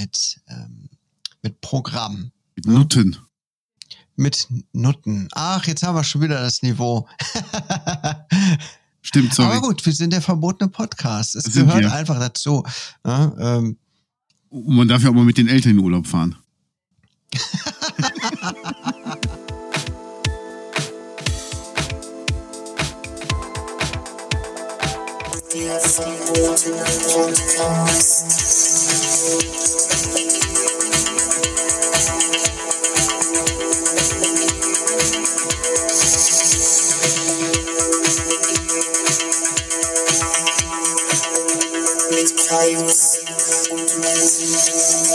mit, 0.00 0.40
ähm, 0.48 0.88
mit 1.42 1.60
Programm. 1.60 2.32
Mit 2.56 2.66
Nutten. 2.66 3.16
Mit 4.16 4.48
Nutten. 4.72 5.28
Ach, 5.32 5.66
jetzt 5.66 5.82
haben 5.82 5.94
wir 5.94 6.04
schon 6.04 6.22
wieder 6.22 6.40
das 6.40 6.62
Niveau. 6.62 7.06
Stimmt, 9.02 9.34
sorry. 9.34 9.56
Aber 9.56 9.60
gut, 9.68 9.84
wir 9.84 9.92
sind 9.92 10.12
der 10.12 10.22
verbotene 10.22 10.70
Podcast. 10.70 11.36
Es 11.36 11.52
gehört 11.52 11.80
wir. 11.80 11.92
einfach 11.92 12.18
dazu. 12.18 12.64
Ja, 13.04 13.32
ähm, 13.38 13.78
Und 14.48 14.76
man 14.76 14.88
darf 14.88 15.02
ja 15.02 15.10
auch 15.10 15.14
mal 15.14 15.24
mit 15.24 15.38
den 15.38 15.48
Eltern 15.48 15.72
in 15.72 15.76
den 15.78 15.84
Urlaub 15.84 16.06
fahren. 16.06 16.36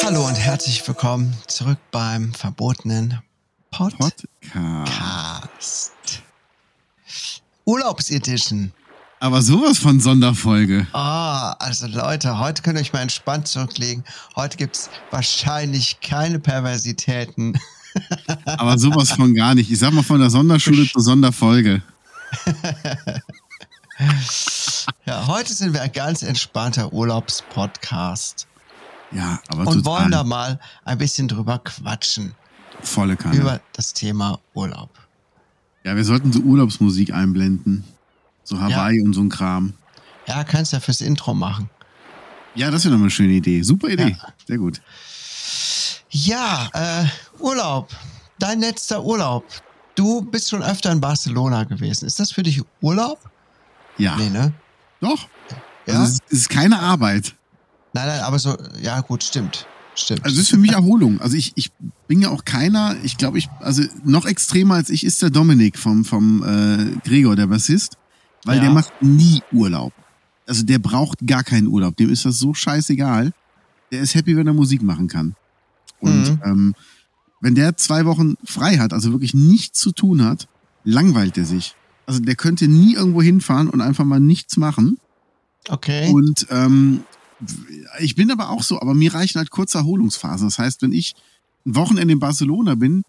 hallo 0.06 0.28
und 0.28 0.36
herzlich 0.36 0.88
willkommen 0.88 1.36
zurück 1.48 1.80
beim 1.90 2.32
verbotenen 2.32 3.22
Podcast. 3.72 4.28
Podcast. 4.54 6.22
Urlaubsedition. 7.66 8.72
Aber 9.20 9.42
sowas 9.42 9.80
von 9.80 10.00
Sonderfolge. 10.00 10.86
Ah, 10.94 11.54
also 11.54 11.88
Leute, 11.88 12.38
heute 12.38 12.62
könnt 12.62 12.78
ihr 12.78 12.82
euch 12.82 12.94
mal 12.94 13.02
entspannt 13.02 13.48
zurücklegen. 13.48 14.04
Heute 14.36 14.58
gibt's 14.58 14.92
wahrscheinlich 15.10 16.00
keine 16.02 16.38
Perversitäten. 16.38 17.60
Aber 18.46 18.78
sowas 18.78 19.12
von 19.12 19.34
gar 19.34 19.56
nicht. 19.56 19.72
Ich 19.72 19.80
sag 19.80 19.92
mal 19.92 20.04
von 20.04 20.20
der 20.20 20.30
Sonderschule 20.30 20.88
zur 20.88 21.02
Sonderfolge. 21.02 21.82
Ja, 25.06 25.26
heute 25.28 25.54
sind 25.54 25.74
wir 25.74 25.82
ein 25.82 25.92
ganz 25.94 26.22
entspannter 26.22 26.92
Urlaubspodcast 26.92 28.46
Ja, 29.16 29.40
aber 29.48 29.68
und 29.68 29.86
wollen 29.86 30.12
da 30.12 30.24
mal 30.24 30.60
ein 30.84 30.98
bisschen 30.98 31.28
drüber 31.28 31.60
quatschen. 31.60 32.36
Volle 32.82 33.16
Kanne. 33.16 33.38
Über 33.38 33.62
das 33.74 33.94
Thema 33.94 34.40
Urlaub. 34.54 34.90
Ja, 35.84 35.96
wir 35.96 36.04
sollten 36.04 36.34
so 36.34 36.40
Urlaubsmusik 36.40 37.14
einblenden. 37.14 37.86
So 38.44 38.60
Hawaii 38.60 39.02
und 39.02 39.14
so 39.14 39.22
ein 39.22 39.30
Kram. 39.30 39.74
Ja, 40.28 40.44
kannst 40.44 40.74
ja 40.74 40.80
fürs 40.80 41.02
Intro 41.02 41.34
machen. 41.34 41.70
Ja, 42.56 42.72
das 42.72 42.84
wäre 42.84 42.94
doch 42.94 43.00
mal 43.00 43.06
eine 43.06 43.12
schöne 43.12 43.34
Idee. 43.34 43.62
Super 43.62 43.90
Idee. 43.90 44.18
Ja. 44.20 44.34
Sehr 44.48 44.58
gut. 44.58 44.82
Ja, 46.10 46.70
äh, 46.74 47.06
Urlaub. 47.40 47.90
Dein 48.40 48.60
letzter 48.60 49.04
Urlaub. 49.04 49.46
Du 49.96 50.22
bist 50.22 50.50
schon 50.50 50.62
öfter 50.62 50.92
in 50.92 51.00
Barcelona 51.00 51.64
gewesen. 51.64 52.06
Ist 52.06 52.20
das 52.20 52.32
für 52.32 52.44
dich 52.44 52.62
Urlaub? 52.82 53.20
Ja. 53.98 54.16
Nee, 54.18 54.30
ne? 54.30 54.54
Doch. 55.00 55.28
Ja? 55.86 56.00
Also 56.00 56.04
es 56.04 56.20
ist 56.32 56.50
keine 56.50 56.80
Arbeit. 56.80 57.36
Nein, 57.96 58.08
nein, 58.08 58.20
aber 58.22 58.38
so, 58.40 58.58
ja 58.82 59.00
gut, 59.02 59.24
stimmt. 59.24 59.66
Stimmt. 59.96 60.26
Also 60.26 60.36
es 60.36 60.44
ist 60.44 60.50
für 60.50 60.58
mich 60.58 60.74
Erholung. 60.74 61.22
Also 61.22 61.38
ich, 61.38 61.54
ich 61.56 61.72
bin 62.08 62.22
ja 62.22 62.30
auch 62.30 62.44
keiner, 62.44 62.98
ich 63.04 63.16
glaube, 63.16 63.38
ich, 63.38 63.48
also 63.62 63.84
noch 64.04 64.26
extremer 64.26 64.76
als 64.76 64.90
ich 64.90 65.06
ist 65.06 65.22
der 65.22 65.30
Dominik 65.30 65.78
vom, 65.80 66.04
vom 66.04 66.44
äh, 66.44 66.98
Gregor, 67.08 67.38
der 67.38 67.48
Bassist, 67.48 67.96
weil 68.44 68.58
Ja. 68.58 68.64
der 68.64 68.72
macht 68.72 68.92
nie 69.02 69.42
Urlaub. 69.54 69.94
Also 70.46 70.64
der 70.66 70.80
braucht 70.80 71.26
gar 71.26 71.44
keinen 71.46 71.68
Urlaub. 71.68 71.96
Dem 71.96 72.10
ist 72.10 72.26
das 72.26 72.38
so 72.38 72.54
scheißegal. 72.54 73.32
Der 73.94 74.02
ist 74.02 74.14
happy, 74.14 74.36
wenn 74.36 74.48
er 74.48 74.54
Musik 74.54 74.84
machen 74.84 75.08
kann. 75.08 75.34
Und 76.00 76.32
Mhm. 76.32 76.42
ähm, 76.44 76.74
wenn 77.40 77.56
der 77.56 77.78
zwei 77.78 78.04
Wochen 78.06 78.36
frei 78.44 78.78
hat, 78.78 78.92
also 78.92 79.14
wirklich 79.14 79.34
nichts 79.34 79.80
zu 79.80 79.94
tun 79.94 80.22
hat, 80.26 80.50
langweilt 80.84 81.38
er 81.38 81.46
sich. 81.46 81.76
Also 82.06 82.20
der 82.20 82.36
könnte 82.36 82.68
nie 82.68 82.96
irgendwo 82.96 83.22
hinfahren 83.22 83.70
und 83.70 83.80
einfach 83.80 84.04
mal 84.04 84.20
nichts 84.20 84.58
machen. 84.58 84.98
okay. 85.70 86.12
Und 86.12 86.46
ähm, 86.50 87.06
ich 88.00 88.16
bin 88.16 88.32
aber 88.32 88.50
auch 88.50 88.64
so, 88.64 88.80
aber 88.82 88.94
mir 88.94 89.14
reichen 89.14 89.38
halt 89.40 89.50
kurze 89.50 89.78
Erholungsphasen. 89.80 90.48
Das 90.48 90.58
heißt, 90.60 90.82
wenn 90.82 90.94
ich 90.94 91.14
ein 91.66 91.76
Wochenende 91.76 92.14
in 92.14 92.20
Barcelona 92.20 92.76
bin, 92.76 93.04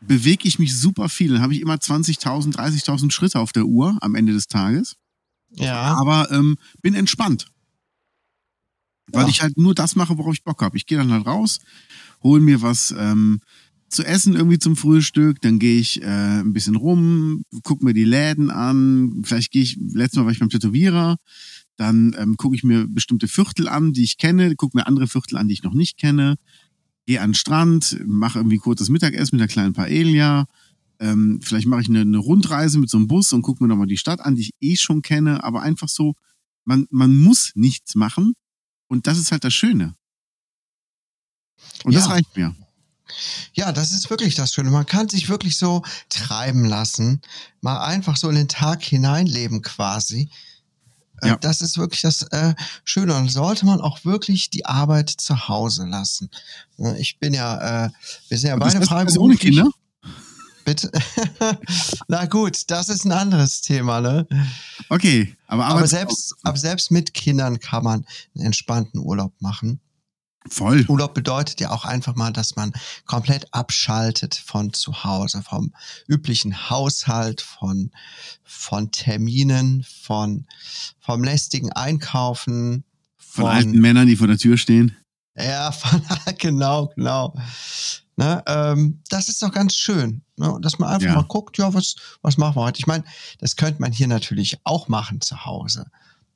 bewege 0.00 0.46
ich 0.48 0.58
mich 0.58 0.76
super 0.78 1.08
viel. 1.08 1.32
Dann 1.32 1.42
habe 1.42 1.52
ich 1.54 1.60
immer 1.60 1.74
20.000, 1.74 2.54
30.000 2.54 3.10
Schritte 3.10 3.38
auf 3.40 3.52
der 3.52 3.66
Uhr 3.66 3.98
am 4.00 4.14
Ende 4.14 4.32
des 4.32 4.46
Tages. 4.46 4.96
ja. 5.52 5.94
Aber 5.98 6.30
ähm, 6.30 6.56
bin 6.80 6.94
entspannt. 6.94 7.46
Weil 9.12 9.24
Ja. 9.24 9.28
ich 9.28 9.42
halt 9.42 9.56
nur 9.58 9.74
das 9.74 9.96
mache, 9.96 10.16
worauf 10.18 10.34
ich 10.34 10.44
Bock 10.44 10.62
habe. 10.62 10.76
Ich 10.76 10.86
gehe 10.86 10.96
dann 10.98 11.10
halt 11.12 11.26
raus, 11.26 11.58
hole 12.22 12.40
mir 12.40 12.62
was 12.62 12.94
ähm, 12.96 13.40
zu 13.88 14.04
essen 14.04 14.34
irgendwie 14.36 14.60
zum 14.60 14.76
Frühstück, 14.76 15.40
dann 15.40 15.58
gehe 15.58 15.80
ich 15.80 16.00
äh, 16.00 16.06
ein 16.40 16.52
bisschen 16.52 16.76
rum, 16.76 17.42
gucke 17.64 17.84
mir 17.84 17.92
die 17.92 18.04
Läden 18.04 18.48
an, 18.50 19.22
vielleicht 19.24 19.50
gehe 19.50 19.62
ich, 19.62 19.76
letztes 19.92 20.18
Mal 20.18 20.26
war 20.26 20.32
ich 20.32 20.38
beim 20.38 20.48
Tätowierer, 20.48 21.16
dann 21.80 22.14
ähm, 22.18 22.36
gucke 22.36 22.54
ich 22.54 22.62
mir 22.62 22.86
bestimmte 22.86 23.26
Viertel 23.26 23.66
an, 23.66 23.94
die 23.94 24.04
ich 24.04 24.18
kenne, 24.18 24.54
gucke 24.54 24.76
mir 24.76 24.86
andere 24.86 25.06
Viertel 25.08 25.38
an, 25.38 25.48
die 25.48 25.54
ich 25.54 25.62
noch 25.62 25.72
nicht 25.72 25.96
kenne, 25.96 26.36
gehe 27.06 27.22
an 27.22 27.30
den 27.30 27.34
Strand, 27.34 27.98
mache 28.06 28.38
irgendwie 28.38 28.58
kurzes 28.58 28.90
Mittagessen 28.90 29.36
mit 29.36 29.40
einer 29.40 29.48
kleinen 29.48 29.72
Paella, 29.72 30.46
ähm, 30.98 31.40
vielleicht 31.42 31.66
mache 31.66 31.80
ich 31.80 31.88
eine, 31.88 32.02
eine 32.02 32.18
Rundreise 32.18 32.78
mit 32.78 32.90
so 32.90 32.98
einem 32.98 33.08
Bus 33.08 33.32
und 33.32 33.40
gucke 33.40 33.64
mir 33.64 33.68
nochmal 33.68 33.86
die 33.86 33.96
Stadt 33.96 34.20
an, 34.20 34.34
die 34.36 34.42
ich 34.42 34.50
eh 34.60 34.76
schon 34.76 35.00
kenne, 35.00 35.42
aber 35.42 35.62
einfach 35.62 35.88
so, 35.88 36.14
man, 36.66 36.86
man 36.90 37.16
muss 37.16 37.52
nichts 37.54 37.94
machen 37.94 38.34
und 38.88 39.06
das 39.06 39.16
ist 39.18 39.32
halt 39.32 39.44
das 39.44 39.54
Schöne. 39.54 39.94
Und 41.84 41.94
das 41.94 42.04
Ja. 42.04 42.10
reicht 42.10 42.36
mir. 42.36 42.54
Ja, 43.54 43.72
das 43.72 43.92
ist 43.92 44.10
wirklich 44.10 44.34
das 44.34 44.52
Schöne. 44.52 44.70
Man 44.70 44.84
kann 44.86 45.08
sich 45.08 45.30
wirklich 45.30 45.56
so 45.56 45.82
treiben 46.10 46.66
lassen, 46.66 47.22
mal 47.62 47.82
einfach 47.82 48.16
so 48.18 48.28
in 48.28 48.36
den 48.36 48.48
Tag 48.48 48.82
hineinleben 48.82 49.62
quasi. 49.62 50.28
Äh, 51.22 51.28
Ja. 51.28 51.36
Das 51.36 51.60
ist 51.60 51.78
wirklich 51.78 52.02
das 52.02 52.22
äh, 52.30 52.54
Schöne. 52.84 53.14
Und 53.14 53.28
sollte 53.30 53.66
man 53.66 53.80
auch 53.80 54.04
wirklich 54.04 54.50
die 54.50 54.66
Arbeit 54.66 55.10
zu 55.10 55.48
Hause 55.48 55.86
lassen. 55.86 56.30
Äh, 56.78 57.00
Ich 57.00 57.18
bin 57.18 57.34
ja, 57.34 57.86
äh, 57.86 57.90
wir 58.28 58.38
sind 58.38 58.48
ja 58.50 58.56
das 58.56 58.68
beide 58.74 58.80
bist 58.80 58.90
ohne 58.92 59.34
freiberuflich. 59.34 59.40
Kinder? 59.40 59.70
Bitte. 60.64 60.90
Na 62.08 62.26
gut, 62.26 62.70
das 62.70 62.88
ist 62.90 63.04
ein 63.04 63.12
anderes 63.12 63.60
Thema, 63.62 64.00
ne? 64.00 64.26
Okay, 64.90 65.34
aber, 65.46 65.64
Aber 65.66 65.78
aber 65.78 65.86
selbst, 65.86 66.34
aber 66.42 66.58
selbst 66.58 66.90
mit 66.90 67.14
Kindern 67.14 67.58
kann 67.60 67.82
man 67.82 68.04
einen 68.34 68.46
entspannten 68.46 69.00
Urlaub 69.00 69.32
machen. 69.40 69.80
Voll. 70.48 70.84
Urlaub 70.88 71.14
bedeutet 71.14 71.60
ja 71.60 71.70
auch 71.70 71.84
einfach 71.84 72.14
mal, 72.16 72.32
dass 72.32 72.56
man 72.56 72.72
komplett 73.06 73.52
abschaltet 73.52 74.34
von 74.34 74.72
zu 74.72 75.04
Hause, 75.04 75.42
vom 75.42 75.72
üblichen 76.08 76.70
Haushalt, 76.70 77.40
von, 77.40 77.90
von 78.42 78.90
Terminen, 78.90 79.84
von, 80.02 80.46
vom 81.00 81.22
lästigen 81.24 81.72
Einkaufen, 81.72 82.84
Von 83.16 83.46
alten 83.46 83.80
Männern, 83.80 84.06
die 84.06 84.16
vor 84.16 84.26
der 84.26 84.38
Tür 84.38 84.56
stehen. 84.56 84.96
ja, 85.36 85.70
von, 85.72 86.02
genau, 86.38 86.92
genau. 86.96 87.34
Ne, 88.16 88.42
ähm, 88.46 89.00
das 89.08 89.28
ist 89.28 89.40
doch 89.42 89.50
ganz 89.52 89.74
schön, 89.74 90.20
ne, 90.36 90.58
dass 90.60 90.78
man 90.78 90.90
einfach 90.90 91.06
Ja. 91.08 91.14
mal 91.14 91.22
guckt, 91.26 91.56
ja, 91.56 91.72
was, 91.72 91.94
was 92.20 92.36
machen 92.36 92.56
wir 92.56 92.64
heute? 92.64 92.78
Ich 92.78 92.86
meine, 92.86 93.04
das 93.38 93.56
könnte 93.56 93.80
man 93.80 93.92
hier 93.92 94.08
natürlich 94.08 94.58
auch 94.64 94.88
machen 94.88 95.20
zu 95.22 95.46
Hause. 95.46 95.86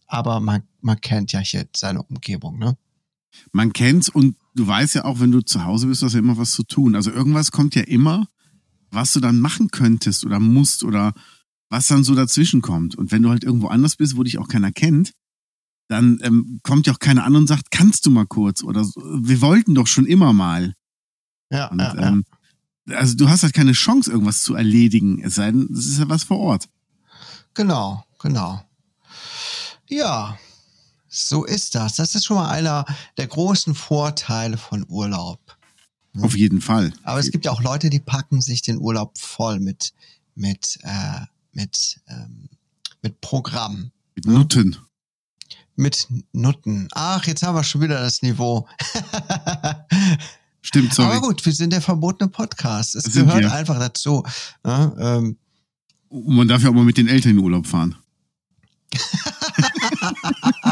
Aber 0.06 0.40
man, 0.40 0.62
man 0.80 0.98
kennt 1.00 1.32
ja 1.32 1.40
hier 1.40 1.66
seine 1.76 2.02
Umgebung, 2.02 2.58
ne? 2.58 2.76
Man 3.52 3.72
kennt's 3.72 4.08
und 4.08 4.36
du 4.54 4.66
weißt 4.66 4.94
ja 4.94 5.04
auch, 5.04 5.20
wenn 5.20 5.32
du 5.32 5.40
zu 5.40 5.64
Hause 5.64 5.86
bist, 5.86 6.02
du 6.02 6.06
hast 6.06 6.14
ja 6.14 6.18
immer 6.18 6.36
was 6.36 6.52
zu 6.52 6.62
tun. 6.64 6.94
Also 6.94 7.10
irgendwas 7.10 7.50
kommt 7.50 7.74
ja 7.74 7.82
immer, 7.82 8.26
was 8.90 9.12
du 9.12 9.20
dann 9.20 9.40
machen 9.40 9.68
könntest 9.68 10.24
oder 10.24 10.40
musst 10.40 10.84
oder 10.84 11.12
was 11.68 11.88
dann 11.88 12.04
so 12.04 12.14
dazwischen 12.14 12.62
kommt. 12.62 12.94
Und 12.94 13.10
wenn 13.12 13.22
du 13.22 13.30
halt 13.30 13.44
irgendwo 13.44 13.68
anders 13.68 13.96
bist, 13.96 14.16
wo 14.16 14.22
dich 14.22 14.38
auch 14.38 14.48
keiner 14.48 14.72
kennt, 14.72 15.12
dann 15.88 16.18
ähm, 16.22 16.60
kommt 16.62 16.86
ja 16.86 16.94
auch 16.94 16.98
keiner 16.98 17.24
an 17.24 17.36
und 17.36 17.46
sagt, 17.46 17.70
kannst 17.70 18.06
du 18.06 18.10
mal 18.10 18.26
kurz 18.26 18.62
oder 18.62 18.84
so. 18.84 19.00
wir 19.00 19.40
wollten 19.40 19.74
doch 19.74 19.86
schon 19.86 20.06
immer 20.06 20.32
mal. 20.32 20.74
Ja, 21.50 21.66
Und, 21.66 21.80
ja, 21.80 21.94
ja. 21.94 22.08
ähm, 22.08 22.24
also 22.90 23.16
du 23.16 23.28
hast 23.28 23.42
halt 23.42 23.54
keine 23.54 23.72
Chance, 23.72 24.10
irgendwas 24.10 24.42
zu 24.42 24.54
erledigen, 24.54 25.22
es 25.22 25.34
sei 25.34 25.50
denn, 25.50 25.68
es 25.72 25.86
ist 25.86 25.98
ja 25.98 26.08
was 26.08 26.24
vor 26.24 26.38
Ort. 26.38 26.68
Genau, 27.54 28.04
genau. 28.18 28.62
Ja, 29.88 30.38
so 31.14 31.44
ist 31.44 31.74
das. 31.74 31.94
Das 31.96 32.14
ist 32.14 32.24
schon 32.24 32.36
mal 32.36 32.48
einer 32.50 32.84
der 33.16 33.26
großen 33.28 33.74
Vorteile 33.74 34.56
von 34.56 34.84
Urlaub. 34.88 35.40
Mhm. 36.12 36.24
Auf 36.24 36.36
jeden 36.36 36.60
Fall. 36.60 36.92
Aber 37.04 37.20
es 37.20 37.30
gibt 37.30 37.44
ja 37.44 37.52
auch 37.52 37.62
Leute, 37.62 37.88
die 37.90 38.00
packen 38.00 38.40
sich 38.40 38.62
den 38.62 38.78
Urlaub 38.78 39.16
voll 39.18 39.60
mit, 39.60 39.92
mit, 40.34 40.78
äh, 40.82 41.20
mit, 41.52 42.00
ähm, 42.08 42.48
mit 43.02 43.20
Programm, 43.20 43.92
Mit 44.16 44.26
Nutten. 44.26 44.76
mit 45.76 46.08
Nutten. 46.32 46.88
Ach, 46.92 47.24
jetzt 47.26 47.42
haben 47.42 47.54
wir 47.54 47.64
schon 47.64 47.80
wieder 47.80 48.00
das 48.00 48.22
Niveau. 48.22 48.66
Stimmt, 50.62 50.94
sorry. 50.94 51.10
Aber 51.16 51.20
gut, 51.28 51.44
wir 51.44 51.52
sind 51.52 51.72
der 51.72 51.82
verbotene 51.82 52.28
Podcast. 52.30 52.96
Es 52.96 53.12
gehört 53.12 53.40
wir. 53.40 53.52
einfach 53.52 53.78
dazu. 53.78 54.24
Ja, 54.64 54.94
ähm, 54.98 55.36
Und 56.08 56.34
man 56.36 56.48
darf 56.48 56.62
ja 56.62 56.70
auch 56.70 56.74
mal 56.74 56.84
mit 56.84 56.96
den 56.96 57.06
Eltern 57.06 57.32
in 57.32 57.36
den 57.36 57.44
Urlaub 57.44 57.66
fahren. 57.66 57.96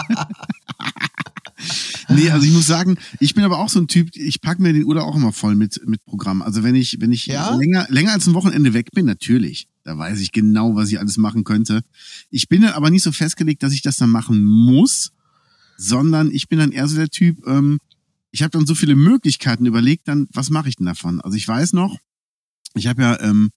Nee, 2.15 2.31
also 2.31 2.47
ich 2.47 2.53
muss 2.53 2.67
sagen, 2.67 2.97
ich 3.21 3.35
bin 3.35 3.45
aber 3.45 3.59
auch 3.59 3.69
so 3.69 3.81
ein 3.81 3.89
Typ, 3.89 4.11
ich 4.15 4.41
packe 4.41 4.63
mir 4.63 4.73
den 4.73 4.85
Urlaub 4.85 5.05
auch 5.05 5.17
immer 5.17 5.33
voll 5.33 5.55
mit, 5.55 5.81
mit 5.87 6.05
Programm. 6.05 6.43
Also 6.43 6.63
wenn 6.63 6.75
ich, 6.75 7.01
wenn 7.01 7.13
ich 7.13 7.27
Ja? 7.27 7.55
länger, 7.57 7.87
länger 7.91 8.13
als 8.13 8.27
ein 8.27 8.35
Wochenende 8.35 8.75
weg 8.75 8.91
bin, 8.93 9.07
natürlich. 9.07 9.69
Da 9.85 9.99
weiß 9.99 10.21
ich 10.21 10.33
genau, 10.33 10.77
was 10.77 10.91
ich 10.91 11.01
alles 11.01 11.17
machen 11.17 11.45
könnte. 11.45 11.83
Ich 12.31 12.49
bin 12.49 12.63
dann 12.63 12.73
aber 12.73 12.91
nicht 12.91 13.03
so 13.03 13.13
festgelegt, 13.13 13.63
dass 13.63 13.73
ich 13.73 13.83
das 13.83 13.97
dann 13.97 14.11
machen 14.11 14.45
muss, 14.45 15.11
sondern 15.77 16.31
ich 16.31 16.49
bin 16.49 16.59
dann 16.59 16.73
eher 16.73 16.87
so 16.87 16.97
der 16.97 17.09
Typ, 17.09 17.47
ähm, 17.47 17.79
ich 18.31 18.43
habe 18.43 18.51
dann 18.51 18.67
so 18.67 18.75
viele 18.75 18.95
Möglichkeiten 18.97 19.67
überlegt, 19.67 20.09
dann, 20.09 20.27
was 20.33 20.51
mache 20.51 20.69
ich 20.69 20.77
denn 20.77 20.87
davon? 20.87 21.21
Also 21.21 21.37
ich 21.37 21.47
weiß 21.47 21.73
noch, 21.75 21.99
ich 22.75 22.87
habe 22.87 23.03
ja 23.03 23.21
ähm, 23.21 23.51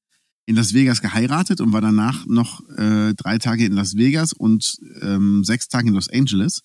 in 0.46 0.56
Las 0.56 0.74
Vegas 0.74 1.02
geheiratet 1.02 1.62
und 1.62 1.72
war 1.74 1.82
danach 1.82 2.26
noch 2.26 2.68
äh, 2.78 3.14
drei 3.16 3.38
Tage 3.38 3.66
in 3.66 3.74
Las 3.74 3.96
Vegas 3.96 4.34
und 4.34 4.78
ähm, 5.02 5.44
sechs 5.44 5.68
Tage 5.70 5.88
in 5.88 5.94
Los 5.94 6.10
Angeles. 6.10 6.62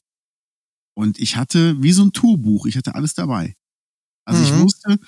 Und 0.95 1.19
ich 1.19 1.37
hatte 1.37 1.81
wie 1.83 1.93
so 1.93 2.03
ein 2.05 2.13
Tourbuch, 2.13 2.67
ich 2.67 2.77
hatte 2.77 2.95
alles 2.95 3.15
dabei. 3.15 3.55
Also 4.25 4.43
ich 4.43 4.53
Mhm. 4.53 4.61
wusste, 4.63 4.99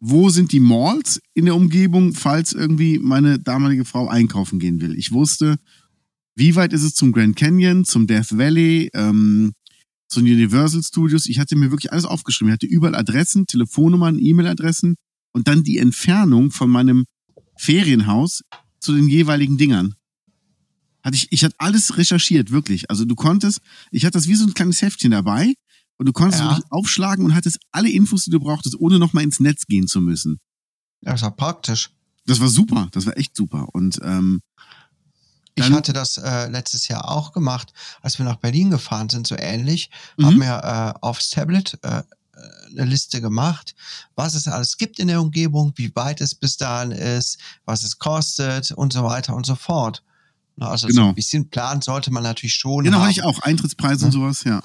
wo 0.00 0.30
sind 0.30 0.52
die 0.52 0.60
Malls 0.60 1.20
in 1.34 1.46
der 1.46 1.56
Umgebung, 1.56 2.14
falls 2.14 2.52
irgendwie 2.52 2.98
meine 2.98 3.38
damalige 3.38 3.84
Frau 3.84 4.08
einkaufen 4.08 4.58
gehen 4.58 4.80
will. 4.80 4.96
Ich 4.96 5.12
wusste, 5.12 5.56
wie 6.36 6.54
weit 6.54 6.72
ist 6.72 6.84
es 6.84 6.94
zum 6.94 7.10
Grand 7.12 7.34
Canyon, 7.36 7.84
zum 7.84 8.06
Death 8.06 8.38
Valley, 8.38 8.90
ähm, 8.94 9.52
zu 10.08 10.20
den 10.20 10.32
Universal 10.34 10.82
Studios. 10.82 11.26
Ich 11.26 11.38
hatte 11.38 11.56
mir 11.56 11.70
wirklich 11.70 11.92
alles 11.92 12.04
aufgeschrieben. 12.04 12.50
Ich 12.50 12.54
hatte 12.54 12.66
überall 12.66 12.94
Adressen, 12.94 13.46
Telefonnummern, 13.46 14.18
E-Mail-Adressen 14.18 14.94
und 15.32 15.48
dann 15.48 15.64
die 15.64 15.78
Entfernung 15.78 16.50
von 16.52 16.70
meinem 16.70 17.04
Ferienhaus 17.56 18.42
zu 18.80 18.94
den 18.94 19.08
jeweiligen 19.08 19.58
Dingern. 19.58 19.94
Hatte 21.02 21.16
ich, 21.16 21.28
ich 21.30 21.44
hatte 21.44 21.54
alles 21.58 21.96
recherchiert, 21.96 22.50
wirklich. 22.50 22.90
Also 22.90 23.04
du 23.04 23.14
konntest, 23.14 23.60
ich 23.90 24.04
hatte 24.04 24.18
das 24.18 24.26
wie 24.26 24.34
so 24.34 24.44
ein 24.46 24.54
kleines 24.54 24.82
Heftchen 24.82 25.12
dabei 25.12 25.54
und 25.96 26.06
du 26.06 26.12
konntest 26.12 26.42
Ja. 26.42 26.50
wirklich 26.50 26.70
aufschlagen 26.70 27.24
und 27.24 27.34
hattest 27.34 27.58
alle 27.72 27.90
Infos, 27.90 28.24
die 28.24 28.30
du 28.30 28.40
brauchtest, 28.40 28.78
ohne 28.78 28.98
nochmal 28.98 29.24
ins 29.24 29.40
Netz 29.40 29.66
gehen 29.66 29.86
zu 29.86 30.00
müssen. 30.00 30.38
Ja, 31.02 31.14
ist 31.14 31.22
auch 31.22 31.36
praktisch. 31.36 31.90
Das 32.26 32.40
war 32.40 32.48
super, 32.48 32.88
das 32.92 33.06
war 33.06 33.16
echt 33.16 33.34
super. 33.36 33.68
Und 33.72 34.00
ähm, 34.02 34.40
Ich 35.54 35.70
hatte 35.70 35.92
das 35.92 36.18
äh, 36.18 36.48
letztes 36.48 36.86
Jahr 36.88 37.08
auch 37.10 37.32
gemacht, 37.32 37.72
als 38.00 38.18
wir 38.18 38.24
nach 38.24 38.36
Berlin 38.36 38.70
gefahren 38.70 39.08
sind, 39.08 39.26
so 39.26 39.34
ähnlich. 39.36 39.90
Mhm. 40.16 40.26
Haben 40.26 40.38
wir 40.40 40.94
äh, 40.96 40.98
aufs 41.00 41.30
Tablet 41.30 41.78
äh, 41.82 42.02
eine 42.70 42.84
Liste 42.84 43.20
gemacht, 43.20 43.74
was 44.14 44.34
es 44.34 44.46
alles 44.46 44.76
gibt 44.76 44.98
in 45.00 45.08
der 45.08 45.20
Umgebung, 45.20 45.72
wie 45.76 45.94
weit 45.96 46.20
es 46.20 46.34
bis 46.34 46.56
dahin 46.56 46.92
ist, 46.92 47.38
was 47.64 47.82
es 47.82 47.98
kostet 47.98 48.70
und 48.72 48.92
so 48.92 49.02
weiter 49.04 49.34
und 49.34 49.46
so 49.46 49.56
fort. 49.56 50.04
Na, 50.58 50.68
Also 50.70 50.88
so 50.88 50.92
Genau. 50.94 51.08
ein 51.10 51.14
bisschen 51.14 51.48
Plan 51.50 51.80
sollte 51.82 52.10
man 52.10 52.22
natürlich 52.22 52.54
schon 52.54 52.84
genau, 52.84 53.00
hatte 53.00 53.10
ich 53.12 53.22
auch. 53.22 53.38
Eintrittspreise 53.40 54.04
und 54.06 54.14
Ja. 54.14 54.20
sowas, 54.20 54.44
ja. 54.44 54.60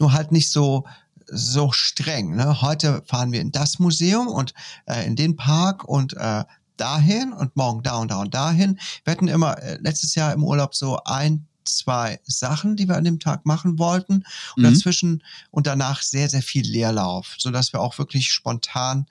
nur 0.00 0.12
halt 0.12 0.32
nicht 0.32 0.50
so 0.50 0.84
so 1.30 1.72
streng. 1.72 2.36
Ne? 2.36 2.62
Heute 2.62 3.02
fahren 3.06 3.32
wir 3.32 3.42
in 3.42 3.52
das 3.52 3.78
Museum 3.78 4.28
und 4.28 4.54
äh, 4.86 5.04
in 5.06 5.14
den 5.14 5.36
Park 5.36 5.84
und 5.84 6.14
äh, 6.16 6.44
dahin 6.78 7.34
und 7.34 7.54
morgen 7.54 7.82
da 7.82 7.96
und 7.96 8.10
da 8.10 8.20
und 8.22 8.32
dahin. 8.32 8.78
Wir 9.04 9.10
hatten 9.10 9.28
immer 9.28 9.58
äh, 9.62 9.76
letztes 9.82 10.14
Jahr 10.14 10.32
im 10.32 10.42
Urlaub 10.42 10.74
so 10.74 10.98
ein, 11.04 11.46
zwei 11.64 12.18
Sachen, 12.24 12.76
die 12.76 12.88
wir 12.88 12.96
an 12.96 13.04
dem 13.04 13.20
Tag 13.20 13.44
machen 13.44 13.78
wollten 13.78 14.24
und 14.56 14.62
Mhm. 14.62 14.72
dazwischen 14.72 15.22
und 15.50 15.66
danach 15.66 16.00
sehr, 16.00 16.30
sehr 16.30 16.40
viel 16.42 16.64
Leerlauf, 16.66 17.34
so 17.36 17.50
dass 17.50 17.74
wir 17.74 17.80
auch 17.82 17.98
wirklich 17.98 18.32
spontan 18.32 19.04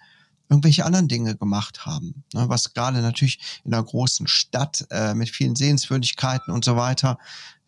irgendwelche 0.50 0.86
anderen 0.86 1.08
Dinge 1.08 1.36
gemacht 1.36 1.86
haben. 1.86 2.24
Ne? 2.34 2.46
Was 2.48 2.74
gerade 2.74 3.02
natürlich 3.02 3.40
in 3.64 3.74
einer 3.74 3.84
großen 3.84 4.28
Stadt 4.28 4.86
äh, 4.90 5.14
mit 5.14 5.30
vielen 5.30 5.56
Sehenswürdigkeiten 5.56 6.54
und 6.54 6.64
so 6.64 6.76
weiter 6.76 7.18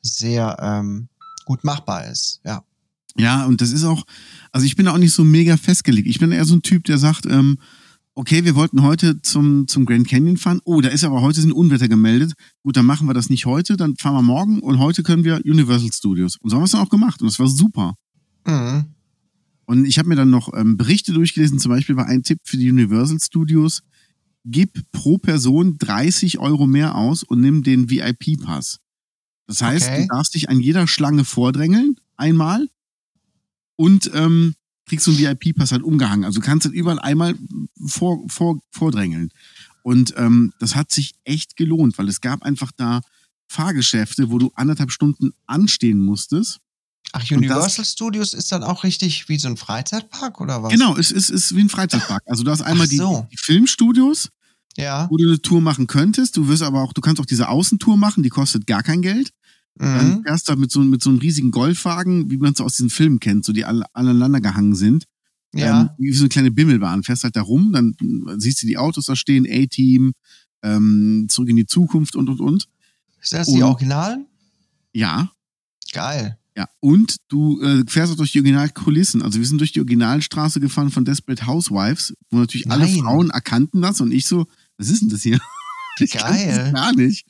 sehr 0.01 0.57
ähm, 0.61 1.09
gut 1.45 1.63
machbar 1.63 2.05
ist. 2.05 2.41
Ja. 2.45 2.63
Ja, 3.17 3.45
und 3.45 3.59
das 3.59 3.71
ist 3.71 3.83
auch, 3.83 4.03
also 4.51 4.65
ich 4.65 4.75
bin 4.75 4.85
da 4.85 4.93
auch 4.93 4.97
nicht 4.97 5.13
so 5.13 5.23
mega 5.23 5.57
festgelegt. 5.57 6.07
Ich 6.07 6.19
bin 6.19 6.31
eher 6.31 6.45
so 6.45 6.55
ein 6.55 6.61
Typ, 6.61 6.85
der 6.85 6.97
sagt, 6.97 7.25
ähm, 7.25 7.57
okay, 8.15 8.45
wir 8.45 8.55
wollten 8.55 8.81
heute 8.83 9.21
zum, 9.21 9.67
zum 9.67 9.85
Grand 9.85 10.07
Canyon 10.07 10.37
fahren. 10.37 10.61
Oh, 10.63 10.79
da 10.81 10.89
ist 10.89 11.03
aber 11.03 11.21
heute 11.21 11.41
sind 11.41 11.51
Unwetter 11.51 11.87
gemeldet. 11.87 12.33
Gut, 12.63 12.77
dann 12.77 12.85
machen 12.85 13.07
wir 13.07 13.13
das 13.13 13.29
nicht 13.29 13.45
heute, 13.45 13.77
dann 13.77 13.95
fahren 13.97 14.13
wir 14.13 14.21
morgen 14.21 14.59
und 14.59 14.79
heute 14.79 15.03
können 15.03 15.23
wir 15.23 15.41
Universal 15.43 15.91
Studios. 15.91 16.37
Und 16.37 16.49
so 16.49 16.55
haben 16.55 16.61
wir 16.61 16.65
es 16.65 16.71
dann 16.71 16.81
auch 16.81 16.89
gemacht 16.89 17.21
und 17.21 17.27
das 17.27 17.39
war 17.39 17.47
super. 17.47 17.95
Mhm. 18.45 18.93
Und 19.69 19.86
ich 19.86 20.00
habe 20.00 20.10
mir 20.10 20.16
dann 20.16 20.31
noch 20.31 20.51
ähm, 20.56 20.77
Berichte 20.77 21.13
durchgelesen, 21.13 21.60
zum 21.60 21.69
Beispiel 21.69 21.95
war 21.95 22.07
ein 22.07 22.24
Tipp 22.24 22.39
für 22.44 22.57
die 22.57 22.71
Universal 22.71 23.19
Studios, 23.19 23.83
gib 24.44 24.92
pro 24.92 25.19
Person 25.19 25.77
30 25.77 26.39
Euro 26.39 26.66
mehr 26.66 26.95
aus 26.95 27.21
und 27.21 27.39
nimm 27.39 27.62
den 27.62 27.88
VIP-Pass. 27.88 28.80
Das 29.45 29.62
heißt, 29.62 29.88
Okay. 29.88 30.01
du 30.01 30.07
darfst 30.07 30.33
dich 30.33 30.50
an 30.50 30.60
jeder 30.60 30.88
Schlange 30.88 31.24
vordrängeln, 31.24 31.98
einmal, 32.18 32.68
und 33.75 34.10
ähm, 34.16 34.56
kriegst 34.88 35.06
so 35.06 35.12
einen 35.12 35.19
VIP-Pass 35.19 35.72
halt 35.72 35.83
umgehangen. 35.83 36.25
Also 36.25 36.39
du 36.39 36.45
kannst 36.48 36.65
halt 36.65 36.74
überall 36.74 36.98
einmal 36.98 37.36
vor, 37.86 38.27
vor, 38.27 38.60
vordrängeln. 38.72 39.30
Und 39.83 40.15
ähm, 40.18 40.51
das 40.60 40.75
hat 40.75 40.89
sich 40.89 41.13
echt 41.25 41.57
gelohnt, 41.57 41.95
weil 42.00 42.10
es 42.10 42.22
gab 42.22 42.42
einfach 42.42 42.72
da 42.75 43.01
Fahrgeschäfte, 43.48 44.31
wo 44.31 44.39
du 44.39 44.51
anderthalb 44.56 44.92
Stunden 44.92 45.33
anstehen 45.45 46.00
musstest. 46.00 46.60
Ach, 47.12 47.24
Universal 47.31 47.86
Studios 47.86 48.34
ist 48.36 48.51
dann 48.51 48.63
auch 48.63 48.84
richtig 48.84 49.28
wie 49.30 49.40
so 49.40 49.48
ein 49.48 49.57
Freizeitpark 49.57 50.40
oder 50.42 50.62
was? 50.62 50.72
Genau, 50.72 50.96
es 50.96 51.12
ist, 51.12 51.30
ist 51.31 51.56
wie 51.56 51.62
ein 51.62 51.69
Freizeitpark. 51.69 52.22
Also 52.28 52.44
du 52.44 52.51
hast 52.51 52.62
einmal 52.62 52.86
Ach 52.86 52.90
die, 52.90 52.98
so. 52.98 53.28
die 53.31 53.38
Filmstudios, 53.38 54.30
Ja. 54.78 55.07
wo 55.10 55.18
du 55.18 55.28
eine 55.28 55.42
Tour 55.42 55.60
machen 55.62 55.88
könntest. 55.88 56.38
Du 56.38 56.48
wirst 56.48 56.62
aber 56.62 56.81
auch, 56.84 56.94
du 56.94 57.01
kannst 57.01 57.19
auch 57.19 57.25
diese 57.25 57.50
Außentour 57.50 57.98
machen, 57.98 58.22
die 58.22 58.30
kostet 58.30 58.68
gar 58.68 58.84
kein 58.84 59.01
Geld. 59.01 59.31
Dann 59.75 60.18
Mhm. 60.18 60.24
fährst 60.24 60.50
du 60.50 60.56
mit 60.56 60.72
so, 60.72 60.81
mit 60.81 61.01
so 61.01 61.10
einem 61.10 61.19
riesigen 61.19 61.51
Golfwagen, 61.51 62.30
wie 62.30 62.38
man 62.38 62.54
es 62.54 62.60
aus 62.62 62.74
diesen 62.75 62.90
Filmen 62.90 63.19
kennt, 63.19 63.44
so 63.46 63.54
die 63.54 63.66
alle 63.66 63.86
aneinander 63.96 64.42
gehangen 64.42 64.75
sind. 64.75 65.06
Ja. 65.56 65.81
Ähm, 65.81 65.90
wie 65.98 66.12
so 66.13 66.24
eine 66.24 66.30
kleine 66.30 66.51
Bimmelbahn. 66.51 67.01
Fährst 67.04 67.24
halt 67.24 67.36
da 67.36 67.42
rum, 67.42 67.72
dann 67.72 67.96
siehst 68.38 68.62
du 68.62 68.68
die 68.68 68.78
Autos 68.78 69.06
da 69.06 69.16
stehen, 69.16 69.48
A-Team, 69.50 70.12
ähm, 70.62 71.25
zurück 71.30 71.50
in 71.50 71.56
die 71.56 71.66
Zukunft 71.66 72.16
und 72.16 72.30
und 72.30 72.40
und. 72.40 72.68
ist 73.22 73.34
das 73.34 73.48
die 73.48 73.54
und- 73.54 73.63
Originalen? 73.63 74.28
Ja, 74.94 75.31
Geil. 75.92 76.38
Ja. 76.59 76.67
Und 76.81 77.15
du 77.29 77.61
äh, 77.61 77.85
fährst 77.88 78.11
auch 78.11 78.17
durch 78.17 78.33
die 78.33 78.39
Originalkulissen. 78.39 79.21
Also 79.21 79.39
wir 79.39 79.45
sind 79.45 79.61
durch 79.61 79.71
die 79.71 79.79
Originalstraße 79.79 80.59
gefahren 80.59 80.91
von 80.91 81.06
Desperate 81.06 81.47
Housewives, 81.47 82.13
wo 82.29 82.38
natürlich 82.38 82.69
alle 82.69 82.83
Nein. 82.83 83.00
Frauen 83.00 83.29
erkannten 83.29 83.81
das 83.81 84.01
und 84.01 84.11
ich 84.11 84.27
so, 84.27 84.45
was 84.77 84.89
ist 84.89 85.01
denn 85.01 85.09
das 85.09 85.23
hier? 85.23 85.39
Ich 86.01 86.11
Geil. 86.11 86.56
das 86.56 86.73
gar 86.73 86.94
nicht. 86.94 87.29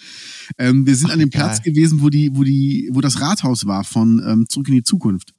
Ähm, 0.59 0.85
wir 0.85 0.95
sind 0.95 1.07
Ach, 1.07 1.13
an 1.13 1.19
dem 1.19 1.31
geil. 1.31 1.41
Platz 1.41 1.63
gewesen, 1.63 2.03
wo 2.03 2.09
die, 2.09 2.29
wo 2.35 2.43
die, 2.43 2.87
wo 2.91 3.01
das 3.01 3.19
Rathaus 3.19 3.65
war 3.65 3.83
von 3.83 4.21
ähm, 4.23 4.45
Zurück 4.47 4.67
in 4.67 4.75
die 4.75 4.83
Zukunft. 4.83 5.33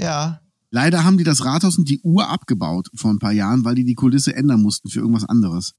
Ja. 0.00 0.40
Leider 0.72 1.04
haben 1.04 1.16
die 1.16 1.22
das 1.22 1.44
Rathaus 1.44 1.78
und 1.78 1.88
die 1.88 2.00
Uhr 2.00 2.28
abgebaut 2.28 2.88
vor 2.96 3.12
ein 3.12 3.20
paar 3.20 3.30
Jahren, 3.30 3.64
weil 3.64 3.76
die 3.76 3.84
die 3.84 3.94
Kulisse 3.94 4.34
ändern 4.34 4.62
mussten 4.62 4.88
für 4.88 4.98
irgendwas 4.98 5.24
anderes. 5.24 5.74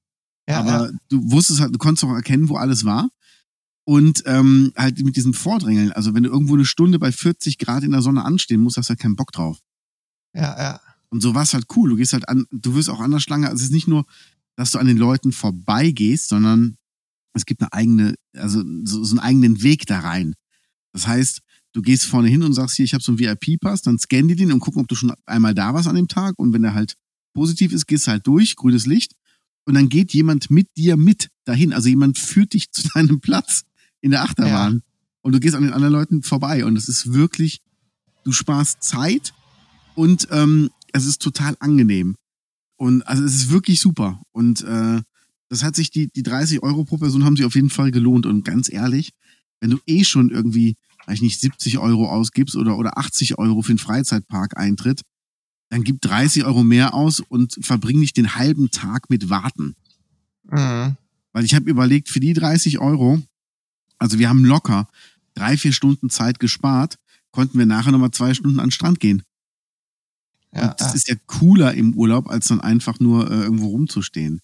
Ja, 0.47 0.59
Aber 0.59 0.85
ja. 0.85 0.91
du 1.09 1.29
wusstest 1.29 1.59
halt, 1.59 1.73
du 1.73 1.77
konntest 1.77 2.05
auch 2.05 2.13
erkennen, 2.13 2.47
wo 2.47 2.55
alles 2.55 2.85
war. 2.85 3.09
Und 3.85 4.23
ähm, 4.25 4.71
halt 4.77 5.03
mit 5.03 5.17
diesem 5.17 5.33
Vordrängeln, 5.33 5.91
also 5.91 6.13
wenn 6.13 6.23
du 6.23 6.29
irgendwo 6.29 6.53
eine 6.53 6.65
Stunde 6.65 6.99
bei 6.99 7.11
40 7.11 7.57
Grad 7.57 7.83
in 7.83 7.91
der 7.91 8.01
Sonne 8.01 8.23
anstehen 8.23 8.61
musst, 8.61 8.77
hast 8.77 8.87
du 8.87 8.91
halt 8.91 8.99
keinen 8.99 9.17
Bock 9.17 9.31
drauf. 9.31 9.59
ja, 10.33 10.57
ja. 10.57 10.79
Und 11.13 11.21
so 11.21 11.35
war 11.35 11.43
es 11.43 11.53
halt 11.53 11.67
cool. 11.75 11.91
Du 11.91 11.95
gehst 11.95 12.13
halt 12.13 12.27
an, 12.27 12.47
du 12.49 12.73
wirst 12.73 12.89
auch 12.89 12.99
an 12.99 13.11
der 13.11 13.19
Schlange. 13.19 13.47
Also 13.47 13.57
es 13.57 13.65
ist 13.65 13.71
nicht 13.71 13.87
nur, 13.87 14.07
dass 14.55 14.71
du 14.71 14.79
an 14.79 14.87
den 14.87 14.97
Leuten 14.97 15.31
vorbeigehst, 15.31 16.27
sondern 16.27 16.75
es 17.33 17.45
gibt 17.45 17.61
eine 17.61 17.71
eigene, 17.71 18.15
also 18.35 18.63
so, 18.83 19.03
so 19.03 19.11
einen 19.11 19.19
eigenen 19.19 19.61
Weg 19.61 19.85
da 19.85 19.99
rein. 19.99 20.33
Das 20.91 21.05
heißt, 21.05 21.41
du 21.73 21.83
gehst 21.83 22.05
vorne 22.05 22.29
hin 22.29 22.41
und 22.41 22.53
sagst 22.53 22.77
hier, 22.77 22.85
ich 22.85 22.95
habe 22.95 23.03
so 23.03 23.11
einen 23.11 23.19
VIP-Pass, 23.19 23.83
dann 23.83 23.99
scannen 23.99 24.29
die 24.29 24.35
den 24.35 24.51
und 24.51 24.59
gucken, 24.59 24.81
ob 24.81 24.87
du 24.87 24.95
schon 24.95 25.13
einmal 25.27 25.53
da 25.53 25.75
warst 25.75 25.87
an 25.87 25.95
dem 25.95 26.07
Tag. 26.07 26.33
Und 26.37 26.51
wenn 26.51 26.63
der 26.63 26.73
halt 26.73 26.95
positiv 27.35 27.73
ist, 27.73 27.85
gehst 27.85 28.07
du 28.07 28.11
halt 28.11 28.25
durch, 28.25 28.55
grünes 28.55 28.87
Licht. 28.87 29.13
Und 29.65 29.75
dann 29.75 29.89
geht 29.89 30.13
jemand 30.13 30.49
mit 30.49 30.67
dir 30.77 30.97
mit 30.97 31.29
dahin. 31.45 31.73
Also 31.73 31.89
jemand 31.89 32.17
führt 32.17 32.53
dich 32.53 32.71
zu 32.71 32.87
deinem 32.89 33.21
Platz 33.21 33.65
in 34.03 34.11
der 34.11 34.21
Achterbahn. 34.21 34.83
Und 35.21 35.31
du 35.31 35.39
gehst 35.39 35.55
an 35.55 35.63
den 35.63 35.73
anderen 35.73 35.93
Leuten 35.93 36.21
vorbei. 36.21 36.65
Und 36.65 36.77
es 36.77 36.89
ist 36.89 37.13
wirklich, 37.13 37.61
du 38.25 38.31
sparst 38.31 38.83
Zeit 38.83 39.33
und 39.95 40.27
ähm, 40.29 40.69
es 40.91 41.05
ist 41.05 41.21
total 41.21 41.55
angenehm. 41.59 42.15
Und 42.75 43.01
also 43.03 43.23
es 43.23 43.33
ist 43.33 43.49
wirklich 43.49 43.79
super. 43.79 44.21
Und 44.33 44.61
äh, 44.63 45.01
das 45.47 45.63
hat 45.63 45.75
sich, 45.75 45.89
die, 45.89 46.09
die 46.09 46.23
30 46.23 46.61
Euro 46.61 46.83
pro 46.83 46.97
Person 46.97 47.23
haben 47.23 47.37
sich 47.37 47.45
auf 47.45 47.55
jeden 47.55 47.69
Fall 47.69 47.91
gelohnt. 47.91 48.25
Und 48.25 48.43
ganz 48.43 48.71
ehrlich, 48.71 49.11
wenn 49.61 49.69
du 49.69 49.79
eh 49.85 50.03
schon 50.03 50.29
irgendwie, 50.29 50.75
weiß 51.05 51.15
ich 51.15 51.21
nicht, 51.21 51.39
70 51.39 51.77
Euro 51.77 52.09
ausgibst 52.09 52.57
oder, 52.57 52.77
oder 52.77 52.97
80 52.97 53.37
Euro 53.37 53.61
für 53.61 53.69
einen 53.69 53.79
Freizeitpark 53.79 54.57
eintritt, 54.57 55.01
dann 55.69 55.83
gib 55.83 56.01
30 56.01 56.43
Euro 56.43 56.63
mehr 56.63 56.93
aus 56.93 57.21
und 57.21 57.57
verbring 57.61 57.99
nicht 57.99 58.17
den 58.17 58.35
halben 58.35 58.69
Tag 58.69 59.09
mit 59.09 59.29
Warten. 59.29 59.75
Mhm. 60.43 60.97
Weil 61.31 61.45
ich 61.45 61.55
habe 61.55 61.69
überlegt, 61.69 62.09
für 62.09 62.19
die 62.19 62.33
30 62.33 62.79
Euro, 62.79 63.21
also 64.03 64.19
wir 64.19 64.27
haben 64.27 64.43
locker 64.43 64.89
drei, 65.33 65.55
vier 65.55 65.71
Stunden 65.71 66.09
Zeit 66.09 66.37
gespart, 66.37 66.97
konnten 67.31 67.57
wir 67.57 67.65
nachher 67.65 67.93
nochmal 67.93 68.11
zwei 68.11 68.33
Stunden 68.33 68.59
an 68.59 68.65
den 68.65 68.71
Strand 68.71 68.99
gehen. 68.99 69.23
Ja, 70.53 70.71
Und 70.71 70.81
das 70.81 70.89
ja. 70.89 70.93
ist 70.93 71.07
ja 71.07 71.15
cooler 71.25 71.73
im 71.73 71.95
Urlaub, 71.95 72.29
als 72.29 72.49
dann 72.49 72.59
einfach 72.59 72.99
nur 72.99 73.31
äh, 73.31 73.43
irgendwo 73.43 73.67
rumzustehen. 73.67 74.41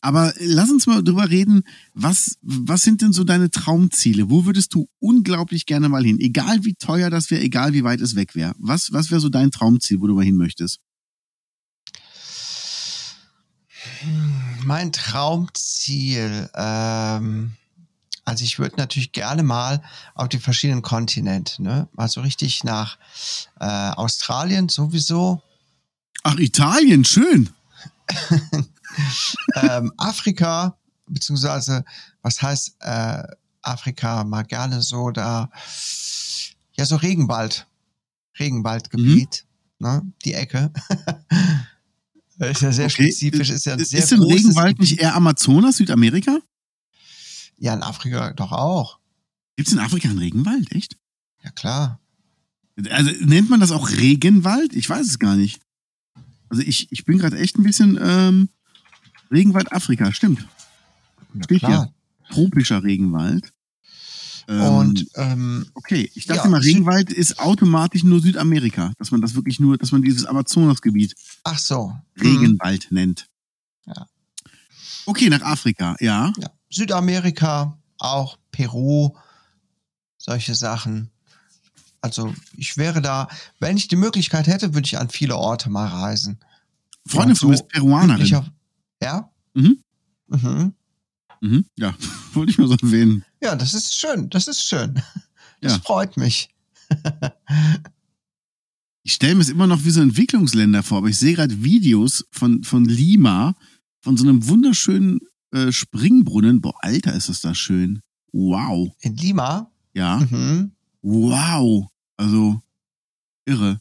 Aber 0.00 0.36
äh, 0.40 0.44
lass 0.44 0.70
uns 0.70 0.88
mal 0.88 1.04
drüber 1.04 1.30
reden, 1.30 1.62
was, 1.94 2.36
was 2.42 2.82
sind 2.82 3.00
denn 3.00 3.12
so 3.12 3.22
deine 3.22 3.48
Traumziele? 3.48 4.28
Wo 4.28 4.44
würdest 4.44 4.74
du 4.74 4.88
unglaublich 4.98 5.66
gerne 5.66 5.88
mal 5.88 6.04
hin? 6.04 6.18
Egal 6.18 6.64
wie 6.64 6.74
teuer 6.74 7.08
das 7.08 7.30
wäre, 7.30 7.42
egal 7.42 7.74
wie 7.74 7.84
weit 7.84 8.00
es 8.00 8.16
weg 8.16 8.34
wäre. 8.34 8.56
Was, 8.58 8.92
was 8.92 9.12
wäre 9.12 9.20
so 9.20 9.28
dein 9.28 9.52
Traumziel, 9.52 10.00
wo 10.00 10.08
du 10.08 10.16
mal 10.16 10.24
hin 10.24 10.36
möchtest? 10.36 10.80
Mein 14.64 14.90
Traumziel, 14.90 16.50
ähm, 16.56 17.52
also 18.26 18.44
ich 18.44 18.58
würde 18.58 18.76
natürlich 18.76 19.12
gerne 19.12 19.42
mal 19.42 19.82
auf 20.14 20.28
die 20.28 20.38
verschiedenen 20.38 20.82
Kontinente, 20.82 21.62
ne? 21.62 21.88
Mal 21.92 22.08
so 22.08 22.20
richtig 22.20 22.64
nach 22.64 22.98
äh, 23.60 23.64
Australien 23.64 24.68
sowieso, 24.68 25.42
Ach, 26.28 26.36
Italien, 26.38 27.04
schön. 27.04 27.50
ähm, 29.54 29.92
Afrika, 29.96 30.76
beziehungsweise, 31.06 31.84
was 32.20 32.42
heißt 32.42 32.74
äh, 32.80 33.22
Afrika, 33.62 34.24
mal 34.24 34.42
gerne 34.42 34.82
so 34.82 35.12
da, 35.12 35.50
ja, 36.72 36.84
so 36.84 36.96
Regenwald, 36.96 37.68
Regenwaldgebiet, 38.40 39.46
ne? 39.78 40.02
Die 40.24 40.34
Ecke. 40.34 40.72
ist 42.38 42.62
ja 42.62 42.72
sehr 42.72 42.86
Okay. 42.86 43.04
spezifisch, 43.12 43.50
ist 43.50 43.66
ja 43.66 43.74
ein 43.74 43.84
sehr 43.84 44.00
ist 44.00 44.10
denn 44.10 44.18
großes 44.18 44.36
Regenwald 44.46 44.78
Gebiet. 44.78 44.90
nicht 44.90 45.00
eher 45.00 45.14
Amazonas, 45.14 45.76
Südamerika? 45.76 46.40
Ja, 47.58 47.74
in 47.74 47.82
Afrika 47.82 48.32
doch 48.32 48.52
auch. 48.52 48.98
Gibt 49.56 49.68
es 49.68 49.72
in 49.74 49.80
Afrika 49.80 50.08
einen 50.08 50.18
Regenwald, 50.18 50.72
echt? 50.72 50.96
Ja, 51.42 51.50
klar. 51.50 52.00
Also 52.90 53.10
nennt 53.24 53.48
man 53.48 53.60
das 53.60 53.70
auch 53.70 53.90
Regenwald? 53.90 54.74
Ich 54.74 54.88
weiß 54.88 55.06
es 55.06 55.18
gar 55.18 55.36
nicht. 55.36 55.60
Also 56.48 56.62
ich, 56.62 56.92
ich 56.92 57.04
bin 57.04 57.18
gerade 57.18 57.38
echt 57.38 57.56
ein 57.58 57.62
bisschen 57.62 57.98
ähm, 58.00 58.48
Regenwald 59.30 59.72
Afrika, 59.72 60.12
stimmt. 60.12 60.46
Ja, 61.34 61.42
Steht 61.44 61.58
klar. 61.60 61.92
Tropischer 62.30 62.82
Regenwald. 62.82 63.52
Ähm, 64.48 64.60
Und 64.60 65.06
ähm, 65.14 65.66
okay, 65.74 66.10
ich 66.14 66.26
dachte 66.26 66.44
ja, 66.44 66.50
mal, 66.50 66.60
Regenwald 66.60 67.12
ist 67.12 67.38
automatisch 67.38 68.04
nur 68.04 68.20
Südamerika, 68.20 68.92
dass 68.98 69.10
man 69.10 69.20
das 69.20 69.34
wirklich 69.34 69.58
nur, 69.58 69.76
dass 69.76 69.90
man 69.90 70.02
dieses 70.02 70.24
Amazonasgebiet 70.26 71.14
ach 71.44 71.58
so. 71.58 71.96
Mhm. 72.16 72.22
Regenwald 72.22 72.88
nennt. 72.90 73.26
Ja. 73.86 74.06
Okay, 75.06 75.28
nach 75.30 75.42
Afrika, 75.42 75.96
ja. 76.00 76.32
Ja. 76.38 76.50
Südamerika, 76.70 77.76
auch 77.98 78.38
Peru, 78.50 79.14
solche 80.18 80.54
Sachen. 80.54 81.10
Also 82.00 82.34
ich 82.56 82.76
wäre 82.76 83.00
da, 83.02 83.28
wenn 83.58 83.76
ich 83.76 83.88
die 83.88 83.96
Möglichkeit 83.96 84.46
hätte, 84.46 84.74
würde 84.74 84.86
ich 84.86 84.98
an 84.98 85.08
viele 85.10 85.36
Orte 85.36 85.70
mal 85.70 85.86
reisen. 85.88 86.38
Freundin 87.06 87.36
von 87.36 87.48
mir 87.48 87.54
ist 87.54 87.60
wirklich 87.62 87.82
Peruanerin. 87.82 88.34
auf- 88.34 88.50
Ja? 89.02 89.30
Mhm. 89.54 89.78
Mhm. 90.28 90.74
Mhm, 91.40 91.66
ja, 91.76 91.94
wollte 92.34 92.50
ich 92.50 92.58
mal 92.58 92.68
so 92.68 92.74
erwähnen. 92.82 93.24
Ja, 93.42 93.54
das 93.56 93.74
ist 93.74 93.94
schön, 93.96 94.28
das 94.30 94.48
ist 94.48 94.62
schön. 94.62 94.94
Das 95.60 95.72
Ja. 95.72 95.78
freut 95.80 96.16
mich. 96.16 96.50
Ich 99.02 99.12
stelle 99.12 99.36
mir 99.36 99.42
es 99.42 99.48
immer 99.50 99.68
noch 99.68 99.84
wie 99.84 99.90
so 99.90 100.00
Entwicklungsländer 100.00 100.82
vor, 100.82 100.98
aber 100.98 101.06
ich 101.08 101.16
sehe 101.18 101.34
gerade 101.34 101.62
Videos 101.62 102.26
von, 102.32 102.64
von 102.64 102.84
Lima, 102.84 103.54
von 104.00 104.16
so 104.16 104.24
einem 104.24 104.48
wunderschönen 104.48 105.20
äh, 105.52 105.72
Springbrunnen. 105.72 106.60
Boah, 106.60 106.74
Alter, 106.80 107.14
ist 107.14 107.28
das 107.28 107.40
da 107.40 107.54
schön. 107.54 108.00
Wow. 108.32 108.94
In 109.00 109.16
Lima. 109.16 109.70
Ja, 109.94 110.18
Mhm. 110.18 110.72
wow. 111.02 111.86
Also, 112.16 112.60
irre. 113.46 113.80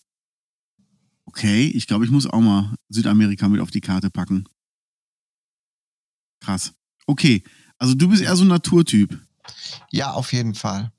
Okay, 1.25 1.67
ich 1.67 1.87
glaube, 1.87 2.05
ich 2.05 2.11
muss 2.11 2.27
auch 2.27 2.39
mal 2.39 2.75
Südamerika 2.89 3.49
mit 3.49 3.59
auf 3.61 3.71
die 3.71 3.81
Karte 3.81 4.09
packen. 4.09 4.47
Krass. 6.39 6.73
Okay, 7.07 7.43
also 7.77 7.93
du 7.95 8.07
bist 8.07 8.21
eher 8.21 8.35
so 8.35 8.43
ein 8.45 8.47
Naturtyp. 8.49 9.19
Ja, 9.91 10.11
auf 10.13 10.31
jeden 10.33 10.55
Fall. 10.55 10.91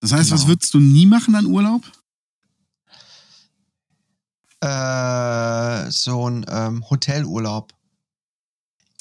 Das 0.00 0.12
heißt, 0.12 0.30
was 0.32 0.40
Genau. 0.40 0.52
würdest 0.52 0.74
du 0.74 0.80
nie 0.80 1.06
machen 1.06 1.34
an 1.36 1.46
Urlaub? 1.46 1.84
Äh, 4.60 5.90
so 5.90 6.28
ein 6.28 6.44
ähm, 6.48 6.88
Hotelurlaub. 6.88 7.72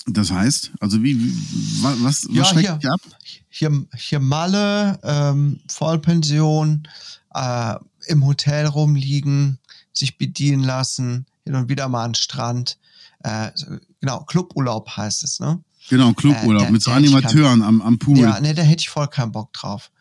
Das 0.07 0.31
heißt, 0.31 0.71
also 0.79 1.03
wie, 1.03 1.17
wie 1.19 1.83
wa- 1.83 1.95
was, 1.99 2.25
was 2.27 2.35
Ja, 2.35 2.45
schreckt 2.45 2.81
hier. 2.81 2.91
ab? 2.93 3.01
hier, 3.49 3.85
hier 3.95 4.19
Malle, 4.19 4.99
ähm, 5.03 5.59
Vollpension, 5.67 6.87
äh, 7.35 7.75
im 8.07 8.25
Hotel 8.25 8.65
rumliegen, 8.65 9.59
sich 9.93 10.17
bedienen 10.17 10.63
lassen, 10.63 11.25
hin 11.43 11.55
und 11.55 11.69
wieder 11.69 11.87
mal 11.87 12.05
an 12.05 12.15
Strand. 12.15 12.77
Äh, 13.23 13.51
genau, 13.99 14.23
Cluburlaub 14.23 14.89
heißt 14.97 15.23
es, 15.23 15.39
ne? 15.39 15.61
Genau, 15.89 16.13
Cluburlaub 16.13 16.69
Äh, 16.69 16.71
mit 16.71 16.81
so 16.81 16.91
Animateuren 16.91 17.61
am, 17.61 17.81
am 17.81 17.99
Pool. 17.99 18.17
Ja, 18.19 18.39
ne, 18.39 18.53
da 18.55 18.63
hätte 18.63 18.81
ich 18.81 18.89
voll 18.89 19.07
keinen 19.07 19.31
Bock 19.31 19.53
drauf. 19.53 19.91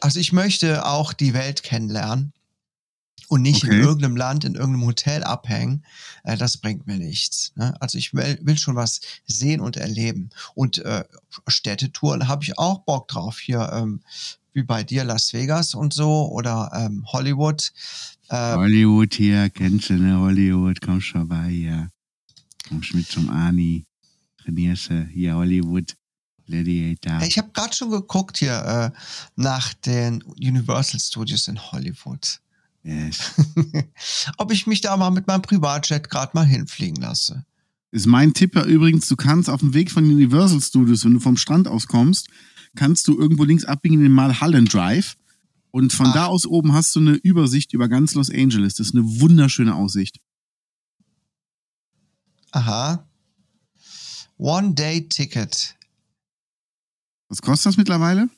Also 0.00 0.18
ich 0.18 0.32
möchte 0.32 0.84
auch 0.86 1.12
die 1.12 1.34
Welt 1.34 1.62
kennenlernen 1.62 2.32
und 3.32 3.40
nicht 3.40 3.64
Okay. 3.64 3.76
in 3.76 3.80
irgendeinem 3.82 4.14
Land, 4.16 4.44
in 4.44 4.56
irgendeinem 4.56 4.84
Hotel 4.84 5.24
abhängen. 5.24 5.82
Äh, 6.22 6.36
das 6.36 6.58
bringt 6.58 6.86
mir 6.86 6.98
nichts. 6.98 7.52
Ne? 7.56 7.74
Also 7.80 7.96
ich 7.96 8.12
will, 8.12 8.38
will 8.42 8.58
schon 8.58 8.76
was 8.76 9.00
sehen 9.26 9.62
und 9.62 9.78
erleben. 9.78 10.28
Und 10.54 10.76
äh, 10.80 11.02
Städtetouren 11.46 12.28
habe 12.28 12.44
ich 12.44 12.58
auch 12.58 12.80
Bock 12.80 13.08
drauf. 13.08 13.38
Hier 13.38 13.70
ähm, 13.72 14.00
wie 14.52 14.62
bei 14.62 14.84
dir 14.84 15.04
Las 15.04 15.32
Vegas 15.32 15.74
und 15.74 15.94
so 15.94 16.28
oder 16.30 16.70
ähm, 16.74 17.06
Hollywood. 17.10 17.72
Äh, 18.28 18.54
Hollywood 18.54 19.14
hier, 19.14 19.48
kennst 19.48 19.88
du, 19.88 19.94
ne? 19.94 20.18
Hollywood, 20.18 20.82
komm 20.82 21.00
schon 21.00 21.26
vorbei 21.26 21.48
hier. 21.48 21.88
Kommst 22.68 22.92
mit 22.92 23.06
zum 23.08 23.30
Ani. 23.30 23.86
Trainierst 24.42 24.90
du 24.90 25.06
hier 25.06 25.36
Hollywood. 25.36 25.96
Gladiator. 26.44 27.22
ich 27.22 27.38
habe 27.38 27.50
gerade 27.54 27.72
schon 27.72 27.90
geguckt 27.90 28.36
hier 28.36 28.92
äh, 28.94 28.98
nach 29.36 29.72
den 29.72 30.22
Universal 30.22 31.00
Studios 31.00 31.48
in 31.48 31.58
Hollywood. 31.72 32.41
Ob 34.38 34.52
ich 34.52 34.66
mich 34.66 34.80
da 34.80 34.96
mal 34.96 35.10
mit 35.10 35.26
meinem 35.26 35.42
Privatjet 35.42 36.10
gerade 36.10 36.32
mal 36.34 36.46
hinfliegen 36.46 37.00
lasse. 37.00 37.44
Ist 37.92 38.06
mein 38.06 38.32
Tipp 38.34 38.56
ja 38.56 38.64
übrigens, 38.64 39.06
du 39.06 39.16
kannst 39.16 39.50
auf 39.50 39.60
dem 39.60 39.74
Weg 39.74 39.90
von 39.90 40.04
Universal 40.04 40.60
Studios, 40.60 41.04
wenn 41.04 41.14
du 41.14 41.20
vom 41.20 41.36
Strand 41.36 41.68
aus 41.68 41.86
kommst, 41.86 42.28
kannst 42.74 43.06
du 43.06 43.18
irgendwo 43.18 43.44
links 43.44 43.64
abbiegen 43.64 43.96
in 43.96 44.02
den 44.04 44.12
Mulholland 44.12 44.72
Drive. 44.72 45.16
Und 45.70 45.92
von 45.92 46.08
Ach. 46.08 46.12
da 46.12 46.26
aus 46.26 46.46
oben 46.46 46.72
hast 46.72 46.94
du 46.96 47.00
eine 47.00 47.12
Übersicht 47.12 47.72
über 47.72 47.88
ganz 47.88 48.14
Los 48.14 48.30
Angeles. 48.30 48.74
Das 48.74 48.88
ist 48.88 48.94
eine 48.94 49.04
wunderschöne 49.20 49.74
Aussicht. 49.74 50.20
Aha. 52.50 53.08
One-Day-Ticket. 54.36 55.76
Was 57.28 57.40
kostet 57.40 57.66
das 57.66 57.76
mittlerweile? 57.78 58.28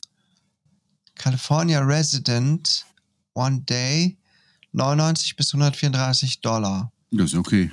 California 1.16 1.80
Resident. 1.80 2.86
One 3.34 3.62
Day. 3.62 4.16
99 4.74 5.36
bis 5.36 5.54
134 5.54 6.40
Dollar. 6.40 6.92
Das 7.10 7.32
ist 7.32 7.36
okay. 7.38 7.70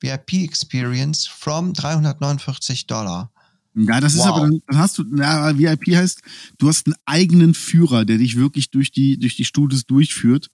VIP 0.00 0.44
Experience 0.44 1.26
from 1.26 1.72
349 1.74 2.86
Dollar. 2.86 3.30
Ja, 3.74 4.00
das 4.00 4.14
ist 4.14 4.20
Wow. 4.20 4.26
aber 4.28 4.40
dann, 4.40 4.62
dann 4.66 4.78
hast 4.78 4.98
du, 4.98 5.04
na, 5.08 5.56
VIP 5.56 5.94
heißt, 5.94 6.22
du 6.58 6.68
hast 6.68 6.86
einen 6.86 6.96
eigenen 7.04 7.54
Führer, 7.54 8.04
der 8.04 8.18
dich 8.18 8.36
wirklich 8.36 8.70
durch 8.70 8.90
die, 8.90 9.18
durch 9.18 9.36
die 9.36 9.44
Studios 9.44 9.84
durchführt 9.86 10.48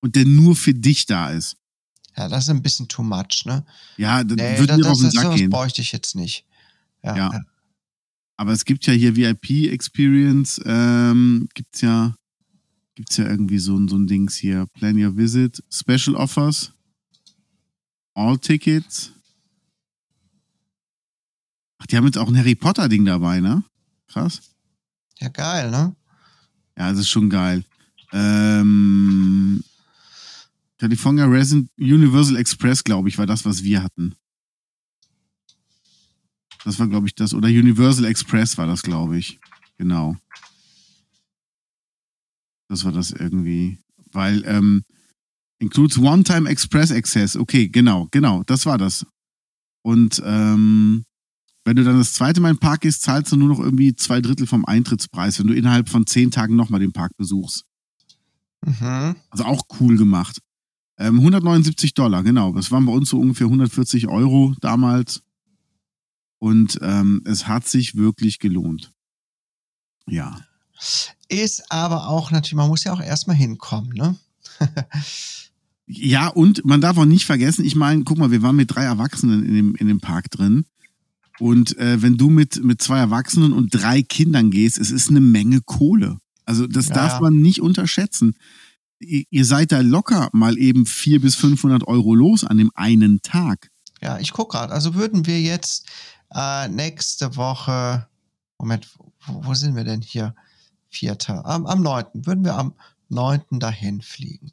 und 0.00 0.16
der 0.16 0.24
nur 0.24 0.56
für 0.56 0.74
dich 0.74 1.06
da 1.06 1.30
ist. 1.30 1.56
Ja, 2.16 2.28
das 2.28 2.44
ist 2.44 2.50
ein 2.50 2.62
bisschen 2.62 2.88
too 2.88 3.02
much, 3.02 3.44
ne? 3.44 3.64
Ja, 3.96 4.24
das 4.24 4.36
Nee, 4.36 4.58
würde 4.58 4.76
das, 4.82 4.98
das, 4.98 5.12
das, 5.12 5.34
gehen. 5.36 5.50
bräuchte 5.50 5.82
ich 5.82 5.92
jetzt 5.92 6.16
nicht. 6.16 6.44
Ja. 7.04 7.16
Ja. 7.16 7.32
ja. 7.32 7.40
Aber 8.36 8.52
es 8.52 8.64
gibt 8.64 8.86
ja 8.86 8.92
hier 8.92 9.14
VIP 9.16 9.70
Experience, 9.72 10.60
ähm, 10.64 11.48
gibt's 11.54 11.80
ja, 11.80 12.16
gibt's 12.98 13.16
ja 13.16 13.26
irgendwie 13.26 13.60
so, 13.60 13.76
ein- 13.78 13.86
so 13.86 13.96
ein 13.96 14.08
Dings 14.08 14.34
hier. 14.34 14.66
Plan 14.74 15.00
your 15.00 15.16
visit, 15.16 15.62
Special 15.70 16.16
Offers, 16.16 16.72
All 18.14 18.36
Tickets. 18.38 19.12
Ach, 21.78 21.86
die 21.86 21.96
haben 21.96 22.06
jetzt 22.06 22.18
auch 22.18 22.26
ein 22.26 22.36
Harry 22.36 22.56
Potter 22.56 22.88
Ding 22.88 23.04
dabei, 23.04 23.38
ne? 23.38 23.62
Krass. 24.08 24.40
Ja, 25.20 25.28
geil, 25.28 25.70
ne? 25.70 25.94
Ja, 26.76 26.90
das 26.90 26.98
ist 26.98 27.08
schon 27.08 27.30
geil. 27.30 27.64
Ähm, 28.12 29.62
California 30.78 31.26
Resident 31.26 31.70
Universal 31.78 32.34
Express, 32.36 32.82
glaube 32.82 33.08
ich, 33.08 33.16
war 33.16 33.26
das, 33.26 33.44
was 33.44 33.62
wir 33.62 33.80
hatten. 33.84 34.16
Das 36.64 36.80
war, 36.80 36.88
glaube 36.88 37.06
ich, 37.06 37.14
das. 37.14 37.32
Oder 37.32 37.46
Universal 37.46 38.06
Express 38.06 38.58
war 38.58 38.66
das, 38.66 38.82
glaube 38.82 39.18
ich. 39.18 39.38
Genau. 39.76 40.16
Das 42.68 42.84
war 42.84 42.92
das 42.92 43.10
irgendwie. 43.10 43.78
Weil, 44.12 44.44
ähm, 44.46 44.82
includes 45.58 45.98
One-Time 45.98 46.48
Express 46.48 46.92
Access. 46.92 47.36
Okay, 47.36 47.68
genau, 47.68 48.08
genau, 48.10 48.42
das 48.44 48.66
war 48.66 48.78
das. 48.78 49.06
Und 49.82 50.22
ähm, 50.24 51.04
wenn 51.64 51.76
du 51.76 51.84
dann 51.84 51.98
das 51.98 52.14
zweite 52.14 52.40
Mal 52.40 52.54
den 52.54 52.58
Park 52.58 52.82
gehst, 52.82 53.02
zahlst 53.02 53.32
du 53.32 53.36
nur 53.36 53.48
noch 53.48 53.60
irgendwie 53.60 53.94
zwei 53.94 54.20
Drittel 54.20 54.46
vom 54.46 54.64
Eintrittspreis, 54.64 55.38
wenn 55.38 55.48
du 55.48 55.54
innerhalb 55.54 55.88
von 55.88 56.06
zehn 56.06 56.30
Tagen 56.30 56.56
nochmal 56.56 56.80
den 56.80 56.92
Park 56.92 57.12
besuchst. 57.16 57.64
Mhm. 58.64 59.16
Also 59.30 59.44
auch 59.44 59.62
cool 59.80 59.96
gemacht. 59.96 60.40
Ähm, 60.98 61.18
179 61.18 61.94
Dollar, 61.94 62.22
genau. 62.22 62.52
Das 62.52 62.70
waren 62.70 62.86
bei 62.86 62.92
uns 62.92 63.10
so 63.10 63.20
ungefähr 63.20 63.46
140 63.46 64.08
Euro 64.08 64.54
damals. 64.60 65.22
Und 66.38 66.78
ähm, 66.82 67.22
es 67.24 67.46
hat 67.46 67.68
sich 67.68 67.96
wirklich 67.96 68.38
gelohnt. 68.38 68.92
Ja. 70.06 70.40
Ist 71.28 71.70
aber 71.70 72.08
auch 72.08 72.30
natürlich, 72.30 72.54
man 72.54 72.68
muss 72.68 72.84
ja 72.84 72.92
auch 72.92 73.00
erstmal 73.00 73.36
hinkommen, 73.36 73.90
ne? 73.92 74.16
Ja, 75.90 76.28
und 76.28 76.66
man 76.66 76.82
darf 76.82 76.98
auch 76.98 77.06
nicht 77.06 77.24
vergessen, 77.24 77.64
ich 77.64 77.74
meine, 77.74 78.04
guck 78.04 78.18
mal, 78.18 78.30
wir 78.30 78.42
waren 78.42 78.56
mit 78.56 78.74
drei 78.74 78.84
Erwachsenen 78.84 79.46
in 79.46 79.54
dem, 79.54 79.74
in 79.74 79.88
dem 79.88 80.00
Park 80.00 80.30
drin. 80.30 80.66
Und 81.38 81.78
äh, 81.78 82.02
wenn 82.02 82.18
du 82.18 82.28
mit, 82.28 82.62
mit 82.62 82.82
zwei 82.82 82.98
Erwachsenen 82.98 83.54
und 83.54 83.70
drei 83.70 84.02
Kindern 84.02 84.50
gehst, 84.50 84.76
es 84.76 84.90
ist 84.90 85.08
eine 85.08 85.20
Menge 85.20 85.62
Kohle. 85.62 86.18
Also 86.44 86.66
das 86.66 86.88
Ja, 86.88 86.94
darf 86.94 87.20
man 87.20 87.40
nicht 87.40 87.62
unterschätzen. 87.62 88.36
Ihr 88.98 89.24
ihr 89.30 89.44
seid 89.46 89.72
da 89.72 89.80
locker 89.80 90.28
mal 90.32 90.58
eben 90.58 90.84
400 90.84 91.22
bis 91.22 91.36
500 91.36 91.86
Euro 91.86 92.14
los 92.14 92.44
an 92.44 92.58
dem 92.58 92.70
einen 92.74 93.22
Tag. 93.22 93.70
Ja, 94.02 94.18
ich 94.18 94.32
guck 94.32 94.50
gerade. 94.50 94.72
Also 94.72 94.94
würden 94.94 95.26
wir 95.26 95.40
jetzt 95.40 95.86
äh, 96.34 96.68
nächste 96.68 97.36
Woche, 97.36 98.08
Moment, 98.58 98.88
wo, 99.26 99.46
wo 99.46 99.54
sind 99.54 99.74
wir 99.74 99.84
denn 99.84 100.02
hier? 100.02 100.34
Vierter, 100.88 101.44
am, 101.44 101.66
am 101.66 101.82
9. 101.82 102.06
Würden 102.14 102.44
wir 102.44 102.54
am 102.54 102.74
9. 103.08 103.60
dahin 103.60 104.02
fliegen. 104.02 104.52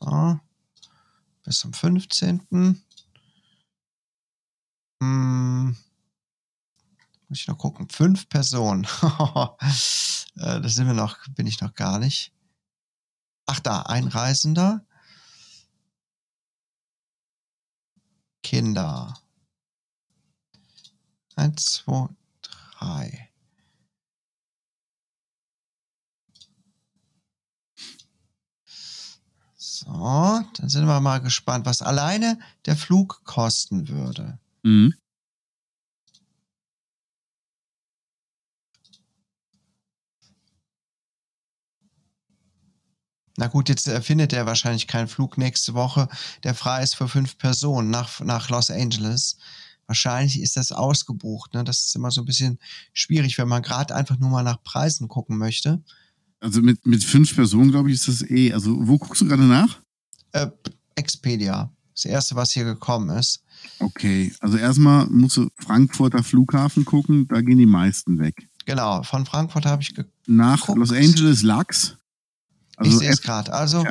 So. 0.00 0.38
Bis 1.44 1.58
zum 1.58 1.72
15. 1.72 2.46
Hm. 5.00 5.76
Muss 7.28 7.38
ich 7.40 7.46
noch 7.48 7.58
gucken. 7.58 7.88
Fünf 7.88 8.28
Personen. 8.28 8.86
Äh, 10.36 10.60
das 10.60 10.74
sind 10.74 10.88
wir 10.88 10.94
noch, 10.94 11.28
bin 11.28 11.46
ich 11.46 11.60
noch 11.60 11.74
gar 11.74 12.00
nicht. 12.00 12.32
Ach 13.46 13.60
da, 13.60 13.82
ein 13.82 14.08
Reisender. 14.08 14.84
Kinder. 18.42 19.14
Eins, 21.36 21.66
zwei, 21.66 22.08
drei. 22.42 23.30
So, 29.74 30.40
dann 30.56 30.68
sind 30.68 30.86
wir 30.86 31.00
mal 31.00 31.18
gespannt, 31.18 31.66
was 31.66 31.82
alleine 31.82 32.38
der 32.64 32.76
Flug 32.76 33.22
kosten 33.24 33.88
würde. 33.88 34.38
Mhm. 34.62 34.94
Na 43.36 43.48
gut, 43.48 43.68
jetzt 43.68 43.88
äh, 43.88 44.00
findet 44.00 44.32
er 44.32 44.46
wahrscheinlich 44.46 44.86
keinen 44.86 45.08
Flug 45.08 45.38
nächste 45.38 45.74
Woche, 45.74 46.08
der 46.44 46.54
frei 46.54 46.84
ist 46.84 46.94
für 46.94 47.08
fünf 47.08 47.36
Personen 47.36 47.90
nach, 47.90 48.20
nach 48.20 48.50
Los 48.50 48.70
Angeles. 48.70 49.38
Wahrscheinlich 49.86 50.40
ist 50.40 50.56
das 50.56 50.70
ausgebucht. 50.70 51.52
Ne? 51.52 51.64
Das 51.64 51.82
ist 51.82 51.96
immer 51.96 52.12
so 52.12 52.22
ein 52.22 52.26
bisschen 52.26 52.60
schwierig, 52.92 53.38
wenn 53.38 53.48
man 53.48 53.62
gerade 53.62 53.92
einfach 53.92 54.18
nur 54.20 54.30
mal 54.30 54.44
nach 54.44 54.62
Preisen 54.62 55.08
gucken 55.08 55.36
möchte. 55.36 55.82
Also 56.44 56.60
mit, 56.60 56.84
mit 56.84 57.02
fünf 57.02 57.34
Personen, 57.34 57.70
glaube 57.70 57.90
ich, 57.90 57.94
ist 57.94 58.06
das 58.08 58.30
eh. 58.30 58.52
Also 58.52 58.76
wo 58.86 58.98
guckst 58.98 59.22
du 59.22 59.26
gerade 59.26 59.44
nach? 59.44 59.80
Äh, 60.32 60.48
Expedia. 60.94 61.72
Das 61.94 62.04
erste, 62.04 62.36
was 62.36 62.50
hier 62.52 62.64
gekommen 62.64 63.08
ist. 63.16 63.42
Okay, 63.78 64.30
also 64.40 64.58
erstmal 64.58 65.06
musst 65.06 65.38
du 65.38 65.48
Frankfurter 65.56 66.22
Flughafen 66.22 66.84
gucken, 66.84 67.26
da 67.28 67.40
gehen 67.40 67.56
die 67.56 67.64
meisten 67.64 68.18
weg. 68.18 68.46
Genau, 68.66 69.02
von 69.04 69.24
Frankfurt 69.24 69.64
habe 69.64 69.80
ich 69.80 69.94
ge 69.94 70.04
Nach. 70.26 70.68
Los 70.68 70.92
Angeles 70.92 71.42
Lachs. 71.42 71.96
Ich 72.72 72.78
Also 72.80 72.98
sehe 72.98 73.08
es 73.10 73.22
gerade. 73.22 73.50
Also 73.50 73.82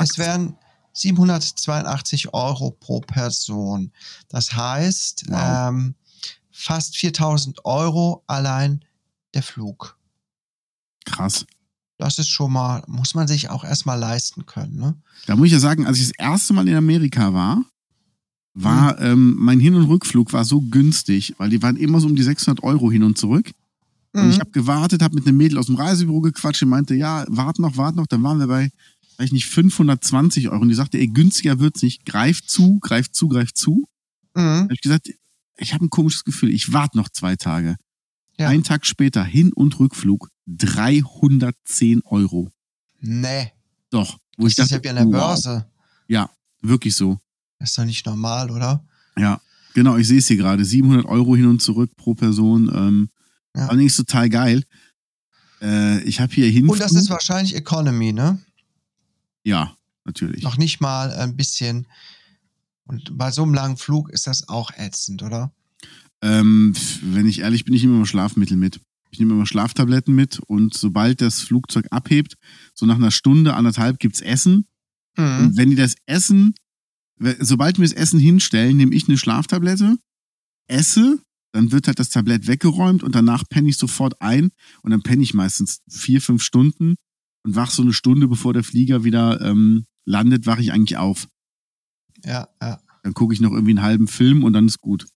es 0.00 0.16
wären 0.16 0.56
782 0.94 2.32
Euro 2.32 2.70
pro 2.70 3.00
Person. 3.00 3.92
Das 4.30 4.54
heißt, 4.54 5.24
Wow. 5.28 5.68
ähm, 5.68 5.94
fast 6.50 6.96
4000 6.96 7.66
Euro 7.66 8.24
allein 8.26 8.82
der 9.34 9.42
Flug. 9.42 9.98
Krass. 11.04 11.44
Das 11.98 12.18
ist 12.18 12.28
schon 12.28 12.52
mal, 12.52 12.82
muss 12.86 13.14
man 13.14 13.26
sich 13.28 13.50
auch 13.50 13.64
erstmal 13.64 13.98
leisten 13.98 14.46
können. 14.46 14.76
Ne? 14.76 14.94
Da 15.26 15.36
muss 15.36 15.46
ich 15.46 15.52
ja 15.52 15.58
sagen, 15.58 15.84
als 15.86 15.98
ich 15.98 16.08
das 16.08 16.16
erste 16.18 16.52
Mal 16.54 16.66
in 16.68 16.74
Amerika 16.76 17.32
war, 17.34 17.64
war 18.54 19.00
ähm, 19.00 19.36
mein 19.38 19.60
Hin- 19.60 19.74
und 19.74 19.84
Rückflug 19.86 20.32
war 20.32 20.44
so 20.44 20.60
günstig, 20.60 21.34
weil 21.38 21.50
die 21.50 21.62
waren 21.62 21.76
immer 21.76 22.00
so 22.00 22.06
um 22.06 22.16
die 22.16 22.22
600 22.22 22.62
Euro 22.64 22.90
hin 22.90 23.02
und 23.02 23.18
zurück. 23.18 23.50
Und 24.14 24.24
Mhm. 24.24 24.30
ich 24.30 24.40
habe 24.40 24.50
gewartet, 24.50 25.02
habe 25.02 25.14
mit 25.16 25.26
einem 25.26 25.36
Mädel 25.36 25.58
aus 25.58 25.66
dem 25.66 25.74
Reisebüro 25.76 26.20
gequatscht, 26.22 26.62
die 26.62 26.66
meinte, 26.66 26.94
ja, 26.94 27.24
wart 27.28 27.58
noch, 27.58 27.76
wart 27.76 27.94
noch. 27.96 28.06
Dann 28.06 28.22
waren 28.22 28.38
wir 28.38 28.46
bei, 28.46 28.70
weiß 29.18 29.26
ich 29.26 29.32
nicht, 29.32 29.46
520 29.46 30.48
Euro. 30.48 30.62
Und 30.62 30.68
die 30.70 30.74
sagte, 30.74 30.98
ey, 30.98 31.08
günstiger 31.08 31.58
wird's 31.60 31.82
nicht. 31.82 32.04
Greift 32.06 32.48
zu, 32.48 32.78
greift 32.80 33.14
zu, 33.14 33.28
greift 33.28 33.56
zu. 33.56 33.86
Da 34.34 34.40
Mhm. 34.40 34.62
habe 34.64 34.74
ich 34.74 34.80
gesagt, 34.80 35.10
ich 35.56 35.74
habe 35.74 35.84
ein 35.84 35.90
komisches 35.90 36.24
Gefühl, 36.24 36.50
ich 36.50 36.72
warte 36.72 36.96
noch 36.96 37.08
zwei 37.10 37.36
Tage. 37.36 37.76
Ja. 38.38 38.48
Einen 38.48 38.62
Tag 38.62 38.86
später, 38.86 39.24
Hin- 39.24 39.52
und 39.52 39.78
Rückflug, 39.80 40.30
310 40.46 42.02
Euro. 42.04 42.50
Nee, 43.00 43.52
Doch. 43.90 44.18
Wo 44.36 44.44
das 44.44 44.52
ich 44.52 44.56
dachte, 44.56 44.66
ist 44.76 44.84
ja 44.84 44.84
wie 44.84 44.88
an 44.90 44.96
der 44.96 45.06
wow, 45.06 45.12
Börse. 45.42 45.66
wirklich 46.62 46.94
so. 46.94 47.18
Das 47.58 47.70
ist 47.70 47.78
doch 47.78 47.84
nicht 47.84 48.06
normal, 48.06 48.50
oder? 48.50 48.84
Ja, 49.16 49.40
genau, 49.74 49.96
ich 49.96 50.06
sehe 50.06 50.18
es 50.18 50.28
hier 50.28 50.36
gerade. 50.36 50.64
700 50.64 51.06
Euro 51.06 51.34
hin 51.34 51.46
und 51.46 51.60
zurück 51.62 51.90
pro 51.96 52.14
Person. 52.14 52.70
Ähm, 52.74 53.08
Ja. 53.56 53.66
Allerdings 53.68 53.96
total 53.96 54.28
geil. 54.28 54.62
Äh, 55.60 56.02
ich 56.02 56.20
habe 56.20 56.32
hier 56.32 56.48
hin. 56.48 56.68
Und 56.68 56.78
das 56.80 56.92
ist 56.92 57.10
wahrscheinlich 57.10 57.56
Economy, 57.56 58.12
ne? 58.12 58.38
Ja, 59.42 59.76
natürlich. 60.04 60.42
Noch 60.42 60.56
nicht 60.58 60.80
mal 60.80 61.10
ein 61.12 61.34
bisschen. 61.36 61.86
Und 62.84 63.16
bei 63.18 63.30
so 63.32 63.42
einem 63.42 63.54
langen 63.54 63.76
Flug 63.76 64.10
ist 64.10 64.26
das 64.26 64.48
auch 64.48 64.70
ätzend, 64.76 65.22
oder? 65.22 65.52
Ähm, 66.22 66.74
wenn 67.02 67.26
ich 67.26 67.40
ehrlich 67.40 67.64
bin, 67.64 67.74
ich 67.74 67.82
nehme 67.82 67.96
immer 67.96 68.06
Schlafmittel 68.06 68.56
mit. 68.56 68.80
Ich 69.10 69.18
nehme 69.18 69.34
immer 69.34 69.46
Schlaftabletten 69.46 70.14
mit 70.14 70.38
und 70.40 70.74
sobald 70.74 71.20
das 71.20 71.40
Flugzeug 71.40 71.86
abhebt, 71.90 72.34
so 72.74 72.86
nach 72.86 72.96
einer 72.96 73.10
Stunde, 73.10 73.54
anderthalb 73.54 73.98
gibt's 73.98 74.20
Essen. 74.20 74.66
Mhm. 75.16 75.38
Und 75.38 75.56
wenn 75.56 75.70
die 75.70 75.76
das 75.76 75.96
Essen, 76.06 76.54
sobald 77.40 77.78
wir 77.78 77.84
das 77.84 77.92
Essen 77.92 78.20
hinstellen, 78.20 78.76
nehme 78.76 78.94
ich 78.94 79.08
eine 79.08 79.18
Schlaftablette, 79.18 79.96
esse, 80.68 81.18
dann 81.52 81.72
wird 81.72 81.86
halt 81.86 81.98
das 81.98 82.10
Tablett 82.10 82.46
weggeräumt 82.46 83.02
und 83.02 83.14
danach 83.14 83.44
penne 83.48 83.68
ich 83.68 83.78
sofort 83.78 84.20
ein 84.20 84.50
und 84.82 84.90
dann 84.90 85.02
penne 85.02 85.22
ich 85.22 85.34
meistens 85.34 85.80
vier, 85.88 86.20
fünf 86.20 86.42
Stunden 86.42 86.96
und 87.44 87.56
wach 87.56 87.70
so 87.70 87.82
eine 87.82 87.92
Stunde, 87.92 88.28
bevor 88.28 88.52
der 88.52 88.64
Flieger 88.64 89.04
wieder 89.04 89.40
ähm, 89.40 89.86
landet, 90.04 90.46
wache 90.46 90.60
ich 90.60 90.72
eigentlich 90.72 90.98
auf. 90.98 91.28
Ja, 92.24 92.48
ja. 92.60 92.80
Dann 93.02 93.14
gucke 93.14 93.32
ich 93.32 93.40
noch 93.40 93.52
irgendwie 93.52 93.72
einen 93.72 93.82
halben 93.82 94.08
Film 94.08 94.44
und 94.44 94.52
dann 94.52 94.66
ist 94.66 94.80
gut. 94.80 95.06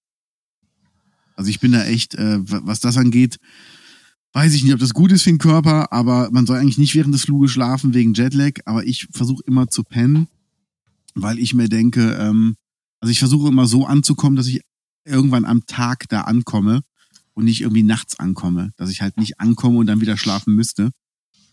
Also 1.37 1.51
ich 1.51 1.61
bin 1.61 1.73
da 1.73 1.85
echt, 1.85 2.15
äh, 2.15 2.39
wa- 2.51 2.61
was 2.65 2.81
das 2.81 2.97
angeht, 2.97 3.39
weiß 4.33 4.55
ich 4.55 4.63
nicht, 4.65 4.73
ob 4.75 4.81
das 4.81 4.95
gut 4.95 5.13
ist 5.13 5.23
für 5.23 5.31
den 5.31 5.39
Körper, 5.39 5.93
aber 5.93 6.31
man 6.31 6.47
soll 6.47 6.59
eigentlich 6.59 6.79
nicht 6.79 6.95
während 6.95 7.15
des 7.15 7.23
Fluges 7.25 7.51
schlafen 7.51 7.93
wegen 7.95 8.15
Jetlag, 8.15 8.61
aber 8.65 8.85
ich 8.87 9.09
versuche 9.13 9.43
immer 9.47 9.69
zu 9.69 9.83
pennen, 9.85 10.29
weil 11.15 11.39
ich 11.39 11.53
mir 11.55 11.69
denke, 11.69 12.15
ähm, 12.15 12.57
also 13.01 13.11
ich 13.11 13.19
versuche 13.19 13.49
immer 13.49 13.67
so 13.67 13.87
anzukommen, 13.87 14.37
dass 14.37 14.47
ich 14.47 14.61
irgendwann 15.05 15.45
am 15.45 15.67
Tag 15.67 16.09
da 16.09 16.23
ankomme 16.23 16.81
und 17.35 17.45
nicht 17.45 17.61
irgendwie 17.61 17.83
nachts 17.83 18.19
ankomme, 18.19 18.73
dass 18.77 18.91
ich 18.91 19.03
halt 19.03 19.17
nicht 19.17 19.41
ankomme 19.41 19.79
und 19.79 19.87
dann 19.87 20.01
wieder 20.01 20.17
schlafen 20.17 20.55
müsste. 20.55 20.91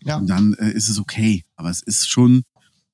Ja. 0.02 0.16
Und 0.16 0.28
dann 0.28 0.54
äh, 0.54 0.70
ist 0.72 0.88
es 0.88 0.98
okay. 0.98 1.42
Aber 1.56 1.68
es 1.70 1.82
ist 1.82 2.08
schon, 2.08 2.42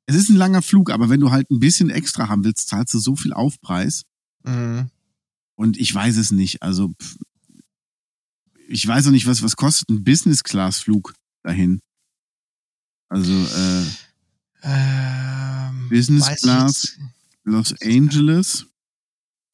es 0.06 0.16
ist 0.16 0.28
ein 0.30 0.36
langer 0.36 0.62
Flug, 0.62 0.90
aber 0.90 1.08
wenn 1.08 1.20
du 1.20 1.30
halt 1.30 1.50
ein 1.50 1.60
bisschen 1.60 1.90
extra 1.90 2.28
haben 2.28 2.42
willst, 2.44 2.68
zahlst 2.68 2.94
du 2.94 2.98
so 2.98 3.14
viel 3.14 3.32
Aufpreis. 3.32 4.02
Mhm. 4.44 4.88
Und 5.56 5.76
ich 5.78 5.92
weiß 5.94 6.16
es 6.16 6.30
nicht. 6.30 6.62
Also 6.62 6.92
ich 8.68 8.86
weiß 8.86 9.08
auch 9.08 9.12
nicht, 9.12 9.26
was, 9.26 9.42
was 9.42 9.56
kostet 9.56 9.88
ein 9.90 10.04
Business-Class-Flug 10.04 11.14
dahin. 11.42 11.80
Also 13.08 13.32
äh, 13.32 13.84
Ähm, 14.62 15.88
Business 15.88 16.26
Class. 16.40 16.96
Los 17.44 17.74
Angeles. 17.80 18.66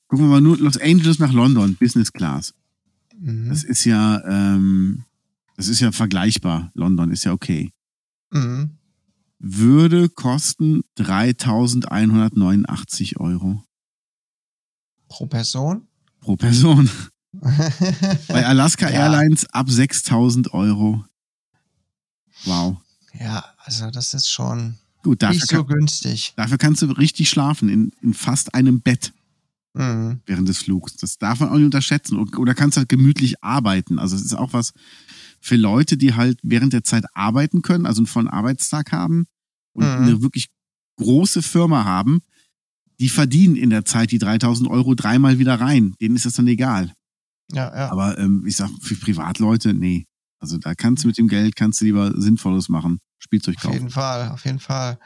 Gucken 0.08 0.24
wir 0.26 0.30
mal 0.30 0.40
nur 0.40 0.56
Los 0.58 0.78
Angeles 0.78 1.18
nach 1.18 1.32
London, 1.32 1.76
Business 1.76 2.12
Class. 2.12 2.54
Mhm. 3.18 3.48
Das 3.50 3.64
ist 3.64 3.84
ja, 3.84 4.22
ähm, 4.24 5.04
das 5.56 5.68
ist 5.68 5.80
ja 5.80 5.92
vergleichbar. 5.92 6.70
London 6.74 7.10
ist 7.10 7.24
ja 7.24 7.32
okay. 7.32 7.70
Mhm. 8.30 8.78
Würde 9.38 10.08
kosten 10.08 10.82
3.189 10.98 13.18
Euro 13.18 13.62
Pro 15.08 15.26
Person? 15.26 15.88
Pro 16.22 16.37
Person. 16.37 16.88
Bei 18.28 18.46
Alaska 18.46 18.88
Ja. 18.90 19.04
Airlines 19.12 19.46
ab 19.46 19.68
6.000 19.68 20.50
Euro. 20.52 21.04
Wow. 22.44 22.76
ja, 23.18 23.44
also 23.58 23.90
das 23.90 24.14
ist 24.14 24.28
schon 24.28 24.76
Gut, 25.02 25.22
dafür, 25.22 25.35
nicht 25.35 25.48
so 25.48 25.64
kann, 25.64 25.78
günstig. 25.78 26.32
dafür 26.37 26.58
kannst 26.58 26.82
du 26.82 26.87
richtig 26.87 27.28
schlafen, 27.28 27.68
in, 27.68 27.92
in 28.02 28.14
fast 28.14 28.54
einem 28.54 28.80
Bett 28.80 29.12
Mhm. 29.74 30.20
während 30.26 30.46
des 30.50 30.58
Flugs. 30.58 30.96
Das 30.96 31.16
darf 31.16 31.40
man 31.40 31.48
auch 31.48 31.54
nicht 31.54 31.64
unterschätzen. 31.64 32.18
Oder 32.18 32.54
kannst 32.54 32.76
halt 32.76 32.90
gemütlich 32.90 33.42
arbeiten. 33.42 33.98
Also 33.98 34.16
es 34.16 34.22
ist 34.22 34.35
auch 34.35 34.52
was, 34.52 34.74
für 35.40 35.56
Leute, 35.56 35.96
die 35.96 36.12
halt 36.12 36.38
während 36.42 36.74
der 36.74 36.85
Zeit 36.85 37.06
arbeiten 37.14 37.62
können, 37.62 37.87
also 37.87 38.00
einen 38.00 38.06
vollen 38.06 38.28
Arbeitstag 38.28 38.92
haben 38.92 39.24
und 39.72 39.85
Mhm. 39.87 40.02
eine 40.02 40.22
wirklich 40.22 40.48
große 40.98 41.40
Firma 41.40 41.85
haben, 41.87 42.20
die 43.02 43.08
verdienen 43.08 43.56
in 43.56 43.70
der 43.70 43.84
Zeit 43.84 44.12
die 44.12 44.18
3000 44.18 44.70
Euro 44.70 44.94
dreimal 44.94 45.40
wieder 45.40 45.60
rein. 45.60 45.94
Denen 46.00 46.14
ist 46.14 46.24
das 46.24 46.34
dann 46.34 46.46
egal. 46.46 46.92
Ja, 47.50 47.66
ja. 47.74 47.90
Aber 47.90 48.16
ähm, 48.16 48.44
ich 48.46 48.54
sag, 48.54 48.70
für 48.80 48.94
Privatleute, 48.94 49.74
nee. 49.74 50.06
Also 50.38 50.56
da 50.56 50.74
kannst 50.76 51.02
du 51.02 51.08
mit 51.08 51.18
dem 51.18 51.26
Geld, 51.26 51.56
kannst 51.56 51.80
du 51.80 51.84
lieber 51.84 52.12
Sinnvolles 52.20 52.68
machen. 52.68 52.98
Spielzeug 53.18 53.56
auf 53.56 53.62
kaufen. 53.62 53.74
jeden 53.74 53.90
Fall, 53.90 54.28
auf 54.30 54.44
jeden 54.44 54.60
Fall. 54.60 54.98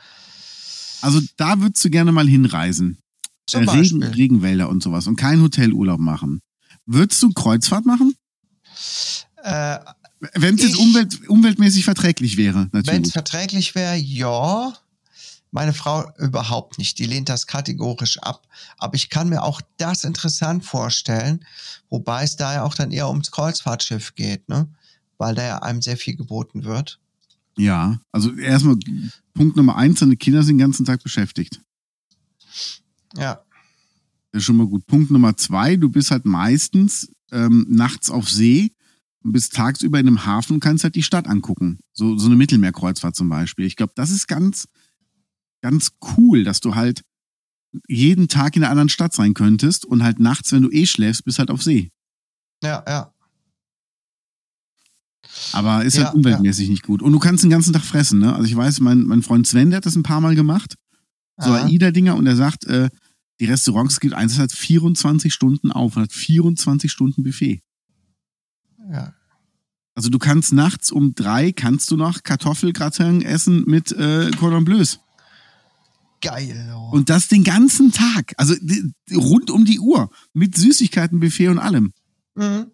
Also 1.00 1.20
da 1.38 1.58
würdest 1.62 1.82
du 1.86 1.90
gerne 1.90 2.12
mal 2.12 2.28
hinreisen. 2.28 2.98
Zum 3.46 3.62
Äh, 3.66 3.70
Regen. 3.70 4.02
Regenwälder 4.02 4.68
und 4.68 4.82
sowas 4.82 5.06
und 5.06 5.16
keinen 5.16 5.40
Hotelurlaub 5.42 5.98
machen. 6.00 6.40
Würdest 6.84 7.22
du 7.22 7.30
Kreuzfahrt 7.32 7.86
machen? 7.86 8.14
Äh, 9.42 9.78
Wenn 10.34 10.54
es 10.56 10.62
jetzt 10.62 10.76
umwelt, 10.76 11.28
umweltmäßig 11.28 11.84
verträglich 11.84 12.36
wäre, 12.36 12.68
Wenn 12.72 12.80
es 12.80 12.86
natürlich. 12.86 13.12
verträglich 13.12 13.74
wäre, 13.74 13.96
ja. 13.96 14.74
Meine 15.50 15.72
Frau 15.72 16.10
überhaupt 16.18 16.78
nicht. 16.78 16.98
Die 16.98 17.06
lehnt 17.06 17.28
das 17.28 17.46
kategorisch 17.46 18.18
ab. 18.18 18.46
Aber 18.78 18.94
ich 18.94 19.08
kann 19.10 19.28
mir 19.28 19.42
auch 19.42 19.60
das 19.78 20.04
interessant 20.04 20.64
vorstellen, 20.64 21.44
wobei 21.88 22.24
es 22.24 22.36
da 22.36 22.54
ja 22.54 22.62
auch 22.64 22.74
dann 22.74 22.90
eher 22.90 23.08
ums 23.08 23.30
Kreuzfahrtschiff 23.30 24.14
geht, 24.14 24.48
ne? 24.48 24.68
Weil 25.18 25.34
da 25.34 25.44
ja 25.44 25.62
einem 25.62 25.80
sehr 25.80 25.96
viel 25.96 26.14
geboten 26.16 26.64
wird. 26.64 26.98
Ja, 27.56 27.98
also 28.12 28.34
erstmal 28.34 28.76
Punkt 29.32 29.56
Nummer 29.56 29.76
eins, 29.76 30.00
deine 30.00 30.16
Kinder 30.16 30.42
sind 30.42 30.58
den 30.58 30.66
ganzen 30.66 30.84
Tag 30.84 31.02
beschäftigt. 31.02 31.60
Ja, 33.16 33.40
Das 34.32 34.40
ist 34.40 34.44
schon 34.44 34.56
mal 34.56 34.66
gut. 34.66 34.86
Punkt 34.86 35.10
Nummer 35.10 35.36
zwei, 35.36 35.76
du 35.76 35.88
bist 35.88 36.10
halt 36.10 36.26
meistens 36.26 37.10
ähm, 37.32 37.66
nachts 37.68 38.10
auf 38.10 38.28
See 38.28 38.72
und 39.22 39.32
bist 39.32 39.54
tagsüber 39.54 39.98
in 39.98 40.06
einem 40.06 40.26
Hafen 40.26 40.54
und 40.54 40.60
kannst 40.60 40.84
halt 40.84 40.94
die 40.94 41.02
Stadt 41.02 41.26
angucken. 41.26 41.78
So, 41.92 42.18
so 42.18 42.26
eine 42.26 42.36
Mittelmeerkreuzfahrt 42.36 43.16
zum 43.16 43.28
Beispiel. 43.30 43.64
Ich 43.64 43.76
glaube, 43.76 43.92
das 43.96 44.10
ist 44.10 44.28
ganz, 44.28 44.68
ganz 45.66 45.92
cool, 46.16 46.44
dass 46.44 46.60
du 46.60 46.74
halt 46.76 47.02
jeden 47.88 48.28
Tag 48.28 48.56
in 48.56 48.62
einer 48.62 48.70
anderen 48.70 48.88
Stadt 48.88 49.12
sein 49.12 49.34
könntest 49.34 49.84
und 49.84 50.02
halt 50.04 50.20
nachts, 50.20 50.52
wenn 50.52 50.62
du 50.62 50.70
eh 50.70 50.86
schläfst, 50.86 51.24
bist 51.24 51.38
halt 51.40 51.50
auf 51.50 51.62
See. 51.62 51.90
ja, 52.62 52.84
ja. 52.86 53.12
Aber 55.52 55.84
ist 55.84 55.96
Ja, 55.96 56.04
halt 56.04 56.14
umweltmäßig 56.14 56.68
nicht 56.68 56.84
gut. 56.84 57.02
Und 57.02 57.12
du 57.12 57.18
kannst 57.18 57.42
den 57.42 57.50
ganzen 57.50 57.72
Tag 57.72 57.82
fressen, 57.82 58.20
ne? 58.20 58.32
Also 58.34 58.46
ich 58.46 58.56
weiß, 58.56 58.80
mein, 58.80 59.02
mein 59.02 59.22
Freund 59.22 59.46
Sven, 59.46 59.70
der 59.70 59.78
hat 59.78 59.86
das 59.86 59.96
ein 59.96 60.02
paar 60.04 60.20
Mal 60.20 60.34
gemacht. 60.36 60.76
So. 61.38 61.52
AIDA-Dinger 61.52 62.14
und 62.14 62.26
er 62.26 62.36
sagt, 62.36 62.64
äh, 62.66 62.88
die 63.40 63.46
Restaurants, 63.46 63.94
es 63.94 64.00
gibt 64.00 64.14
eins, 64.14 64.32
das 64.32 64.40
hat 64.40 64.52
24 64.52 65.34
Stunden 65.34 65.72
auf 65.72 65.96
und 65.96 66.04
hat 66.04 66.12
24 66.12 66.90
Stunden 66.90 67.22
Buffet. 67.24 67.60
ja. 68.90 69.12
Also 69.96 70.10
du 70.10 70.18
kannst 70.18 70.52
nachts 70.52 70.92
um 70.92 71.14
drei, 71.14 71.52
kannst 71.52 71.90
du 71.90 71.96
noch 71.96 72.22
Kartoffelgratin 72.22 73.22
essen 73.22 73.64
mit 73.66 73.92
äh, 73.92 74.30
Cordon 74.32 74.66
Bleus. 74.66 75.00
Geil. 76.26 76.74
Oh. 76.74 76.90
Und 76.90 77.08
das 77.08 77.28
den 77.28 77.44
ganzen 77.44 77.92
Tag. 77.92 78.34
Also 78.36 78.54
rund 79.14 79.50
um 79.50 79.64
die 79.64 79.78
Uhr. 79.78 80.10
Mit 80.32 80.56
Süßigkeiten, 80.56 81.20
Buffet 81.20 81.48
und 81.48 81.58
allem. 81.58 81.92
Mhm. 82.34 82.70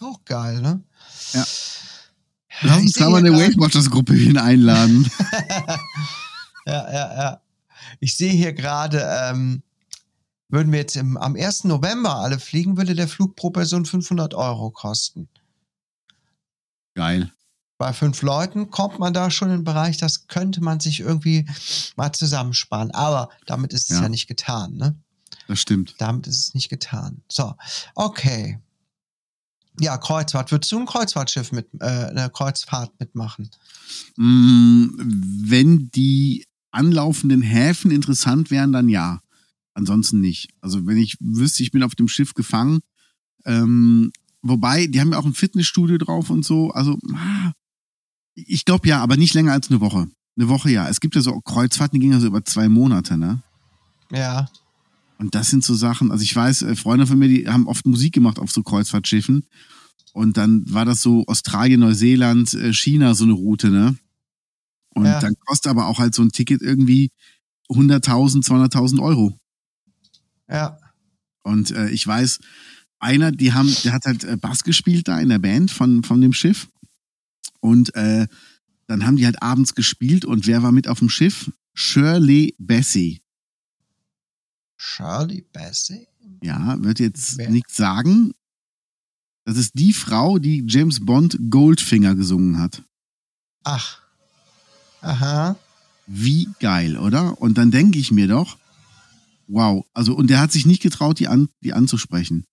Auch 0.00 0.24
geil, 0.24 0.60
ne? 0.60 0.82
Ja. 1.32 1.44
Lass 2.62 2.78
uns 2.78 2.92
da 2.92 3.10
mal 3.10 3.18
eine 3.18 3.32
Weight 3.32 3.58
Watchers 3.58 3.90
Gruppe 3.90 4.14
hin 4.14 4.38
einladen. 4.38 5.10
Ja, 6.66 6.90
ja, 6.90 7.14
ja. 7.14 7.40
Ich 8.00 8.16
sehe 8.16 8.32
hier 8.32 8.54
gerade, 8.54 9.06
ähm, 9.22 9.62
würden 10.48 10.72
wir 10.72 10.78
jetzt 10.78 10.96
im, 10.96 11.18
am 11.18 11.36
1. 11.36 11.64
November 11.64 12.16
alle 12.16 12.38
fliegen, 12.38 12.78
würde 12.78 12.94
der 12.94 13.06
Flug 13.06 13.36
pro 13.36 13.50
Person 13.50 13.84
500 13.84 14.32
Euro 14.32 14.70
kosten. 14.70 15.28
Geil. 16.94 17.30
Bei 17.76 17.92
fünf 17.92 18.22
Leuten 18.22 18.70
kommt 18.70 18.98
man 18.98 19.12
da 19.12 19.30
schon 19.30 19.50
in 19.50 19.58
den 19.58 19.64
Bereich, 19.64 19.96
das 19.96 20.28
könnte 20.28 20.62
man 20.62 20.78
sich 20.80 21.00
irgendwie 21.00 21.44
mal 21.96 22.12
zusammensparen. 22.12 22.92
Aber 22.92 23.30
damit 23.46 23.72
ist 23.72 23.90
es 23.90 23.96
Ja. 23.96 24.02
ja, 24.02 24.08
nicht 24.08 24.28
getan, 24.28 24.74
ne? 24.76 24.96
Das 25.48 25.60
stimmt. 25.60 25.94
Damit 25.98 26.26
ist 26.26 26.38
es 26.38 26.54
nicht 26.54 26.68
getan. 26.68 27.22
So, 27.28 27.54
okay. 27.94 28.58
Ja, 29.80 29.98
Kreuzfahrt. 29.98 30.52
Würdest 30.52 30.70
du 30.70 30.78
ein 30.78 30.86
Kreuzfahrtschiff 30.86 31.50
mit, 31.50 31.68
äh, 31.80 31.84
eine 31.84 32.30
Kreuzfahrt 32.30 32.92
mitmachen? 33.00 33.50
Mm, 34.16 34.86
Wenn 35.46 35.90
die 35.90 36.46
anlaufenden 36.70 37.42
Häfen 37.42 37.90
interessant 37.90 38.50
wären, 38.52 38.72
dann 38.72 38.88
ja. 38.88 39.20
Ansonsten 39.74 40.20
nicht. 40.20 40.50
Also 40.60 40.86
wenn 40.86 40.96
ich 40.96 41.16
wüsste, 41.20 41.64
ich 41.64 41.72
bin 41.72 41.82
auf 41.82 41.96
dem 41.96 42.06
Schiff 42.06 42.34
gefangen, 42.34 42.80
ähm, 43.44 44.12
wobei, 44.42 44.86
die 44.86 45.00
haben 45.00 45.10
ja 45.12 45.18
auch 45.18 45.24
ein 45.26 45.34
Fitnessstudio 45.34 45.98
drauf 45.98 46.30
und 46.30 46.44
so. 46.44 46.70
Also, 46.70 46.96
ah, 47.14 47.52
ich 48.34 48.64
glaube 48.64 48.88
ja, 48.88 49.00
aber 49.00 49.16
nicht 49.16 49.34
länger 49.34 49.52
als 49.52 49.70
eine 49.70 49.80
Woche. 49.80 50.08
Eine 50.36 50.48
Woche 50.48 50.70
ja. 50.70 50.88
Es 50.88 51.00
gibt 51.00 51.14
ja 51.14 51.20
so 51.20 51.40
Kreuzfahrten, 51.40 51.96
die 51.96 52.00
gingen 52.00 52.14
ja 52.14 52.20
so 52.20 52.26
über 52.26 52.44
zwei 52.44 52.68
Monate, 52.68 53.16
ne? 53.16 53.42
Ja. 54.10 54.48
Und 55.18 55.34
das 55.34 55.50
sind 55.50 55.64
so 55.64 55.74
Sachen, 55.74 56.10
also 56.10 56.22
ich 56.24 56.34
weiß, 56.34 56.62
äh, 56.62 56.76
Freunde 56.76 57.06
von 57.06 57.18
mir, 57.18 57.28
die 57.28 57.48
haben 57.48 57.68
oft 57.68 57.86
Musik 57.86 58.12
gemacht 58.14 58.38
auf 58.38 58.50
so 58.50 58.62
Kreuzfahrtschiffen. 58.62 59.46
Und 60.12 60.36
dann 60.36 60.64
war 60.72 60.84
das 60.84 61.00
so 61.02 61.24
Australien, 61.26 61.80
Neuseeland, 61.80 62.52
äh, 62.54 62.72
China, 62.72 63.14
so 63.14 63.24
eine 63.24 63.32
Route, 63.32 63.70
ne? 63.70 63.96
Und 64.90 65.06
Ja. 65.06 65.20
dann 65.20 65.34
kostet 65.46 65.70
aber 65.70 65.86
auch 65.86 65.98
halt 65.98 66.14
so 66.14 66.22
ein 66.22 66.30
Ticket 66.30 66.62
irgendwie 66.62 67.10
100.000, 67.68 68.44
200.000 68.44 69.00
Euro. 69.00 69.38
Ja. 70.48 70.78
Und 71.42 71.70
äh, 71.72 71.88
ich 71.90 72.06
weiß, 72.06 72.40
einer, 72.98 73.32
die 73.32 73.52
haben, 73.52 73.74
der 73.84 73.92
hat 73.92 74.04
halt 74.04 74.24
äh, 74.24 74.36
Bass 74.36 74.64
gespielt 74.64 75.08
da 75.08 75.18
in 75.20 75.28
der 75.28 75.38
Band 75.38 75.70
von, 75.70 76.02
von 76.04 76.20
dem 76.20 76.32
Schiff. 76.32 76.68
Und 77.64 77.94
äh, 77.94 78.26
dann 78.86 79.06
haben 79.06 79.16
die 79.16 79.24
halt 79.24 79.42
abends 79.42 79.74
gespielt 79.74 80.26
und 80.26 80.46
wer 80.46 80.62
war 80.62 80.70
mit 80.70 80.86
auf 80.86 80.98
dem 80.98 81.08
Schiff? 81.08 81.50
Shirley 81.72 82.54
Bassey. 82.58 83.22
Shirley 84.76 85.46
Bassey? 85.50 86.06
Ja, 86.42 86.76
wird 86.82 87.00
jetzt 87.00 87.38
nichts 87.38 87.74
sagen. 87.74 88.32
Das 89.46 89.56
ist 89.56 89.70
die 89.78 89.94
Frau, 89.94 90.38
die 90.38 90.62
James 90.68 91.06
Bond 91.06 91.38
Goldfinger 91.48 92.14
gesungen 92.14 92.58
hat. 92.58 92.82
Ach. 93.62 94.02
Aha. 95.00 95.56
Wie 96.06 96.50
geil, 96.60 96.98
oder? 96.98 97.40
Und 97.40 97.56
dann 97.56 97.70
denke 97.70 97.98
ich 97.98 98.10
mir 98.10 98.28
doch, 98.28 98.58
wow, 99.46 99.86
also 99.94 100.14
und 100.14 100.28
der 100.28 100.40
hat 100.40 100.52
sich 100.52 100.66
nicht 100.66 100.82
getraut, 100.82 101.18
die, 101.18 101.28
an, 101.28 101.48
die 101.62 101.72
anzusprechen. 101.72 102.44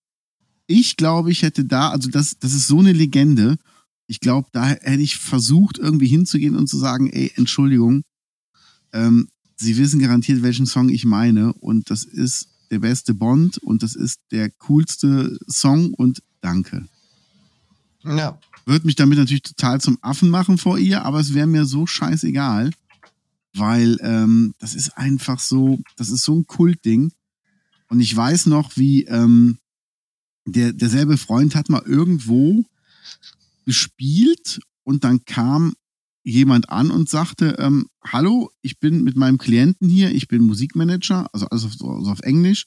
Ich 0.66 0.96
glaube, 0.96 1.30
ich 1.30 1.42
hätte 1.42 1.66
da, 1.66 1.90
also 1.90 2.08
das, 2.08 2.38
das 2.38 2.54
ist 2.54 2.66
so 2.66 2.78
eine 2.78 2.94
Legende. 2.94 3.58
Ich 4.06 4.20
glaube, 4.20 4.48
da 4.52 4.66
hätte 4.66 5.02
ich 5.02 5.16
versucht, 5.16 5.78
irgendwie 5.78 6.08
hinzugehen 6.08 6.56
und 6.56 6.68
zu 6.68 6.78
sagen, 6.78 7.10
ey, 7.10 7.32
Entschuldigung, 7.36 8.02
ähm, 8.92 9.28
Sie 9.56 9.76
wissen 9.76 10.00
garantiert, 10.00 10.42
welchen 10.42 10.66
Song 10.66 10.88
ich 10.88 11.04
meine. 11.04 11.52
Und 11.52 11.88
das 11.88 12.04
ist 12.04 12.48
der 12.72 12.80
beste 12.80 13.14
Bond 13.14 13.58
und 13.58 13.82
das 13.82 13.94
ist 13.94 14.20
der 14.32 14.50
coolste 14.50 15.38
Song 15.46 15.94
und 15.94 16.22
danke. 16.40 16.86
Ja. 18.02 18.38
Würde 18.64 18.86
mich 18.86 18.96
damit 18.96 19.18
natürlich 19.18 19.42
total 19.42 19.80
zum 19.80 19.98
Affen 20.00 20.30
machen 20.30 20.58
vor 20.58 20.78
ihr, 20.78 21.04
aber 21.04 21.20
es 21.20 21.34
wäre 21.34 21.46
mir 21.46 21.64
so 21.64 21.86
scheißegal, 21.86 22.70
weil 23.54 23.98
ähm, 24.00 24.54
das 24.58 24.74
ist 24.74 24.96
einfach 24.96 25.38
so, 25.38 25.78
das 25.96 26.10
ist 26.10 26.24
so 26.24 26.34
ein 26.34 26.46
Kultding. 26.46 27.12
Und 27.88 28.00
ich 28.00 28.16
weiß 28.16 28.46
noch, 28.46 28.76
wie 28.76 29.04
ähm, 29.04 29.58
der, 30.46 30.72
derselbe 30.72 31.18
Freund 31.18 31.54
hat 31.54 31.68
mal 31.68 31.82
irgendwo 31.84 32.64
gespielt 33.64 34.60
und 34.84 35.04
dann 35.04 35.24
kam 35.24 35.74
jemand 36.24 36.68
an 36.68 36.90
und 36.90 37.08
sagte, 37.08 37.56
ähm, 37.58 37.86
hallo, 38.04 38.50
ich 38.62 38.78
bin 38.78 39.02
mit 39.02 39.16
meinem 39.16 39.38
Klienten 39.38 39.88
hier, 39.88 40.12
ich 40.14 40.28
bin 40.28 40.42
Musikmanager, 40.42 41.26
also 41.32 41.46
alles 41.46 41.64
auf, 41.64 41.72
also 41.72 42.10
auf 42.10 42.20
Englisch 42.20 42.66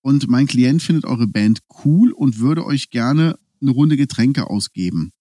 und 0.00 0.28
mein 0.28 0.46
Klient 0.46 0.82
findet 0.82 1.04
eure 1.04 1.26
Band 1.26 1.60
cool 1.84 2.12
und 2.12 2.38
würde 2.38 2.64
euch 2.64 2.90
gerne 2.90 3.38
eine 3.60 3.70
Runde 3.70 3.96
Getränke 3.96 4.48
ausgeben 4.48 5.12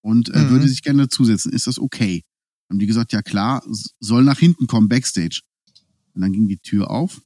und 0.00 0.30
äh, 0.30 0.44
Mhm. 0.44 0.50
würde 0.50 0.68
sich 0.68 0.82
gerne 0.82 1.02
dazusetzen. 1.02 1.52
Ist 1.52 1.66
das 1.66 1.78
okay? 1.78 2.22
Haben 2.68 2.78
die 2.80 2.86
gesagt, 2.86 3.12
ja 3.12 3.22
klar, 3.22 3.62
soll 4.00 4.24
nach 4.24 4.38
hinten 4.40 4.66
kommen, 4.66 4.88
Backstage. 4.88 5.42
Und 6.14 6.22
dann 6.22 6.32
ging 6.32 6.48
die 6.48 6.58
Tür 6.58 6.90
auf 6.90 7.20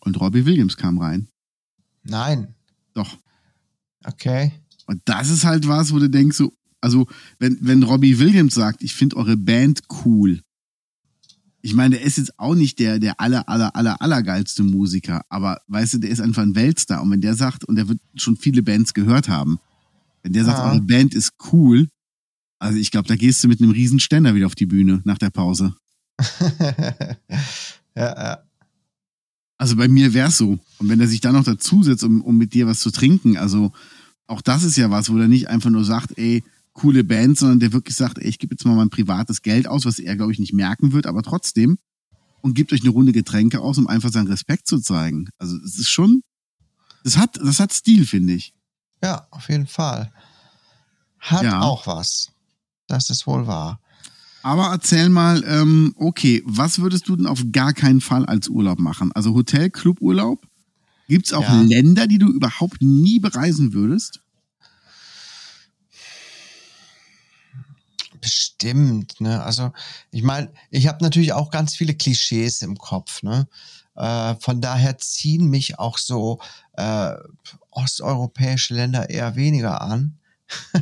und 0.00 0.20
Robbie 0.20 0.44
Williams 0.46 0.76
kam 0.76 0.98
rein. 0.98 1.28
Nein. 2.04 2.54
Doch. 2.92 3.16
Okay. 4.04 4.52
Und 4.86 5.00
das 5.06 5.30
ist 5.30 5.44
halt 5.44 5.66
was, 5.66 5.92
wo 5.92 5.98
du 5.98 6.08
denkst, 6.10 6.36
so, 6.36 6.52
also, 6.84 7.06
wenn, 7.38 7.56
wenn 7.62 7.82
Robbie 7.82 8.18
Williams 8.18 8.54
sagt, 8.54 8.82
ich 8.82 8.94
finde 8.94 9.16
eure 9.16 9.38
Band 9.38 9.80
cool. 10.04 10.40
Ich 11.62 11.72
meine, 11.72 11.96
der 11.96 12.04
ist 12.04 12.18
jetzt 12.18 12.38
auch 12.38 12.54
nicht 12.54 12.78
der, 12.78 12.98
der 12.98 13.18
aller, 13.22 13.48
aller, 13.48 13.74
aller, 13.74 14.02
allergeilste 14.02 14.62
Musiker, 14.62 15.22
aber 15.30 15.62
weißt 15.68 15.94
du, 15.94 15.98
der 15.98 16.10
ist 16.10 16.20
einfach 16.20 16.42
ein 16.42 16.54
Weltstar. 16.54 17.02
Und 17.02 17.10
wenn 17.10 17.22
der 17.22 17.36
sagt, 17.36 17.64
und 17.64 17.76
der 17.76 17.88
wird 17.88 18.00
schon 18.16 18.36
viele 18.36 18.62
Bands 18.62 18.92
gehört 18.92 19.30
haben, 19.30 19.58
wenn 20.22 20.34
der 20.34 20.44
sagt, 20.44 20.58
Ja. 20.58 20.72
eure 20.72 20.82
Band 20.82 21.14
ist 21.14 21.32
cool, 21.52 21.88
also 22.58 22.78
ich 22.78 22.90
glaube, 22.90 23.08
da 23.08 23.16
gehst 23.16 23.42
du 23.42 23.48
mit 23.48 23.62
einem 23.62 23.70
riesen 23.70 23.98
Ständer 23.98 24.34
wieder 24.34 24.46
auf 24.46 24.54
die 24.54 24.66
Bühne 24.66 25.00
nach 25.04 25.18
der 25.18 25.30
Pause. 25.30 25.74
ja, 26.60 27.16
ja. 27.96 28.38
Also 29.56 29.76
bei 29.76 29.88
mir 29.88 30.12
wär's 30.12 30.36
so. 30.36 30.58
Und 30.78 30.88
wenn 30.90 31.00
er 31.00 31.08
sich 31.08 31.22
dann 31.22 31.32
noch 31.32 31.44
dazusetzt, 31.44 32.04
um, 32.04 32.20
um 32.20 32.36
mit 32.36 32.52
dir 32.52 32.66
was 32.66 32.80
zu 32.80 32.90
trinken, 32.90 33.38
also 33.38 33.72
auch 34.26 34.42
das 34.42 34.62
ist 34.64 34.76
ja 34.76 34.90
was, 34.90 35.10
wo 35.10 35.16
er 35.16 35.28
nicht 35.28 35.48
einfach 35.48 35.70
nur 35.70 35.84
sagt, 35.84 36.18
ey, 36.18 36.42
coole 36.74 37.04
Band, 37.04 37.38
sondern 37.38 37.60
der 37.60 37.72
wirklich 37.72 37.96
sagt, 37.96 38.18
ey, 38.18 38.28
ich 38.28 38.38
gebe 38.38 38.54
jetzt 38.54 38.64
mal 38.66 38.74
mein 38.74 38.90
privates 38.90 39.42
Geld 39.42 39.66
aus, 39.66 39.84
was 39.86 39.98
er, 39.98 40.16
glaube 40.16 40.32
ich, 40.32 40.38
nicht 40.38 40.52
merken 40.52 40.92
wird, 40.92 41.06
aber 41.06 41.22
trotzdem. 41.22 41.78
Und 42.42 42.54
gibt 42.54 42.72
euch 42.74 42.82
eine 42.82 42.90
Runde 42.90 43.12
Getränke 43.12 43.60
aus, 43.60 43.78
um 43.78 43.86
einfach 43.86 44.10
seinen 44.12 44.26
Respekt 44.26 44.66
zu 44.66 44.78
zeigen. 44.78 45.28
Also 45.38 45.56
es 45.64 45.78
ist 45.78 45.88
schon, 45.88 46.22
das 47.02 47.16
hat, 47.16 47.36
das 47.36 47.58
hat 47.60 47.72
Stil, 47.72 48.04
finde 48.06 48.34
ich. 48.34 48.52
Ja, 49.02 49.26
auf 49.30 49.48
jeden 49.48 49.66
Fall. 49.66 50.12
Hat 51.18 51.42
Ja. 51.44 51.60
auch 51.62 51.86
was. 51.86 52.30
Das 52.86 53.08
ist 53.08 53.26
wohl 53.26 53.46
wahr. 53.46 53.80
Aber 54.42 54.66
erzähl 54.66 55.08
mal, 55.08 55.42
ähm, 55.46 55.94
okay, 55.96 56.42
was 56.44 56.78
würdest 56.80 57.08
du 57.08 57.16
denn 57.16 57.26
auf 57.26 57.42
gar 57.50 57.72
keinen 57.72 58.02
Fall 58.02 58.26
als 58.26 58.48
Urlaub 58.48 58.78
machen? 58.78 59.10
Also 59.12 59.32
Hotel, 59.32 59.70
Cluburlaub? 59.70 60.46
Gibt 61.08 61.26
es 61.26 61.32
auch 61.32 61.42
Ja. 61.42 61.62
Länder, 61.62 62.06
die 62.06 62.18
du 62.18 62.28
überhaupt 62.30 62.82
nie 62.82 63.20
bereisen 63.20 63.72
würdest? 63.72 64.20
Bestimmt, 68.24 69.20
ne? 69.20 69.42
Also, 69.42 69.72
ich 70.10 70.22
meine, 70.22 70.50
ich 70.70 70.86
habe 70.86 71.04
natürlich 71.04 71.34
auch 71.34 71.50
ganz 71.50 71.74
viele 71.74 71.94
Klischees 71.94 72.62
im 72.62 72.78
Kopf, 72.78 73.22
ne? 73.22 73.46
Äh, 73.96 74.34
von 74.36 74.62
daher 74.62 74.96
ziehen 74.96 75.50
mich 75.50 75.78
auch 75.78 75.98
so 75.98 76.40
äh, 76.72 77.12
osteuropäische 77.70 78.72
Länder 78.72 79.10
eher 79.10 79.36
weniger 79.36 79.82
an. 79.82 80.18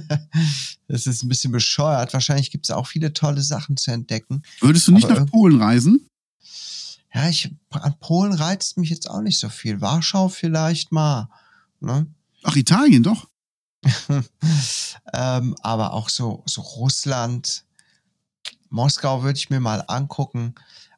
das 0.89 1.09
ist 1.09 1.25
ein 1.25 1.29
bisschen 1.29 1.51
bescheuert. 1.51 2.13
Wahrscheinlich 2.13 2.53
gibt 2.53 2.67
es 2.67 2.71
auch 2.71 2.87
viele 2.87 3.13
tolle 3.13 3.43
Sachen 3.43 3.77
zu 3.77 3.91
entdecken. 3.91 4.43
Würdest 4.61 4.87
du 4.87 4.93
nicht 4.93 5.09
nach 5.09 5.27
Polen 5.27 5.61
reisen? 5.61 6.09
Ja, 7.13 7.29
ich, 7.29 7.51
an 7.71 7.99
Polen 7.99 8.33
reizt 8.33 8.79
mich 8.79 8.89
jetzt 8.89 9.11
auch 9.11 9.21
nicht 9.21 9.39
so 9.39 9.49
viel. 9.49 9.81
Warschau 9.81 10.29
vielleicht 10.29 10.93
mal. 10.93 11.29
Ne? 11.81 12.07
Ach, 12.45 12.57
Italien, 12.57 13.03
doch. 13.03 13.29
ähm, 15.13 15.57
aber 15.63 15.93
auch 15.93 16.09
so, 16.09 16.43
so 16.47 16.61
Russland, 16.61 17.65
Moskau 18.69 19.23
würde 19.23 19.39
ich 19.39 19.51
mir 19.51 19.61
mal 19.61 19.85
angucken. 19.89 20.55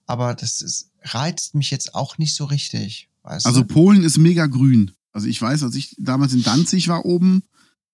Aber 0.06 0.34
das 0.34 0.60
ist, 0.60 0.90
reizt 1.02 1.54
mich 1.54 1.70
jetzt 1.70 1.94
auch 1.94 2.18
nicht 2.18 2.34
so 2.34 2.44
richtig. 2.44 3.08
Also 3.22 3.62
du? 3.62 3.64
Polen 3.66 4.02
ist 4.02 4.18
mega 4.18 4.46
grün. 4.46 4.92
Also 5.12 5.28
ich 5.28 5.40
weiß, 5.40 5.62
als 5.62 5.74
ich 5.76 5.94
damals 5.98 6.34
in 6.34 6.42
Danzig 6.42 6.88
war 6.88 7.04
oben 7.04 7.42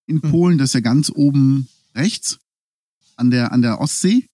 in 0.07 0.23
Hm. 0.23 0.31
Polen, 0.31 0.59
das 0.59 0.71
ist 0.71 0.75
ja 0.75 0.81
ganz 0.81 1.11
oben 1.15 1.69
rechts 1.95 2.39
an 3.17 3.31
der, 3.31 3.53
an 3.53 3.63
der 3.63 3.81
Ostsee. 3.81 4.27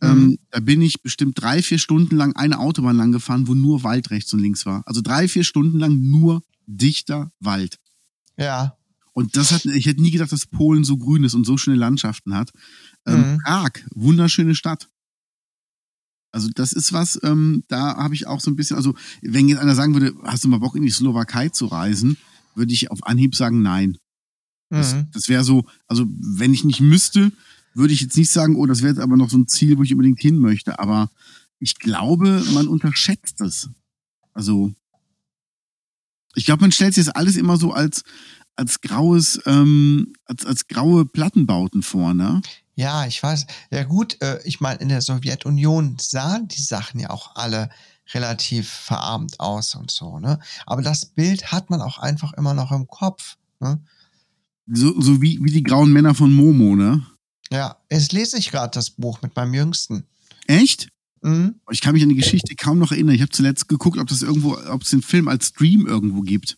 Mhm. 0.00 0.08
Ähm, 0.08 0.38
da 0.50 0.60
bin 0.60 0.80
ich 0.80 1.02
bestimmt 1.02 1.40
drei, 1.40 1.62
vier 1.62 1.78
Stunden 1.78 2.16
lang 2.16 2.34
eine 2.36 2.58
Autobahn 2.58 2.96
lang 2.96 3.12
gefahren, 3.12 3.48
wo 3.48 3.54
nur 3.54 3.82
Wald 3.82 4.10
rechts 4.10 4.32
und 4.32 4.40
links 4.40 4.64
war. 4.64 4.82
Also 4.86 5.02
drei, 5.02 5.28
vier 5.28 5.44
Stunden 5.44 5.78
lang 5.78 6.00
nur 6.00 6.42
dichter 6.66 7.30
Wald. 7.40 7.78
Ja, 8.38 8.78
Und 9.20 9.36
das 9.36 9.52
hat, 9.52 9.66
ich 9.66 9.84
hätte 9.84 10.00
nie 10.00 10.10
gedacht, 10.10 10.32
dass 10.32 10.46
Polen 10.46 10.82
so 10.82 10.96
grün 10.96 11.24
ist 11.24 11.34
und 11.34 11.44
so 11.44 11.58
schöne 11.58 11.76
Landschaften 11.76 12.34
hat. 12.34 12.52
Ähm, 13.04 13.32
Mhm. 13.32 13.38
Prag, 13.44 13.72
wunderschöne 13.94 14.54
Stadt. 14.54 14.88
Also 16.32 16.48
das 16.54 16.72
ist 16.72 16.94
was, 16.94 17.20
ähm, 17.22 17.62
da 17.68 17.96
habe 17.96 18.14
ich 18.14 18.26
auch 18.26 18.40
so 18.40 18.50
ein 18.50 18.56
bisschen, 18.56 18.78
also 18.78 18.94
wenn 19.20 19.46
jetzt 19.46 19.58
einer 19.58 19.74
sagen 19.74 19.92
würde, 19.92 20.14
hast 20.22 20.42
du 20.42 20.48
mal 20.48 20.60
Bock 20.60 20.74
in 20.74 20.82
die 20.82 20.90
Slowakei 20.90 21.50
zu 21.50 21.66
reisen, 21.66 22.16
würde 22.54 22.72
ich 22.72 22.90
auf 22.90 23.06
Anhieb 23.06 23.34
sagen, 23.34 23.60
nein. 23.60 23.98
Das, 24.70 24.94
mhm. 24.94 25.08
das 25.12 25.28
wäre 25.28 25.44
so, 25.44 25.66
also 25.86 26.06
wenn 26.08 26.54
ich 26.54 26.64
nicht 26.64 26.80
müsste, 26.80 27.30
würde 27.74 27.92
ich 27.92 28.00
jetzt 28.00 28.16
nicht 28.16 28.30
sagen, 28.30 28.56
oh, 28.56 28.64
das 28.64 28.80
wäre 28.80 28.94
jetzt 28.94 29.02
aber 29.02 29.18
noch 29.18 29.28
so 29.28 29.36
ein 29.36 29.48
Ziel, 29.48 29.76
wo 29.76 29.82
ich 29.82 29.92
unbedingt 29.92 30.20
hin 30.20 30.38
möchte. 30.38 30.78
Aber 30.78 31.10
ich 31.58 31.78
glaube, 31.78 32.42
man 32.54 32.68
unterschätzt 32.68 33.42
es. 33.42 33.68
Also 34.32 34.72
ich 36.34 36.46
glaube, 36.46 36.62
man 36.62 36.72
stellt 36.72 36.94
sich 36.94 37.04
das 37.04 37.14
alles 37.14 37.36
immer 37.36 37.58
so 37.58 37.72
als 37.72 38.02
als 38.60 38.80
graues, 38.80 39.40
ähm, 39.46 40.12
als, 40.26 40.46
als 40.46 40.68
graue 40.68 41.06
Plattenbauten 41.06 41.82
vor, 41.82 42.14
ne? 42.14 42.40
ja, 42.80 43.06
ich 43.06 43.22
weiß. 43.22 43.46
Ja 43.70 43.84
gut, 43.84 44.20
äh, 44.22 44.40
ich 44.44 44.60
meine, 44.60 44.80
in 44.80 44.88
der 44.88 45.02
Sowjetunion 45.02 45.96
sahen 46.00 46.48
die 46.48 46.62
Sachen 46.62 46.98
ja 46.98 47.10
auch 47.10 47.36
alle 47.36 47.68
relativ 48.14 48.68
verarmt 48.68 49.38
aus 49.38 49.74
und 49.74 49.90
so, 49.90 50.18
ne? 50.18 50.40
Aber 50.66 50.80
das 50.80 51.06
Bild 51.06 51.52
hat 51.52 51.68
man 51.68 51.82
auch 51.82 51.98
einfach 51.98 52.32
immer 52.32 52.54
noch 52.54 52.72
im 52.72 52.86
Kopf. 52.86 53.36
Ne? 53.60 53.80
So, 54.66 54.98
so 55.00 55.20
wie, 55.20 55.38
wie 55.42 55.52
die 55.52 55.62
grauen 55.62 55.92
Männer 55.92 56.14
von 56.14 56.32
Momo, 56.32 56.74
ne? 56.74 57.06
Ja, 57.52 57.76
jetzt 57.90 58.12
lese 58.12 58.38
ich 58.38 58.50
gerade 58.50 58.70
das 58.72 58.90
Buch 58.90 59.20
mit 59.20 59.36
meinem 59.36 59.52
Jüngsten. 59.52 60.04
Echt? 60.46 60.88
Mhm. 61.22 61.56
Ich 61.70 61.82
kann 61.82 61.92
mich 61.92 62.02
an 62.02 62.08
die 62.08 62.16
Geschichte 62.16 62.54
kaum 62.56 62.78
noch 62.78 62.92
erinnern. 62.92 63.14
Ich 63.14 63.20
habe 63.20 63.30
zuletzt 63.30 63.68
geguckt, 63.68 63.98
ob 63.98 64.08
das 64.08 64.22
irgendwo, 64.22 64.56
ob 64.56 64.82
es 64.82 64.90
den 64.90 65.02
Film 65.02 65.28
als 65.28 65.48
Stream 65.48 65.86
irgendwo 65.86 66.22
gibt. 66.22 66.56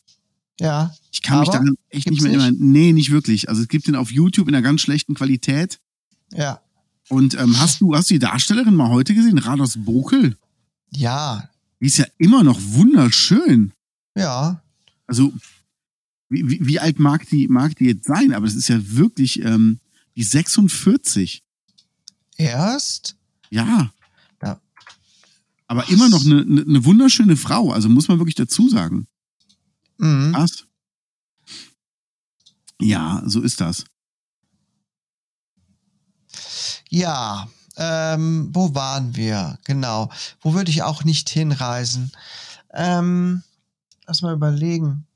Ja, 0.60 0.94
Ich 1.10 1.22
kann 1.22 1.40
mich 1.40 1.48
daran 1.48 1.74
echt 1.88 2.08
nicht 2.10 2.22
mehr 2.22 2.30
erinnern. 2.32 2.56
Nee, 2.58 2.92
nicht 2.92 3.10
wirklich. 3.10 3.48
Also 3.48 3.62
es 3.62 3.68
gibt 3.68 3.86
den 3.86 3.96
auf 3.96 4.10
YouTube 4.12 4.48
in 4.48 4.54
einer 4.54 4.62
ganz 4.62 4.80
schlechten 4.82 5.14
Qualität. 5.14 5.80
ja, 6.32 6.60
Und 7.08 7.34
ähm, 7.34 7.58
hast 7.58 7.80
du, 7.80 7.94
hast 7.94 8.10
du 8.10 8.14
die 8.14 8.18
Darstellerin 8.20 8.74
mal 8.76 8.90
heute 8.90 9.14
gesehen? 9.14 9.38
Rados 9.38 9.76
Bokel? 9.78 10.36
ja, 10.90 11.48
Die 11.80 11.86
ist 11.86 11.96
ja 11.98 12.06
immer 12.18 12.44
noch 12.44 12.60
wunderschön. 12.62 13.72
ja. 14.14 14.62
Also, 15.06 15.32
wie, 16.30 16.48
wie, 16.48 16.66
wie 16.66 16.80
alt 16.80 16.98
mag 16.98 17.28
die, 17.28 17.48
mag 17.48 17.76
die 17.76 17.86
jetzt 17.86 18.06
sein? 18.06 18.32
Aber 18.32 18.46
das 18.46 18.54
ist 18.54 18.68
ja 18.68 18.78
wirklich 18.96 19.42
ähm, 19.42 19.78
die 20.16 20.22
46. 20.22 21.42
Erst? 22.36 23.16
Ja. 23.50 23.92
Ja. 24.42 24.60
Aber 25.66 25.88
immer 25.90 26.08
noch 26.08 26.24
eine, 26.24 26.40
eine, 26.42 26.62
eine 26.62 26.84
wunderschöne 26.84 27.36
Frau. 27.36 27.72
Also 27.72 27.88
muss 27.88 28.08
man 28.08 28.18
wirklich 28.18 28.34
dazu 28.36 28.68
sagen. 28.68 29.06
Mhm. 29.98 30.32
Krass. 30.34 30.64
Ja, 32.80 33.22
so 33.26 33.40
ist 33.40 33.60
das. 33.60 33.84
Ja, 36.88 37.48
ähm, 37.76 38.50
wo 38.52 38.74
waren 38.74 39.16
wir? 39.16 39.58
Genau. 39.64 40.10
Wo 40.40 40.54
würde 40.54 40.70
ich 40.70 40.82
auch 40.82 41.04
nicht 41.04 41.28
hinreisen? 41.30 42.12
Ähm, 42.74 43.42
lass 44.06 44.22
mal 44.22 44.34
überlegen. 44.34 45.06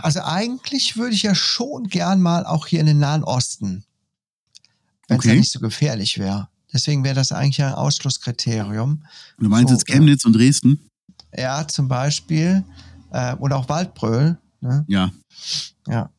Also 0.00 0.20
eigentlich 0.22 0.96
würde 0.96 1.14
ich 1.14 1.22
ja 1.22 1.34
schon 1.34 1.88
gern 1.88 2.20
mal 2.20 2.44
auch 2.46 2.66
hier 2.66 2.80
in 2.80 2.86
den 2.86 2.98
Nahen 2.98 3.24
Osten, 3.24 3.84
wenn 5.08 5.18
es 5.18 5.24
Okay. 5.24 5.34
ja 5.34 5.40
nicht 5.40 5.52
so 5.52 5.60
gefährlich 5.60 6.18
wäre. 6.18 6.48
Deswegen 6.72 7.04
wäre 7.04 7.14
das 7.14 7.32
eigentlich 7.32 7.62
ein 7.62 7.74
Ausschlusskriterium. 7.74 9.04
Du 9.38 9.48
meinst 9.48 9.68
So, 9.68 9.74
jetzt 9.74 9.86
Chemnitz 9.86 10.24
und 10.24 10.32
Dresden? 10.32 10.88
Ja, 11.36 11.68
zum 11.68 11.88
Beispiel. 11.88 12.64
Äh, 13.12 13.34
oder 13.36 13.56
auch 13.56 13.68
Waldbröl. 13.68 14.38
Ne? 14.60 14.84
Ja. 14.88 15.10
Ja. 15.86 16.10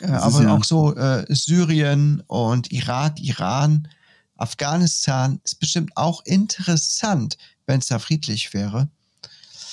Äh, 0.00 0.06
aber 0.06 0.42
ja- 0.42 0.54
auch 0.54 0.64
so 0.64 0.94
äh, 0.96 1.24
Syrien 1.28 2.22
und 2.26 2.72
Irak, 2.72 3.20
Iran, 3.20 3.88
Afghanistan 4.36 5.40
ist 5.44 5.60
bestimmt 5.60 5.96
auch 5.96 6.24
interessant, 6.24 7.36
wenn 7.66 7.78
es 7.78 7.86
da 7.86 7.98
friedlich 7.98 8.52
wäre. 8.54 8.88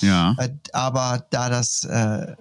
Ja. 0.01 0.35
Äh, 0.37 0.53
aber 0.73 1.25
da 1.31 1.49
das, 1.49 1.83
äh, 1.85 2.35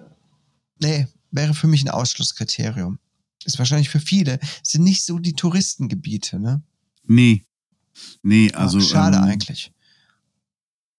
nee, 0.79 1.07
wäre 1.31 1.53
für 1.53 1.67
mich 1.67 1.83
ein 1.83 1.89
Ausschlusskriterium. 1.89 2.99
Ist 3.45 3.57
wahrscheinlich 3.57 3.89
für 3.89 4.01
viele, 4.01 4.39
sind 4.63 4.83
nicht 4.83 5.03
so 5.03 5.17
die 5.17 5.33
Touristengebiete, 5.33 6.39
ne? 6.39 6.61
Nee. 7.05 7.45
Nee, 8.21 8.51
also. 8.53 8.77
Ach, 8.79 8.83
schade 8.83 9.17
ähm, 9.17 9.23
eigentlich. 9.23 9.71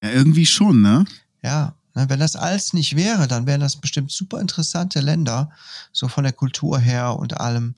Ja, 0.02 0.10
irgendwie 0.10 0.46
schon, 0.46 0.82
ne? 0.82 1.04
Ja, 1.42 1.76
wenn 2.08 2.20
das 2.20 2.36
alles 2.36 2.72
nicht 2.72 2.96
wäre, 2.96 3.26
dann 3.28 3.46
wären 3.46 3.60
das 3.60 3.76
bestimmt 3.76 4.10
super 4.10 4.40
interessante 4.40 5.00
Länder, 5.00 5.50
so 5.92 6.08
von 6.08 6.24
der 6.24 6.32
Kultur 6.32 6.78
her 6.78 7.16
und 7.16 7.38
allem. 7.40 7.74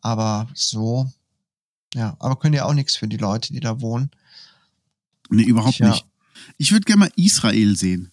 Aber 0.00 0.48
so, 0.54 1.10
ja, 1.94 2.16
aber 2.18 2.36
können 2.38 2.54
ja 2.54 2.64
auch 2.64 2.74
nichts 2.74 2.96
für 2.96 3.06
die 3.08 3.18
Leute, 3.18 3.52
die 3.52 3.60
da 3.60 3.80
wohnen. 3.80 4.10
Nee, 5.30 5.44
überhaupt 5.44 5.76
Tja. 5.76 5.90
nicht. 5.90 6.06
Ich 6.58 6.72
würde 6.72 6.84
gerne 6.84 7.00
mal 7.00 7.12
Israel 7.16 7.76
sehen. 7.76 8.10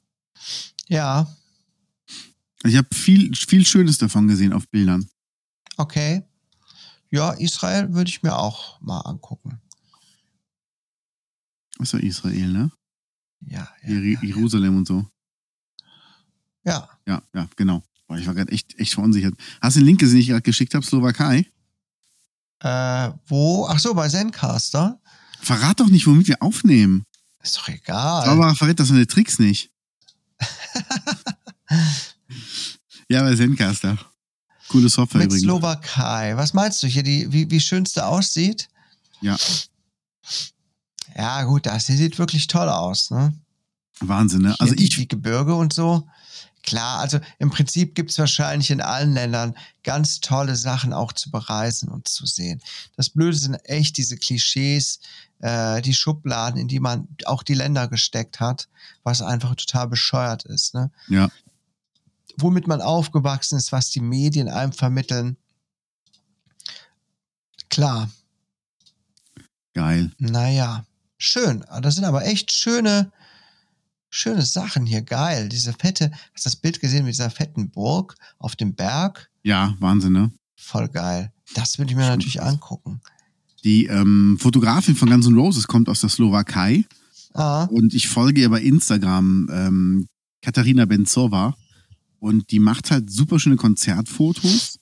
Ja, 0.88 1.27
Ich 2.63 2.75
habe 2.75 2.88
viel, 2.93 3.33
viel 3.35 3.65
Schönes 3.65 3.97
davon 3.97 4.27
gesehen 4.27 4.53
auf 4.53 4.67
Bildern. 4.69 5.09
okay. 5.77 6.23
Ja, 7.12 7.31
Israel 7.31 7.91
würde 7.93 8.09
ich 8.09 8.21
mir 8.21 8.38
auch 8.38 8.79
mal 8.81 8.99
angucken. 8.99 9.59
War 11.79 11.99
Israel, 12.03 12.49
ne? 12.49 12.71
Ja, 13.47 13.67
ja, 13.83 13.89
Jer 13.89 14.03
ja, 14.03 14.19
Jerusalem 14.21 14.77
und 14.77 14.88
so. 14.88 15.07
Ja. 16.69 16.89
Ja, 17.05 17.21
ja, 17.34 17.47
genau. 17.55 17.84
Boah, 18.08 18.17
ich 18.17 18.27
war 18.27 18.34
gerade 18.34 18.51
echt, 18.51 18.77
echt 18.79 18.93
verunsichert. 18.93 19.36
Hast 19.62 19.75
du 19.75 19.82
den 19.82 19.88
Link 19.88 19.99
gesehen, 19.99 20.15
den 20.15 20.21
ich 20.21 20.27
gerade 20.29 20.41
geschickt 20.41 20.73
habe, 20.73 20.86
Slowakei? 20.86 21.45
Äh, 22.60 23.12
wo? 23.27 23.67
Ach 23.67 23.79
so, 23.79 23.93
bei 23.93 24.08
Zencaster? 24.10 24.99
Verrat 25.41 25.79
doch 25.79 25.88
nicht, 25.88 26.05
womit 26.08 26.27
wir 26.27 26.41
aufnehmen. 26.41 27.05
Ist 27.41 27.58
doch 27.58 27.69
egal. 27.69 28.27
Aber 28.27 28.55
verrät 28.55 28.79
das 28.79 28.89
seine 28.89 29.08
Tricks 29.08 29.39
nicht. 29.39 29.71
ja, 33.10 33.21
bei 33.21 33.36
Zencaster. 33.36 33.97
Coole 34.67 34.89
Software 34.89 35.19
Mit 35.19 35.27
übrigens. 35.27 35.43
Slowakei. 35.43 36.36
Was 36.36 36.53
meinst 36.53 36.84
du 36.84 36.88
hier, 36.88 37.03
die, 37.03 37.32
wie, 37.32 37.49
wie 37.49 37.60
schön 37.60 37.84
es 37.84 37.93
da 37.93 38.08
aussieht? 38.08 38.69
Ja. 39.21 39.38
Ja, 41.15 41.43
gut, 41.43 41.65
das 41.65 41.88
hier 41.88 41.97
sieht 41.97 42.19
wirklich 42.19 42.47
toll 42.47 42.69
aus, 42.69 43.10
ne? 43.10 43.34
Wahnsinn, 43.99 44.41
ne? 44.41 44.49
Hier 44.49 44.62
Also 44.62 44.75
die, 44.75 44.84
ich, 44.84 44.95
die 44.95 45.08
Gebirge 45.08 45.55
und 45.55 45.73
so. 45.73 46.08
Klar, 46.63 47.00
also 47.00 47.19
im 47.38 47.50
Prinzip 47.50 47.95
gibt 47.95 48.12
es 48.12 48.19
wahrscheinlich 48.19 48.69
in 48.69 48.82
allen 48.82 49.13
Ländern 49.13 49.56
ganz 49.84 50.19
tolle 50.19 50.56
Sachen 50.56 50.93
auch 50.93 51.13
zu 51.13 51.32
bereisen 51.32 51.89
und 51.89 52.08
zu 52.08 52.26
sehen. 52.26 52.62
Das 52.95 53.10
Blöde 53.10 53.38
sind 53.38 53.56
echt 53.65 53.98
diese 53.98 54.17
Klischees, 54.17 55.00
äh, 55.39 55.82
die 55.82 55.93
Schubladen, 55.93 56.60
in 56.60 56.67
die 56.67 56.80
man 56.80 57.08
auch 57.26 57.43
die 57.43 57.54
Länder 57.54 57.88
gesteckt 57.88 58.39
hat, 58.39 58.67
was 59.04 59.22
einfach 59.22 59.56
total 59.56 59.88
bescheuert 59.88 60.43
ist. 60.43 60.76
Ne? 60.76 60.91
Ja. 61.08 61.30
Womit 62.38 62.67
man 62.67 62.82
aufgewachsen 62.82 63.58
ist, 63.58 63.72
was 63.72 63.89
die 63.89 64.02
Medien 64.02 64.50
einem 64.50 64.74
vermitteln. 64.74 65.38
Klar. 67.69 68.10
Geil. 69.74 70.12
Naja, 70.17 70.86
schön. 71.17 71.63
Das 71.82 71.95
sind 71.95 72.04
aber 72.04 72.26
echt 72.26 72.52
schöne, 72.52 73.12
schöne 74.10 74.43
Sachen 74.43 74.86
hier. 74.86 75.02
Geil. 75.02 75.50
Diese 75.50 75.74
fette, 75.74 76.12
hast 76.34 76.45
du 76.45 76.50
das 76.50 76.56
Bild 76.56 76.80
gesehen 76.80 77.06
mit 77.06 77.13
dieser 77.13 77.30
fetten 77.30 77.69
Burg 77.69 78.15
auf 78.38 78.56
dem 78.56 78.76
Berg? 78.76 79.30
Ja, 79.43 79.76
Wahnsinn, 79.80 80.13
ne? 80.13 80.32
Voll 80.56 80.88
geil. 80.89 81.32
Das 81.54 81.78
würde 81.78 81.91
ich 81.91 81.98
mir 81.98 82.04
Schon 82.04 82.12
natürlich 82.12 82.41
angucken. 82.41 83.02
Die 83.63 83.86
ähm, 83.86 84.38
Fotografin 84.39 84.95
von 84.95 85.10
Guns 85.10 85.28
N' 85.28 85.36
Roses 85.36 85.67
kommt 85.67 85.89
aus 85.89 86.02
der 86.02 86.10
Slowakei 86.10 86.86
Ah, 87.34 87.65
und 87.65 87.93
ich 87.93 88.08
folge 88.08 88.41
ihr 88.41 88.50
bei 88.50 88.62
Instagram, 88.62 89.48
ähm, 89.52 90.08
Katharina 90.41 90.86
Benzova. 90.86 91.56
Und 92.19 92.52
die 92.52 92.60
macht 92.60 92.91
halt 92.91 93.10
super 93.10 93.39
schöne 93.39 93.56
Konzertfotos, 93.56 94.80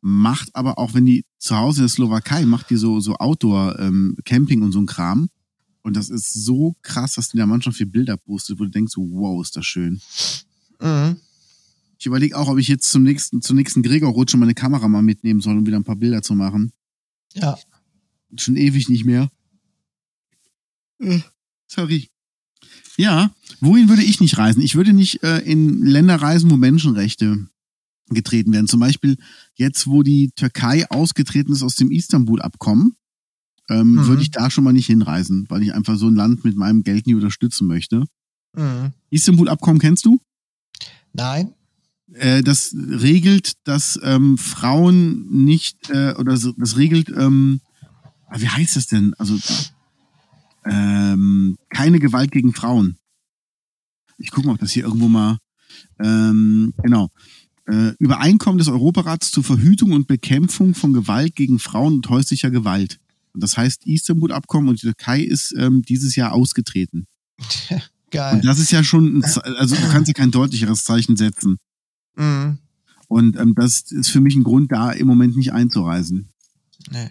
macht 0.00 0.48
aber 0.54 0.78
auch, 0.78 0.94
wenn 0.94 1.06
die 1.06 1.24
zu 1.38 1.56
Hause 1.56 1.80
in 1.80 1.82
der 1.84 1.90
Slowakei 1.90 2.44
macht, 2.44 2.70
die 2.70 2.76
so, 2.76 2.98
so 2.98 3.14
Outdoor-Camping 3.16 4.62
und 4.62 4.72
so 4.72 4.80
ein 4.80 4.86
Kram. 4.86 5.28
Und 5.82 5.96
das 5.96 6.10
ist 6.10 6.32
so 6.32 6.76
krass, 6.82 7.14
dass 7.14 7.28
die 7.28 7.36
da 7.36 7.46
manchmal 7.46 7.74
viel 7.74 7.86
Bilder 7.86 8.16
postet, 8.16 8.58
wo 8.58 8.64
du 8.64 8.70
denkst, 8.70 8.92
so, 8.92 9.02
wow, 9.10 9.42
ist 9.42 9.56
das 9.56 9.66
schön. 9.66 10.00
mhm. 10.80 11.16
Ich 11.98 12.06
überlege 12.06 12.36
auch, 12.36 12.48
ob 12.48 12.58
ich 12.58 12.66
jetzt 12.66 12.90
zum 12.90 13.04
nächsten, 13.04 13.42
zur 13.42 13.54
nächsten 13.54 13.82
Gregor-Rutsche 13.82 14.36
meine 14.36 14.54
Kamera 14.54 14.88
mal 14.88 15.02
mitnehmen 15.02 15.40
soll, 15.40 15.56
um 15.56 15.66
wieder 15.66 15.76
ein 15.76 15.84
paar 15.84 15.96
Bilder 15.96 16.22
zu 16.22 16.34
machen. 16.34 16.72
ja. 17.34 17.56
Schon 18.36 18.56
ewig 18.56 18.88
nicht 18.88 19.04
mehr. 19.04 19.30
Äh, 20.98 21.20
sorry. 21.66 22.08
Ja, 22.96 23.30
wohin 23.60 23.88
würde 23.88 24.02
ich 24.02 24.20
nicht 24.20 24.38
reisen? 24.38 24.62
Ich 24.62 24.74
würde 24.74 24.92
nicht 24.92 25.22
äh, 25.22 25.38
in 25.40 25.84
Länder 25.84 26.16
reisen, 26.16 26.50
wo 26.50 26.56
Menschenrechte 26.56 27.46
getreten 28.08 28.52
werden. 28.52 28.68
Zum 28.68 28.80
Beispiel 28.80 29.16
jetzt, 29.54 29.86
wo 29.86 30.02
die 30.02 30.32
Türkei 30.34 30.88
ausgetreten 30.90 31.52
ist 31.52 31.62
aus 31.62 31.76
dem 31.76 31.90
Istanbul-Abkommen, 31.90 32.96
ähm, 33.70 33.92
Mhm. 33.94 34.06
würde 34.06 34.22
ich 34.22 34.30
da 34.30 34.50
schon 34.50 34.64
mal 34.64 34.72
nicht 34.72 34.86
hinreisen, 34.86 35.46
weil 35.48 35.62
ich 35.62 35.74
einfach 35.74 35.96
so 35.96 36.08
ein 36.08 36.14
Land 36.14 36.44
mit 36.44 36.56
meinem 36.56 36.82
Geld 36.82 37.06
nie 37.06 37.14
unterstützen 37.14 37.66
möchte. 37.66 38.04
Mhm. 38.54 38.92
Istanbul-Abkommen 39.10 39.80
kennst 39.80 40.04
du? 40.04 40.18
Nein? 41.12 41.54
äh, 42.14 42.42
das 42.42 42.74
regelt, 42.76 43.52
dass 43.64 43.98
ähm, 44.02 44.36
Frauen 44.36 45.44
nicht 45.44 45.88
äh, 45.90 46.14
oder 46.18 46.36
so, 46.36 46.52
das 46.58 46.76
regelt, 46.76 47.08
ähm, 47.08 47.60
ah, 48.28 48.38
wie 48.40 48.48
heißt 48.48 48.76
das 48.76 48.86
denn? 48.86 49.14
Also 49.14 49.38
ähm, 50.64 51.56
keine 51.70 51.98
Gewalt 51.98 52.30
gegen 52.30 52.52
Frauen. 52.52 52.96
Ich 54.18 54.30
gucke 54.30 54.46
mal, 54.46 54.54
ob 54.54 54.60
das 54.60 54.72
hier 54.72 54.84
irgendwo 54.84 55.08
mal 55.08 55.38
ähm, 55.98 56.74
genau. 56.82 57.10
Äh, 57.66 57.92
Übereinkommen 57.98 58.58
des 58.58 58.68
Europarats 58.68 59.30
zur 59.30 59.44
Verhütung 59.44 59.92
und 59.92 60.06
Bekämpfung 60.08 60.74
von 60.74 60.92
Gewalt 60.92 61.34
gegen 61.36 61.58
Frauen 61.58 61.94
und 61.94 62.08
häuslicher 62.08 62.50
Gewalt. 62.50 62.98
Das 63.34 63.56
heißt 63.56 63.86
Istanbul-Abkommen 63.86 64.68
und 64.68 64.82
die 64.82 64.86
Türkei 64.86 65.20
ist 65.20 65.54
ähm, 65.56 65.82
dieses 65.82 66.16
Jahr 66.16 66.32
ausgetreten. 66.32 67.06
Geil. 68.10 68.34
Und 68.36 68.44
das 68.44 68.58
ist 68.58 68.70
ja 68.70 68.84
schon, 68.84 69.18
ein, 69.18 69.24
also 69.56 69.74
du 69.74 69.88
kannst 69.88 70.08
ja 70.08 70.14
kein 70.14 70.30
deutlicheres 70.30 70.84
Zeichen 70.84 71.16
setzen. 71.16 71.58
Mhm. 72.16 72.58
Und 73.08 73.36
ähm, 73.36 73.54
das 73.54 73.90
ist 73.90 74.10
für 74.10 74.20
mich 74.20 74.34
ein 74.34 74.42
Grund, 74.44 74.70
da 74.72 74.90
im 74.90 75.06
Moment 75.06 75.36
nicht 75.36 75.52
einzureisen. 75.52 76.28
Nee. 76.90 77.10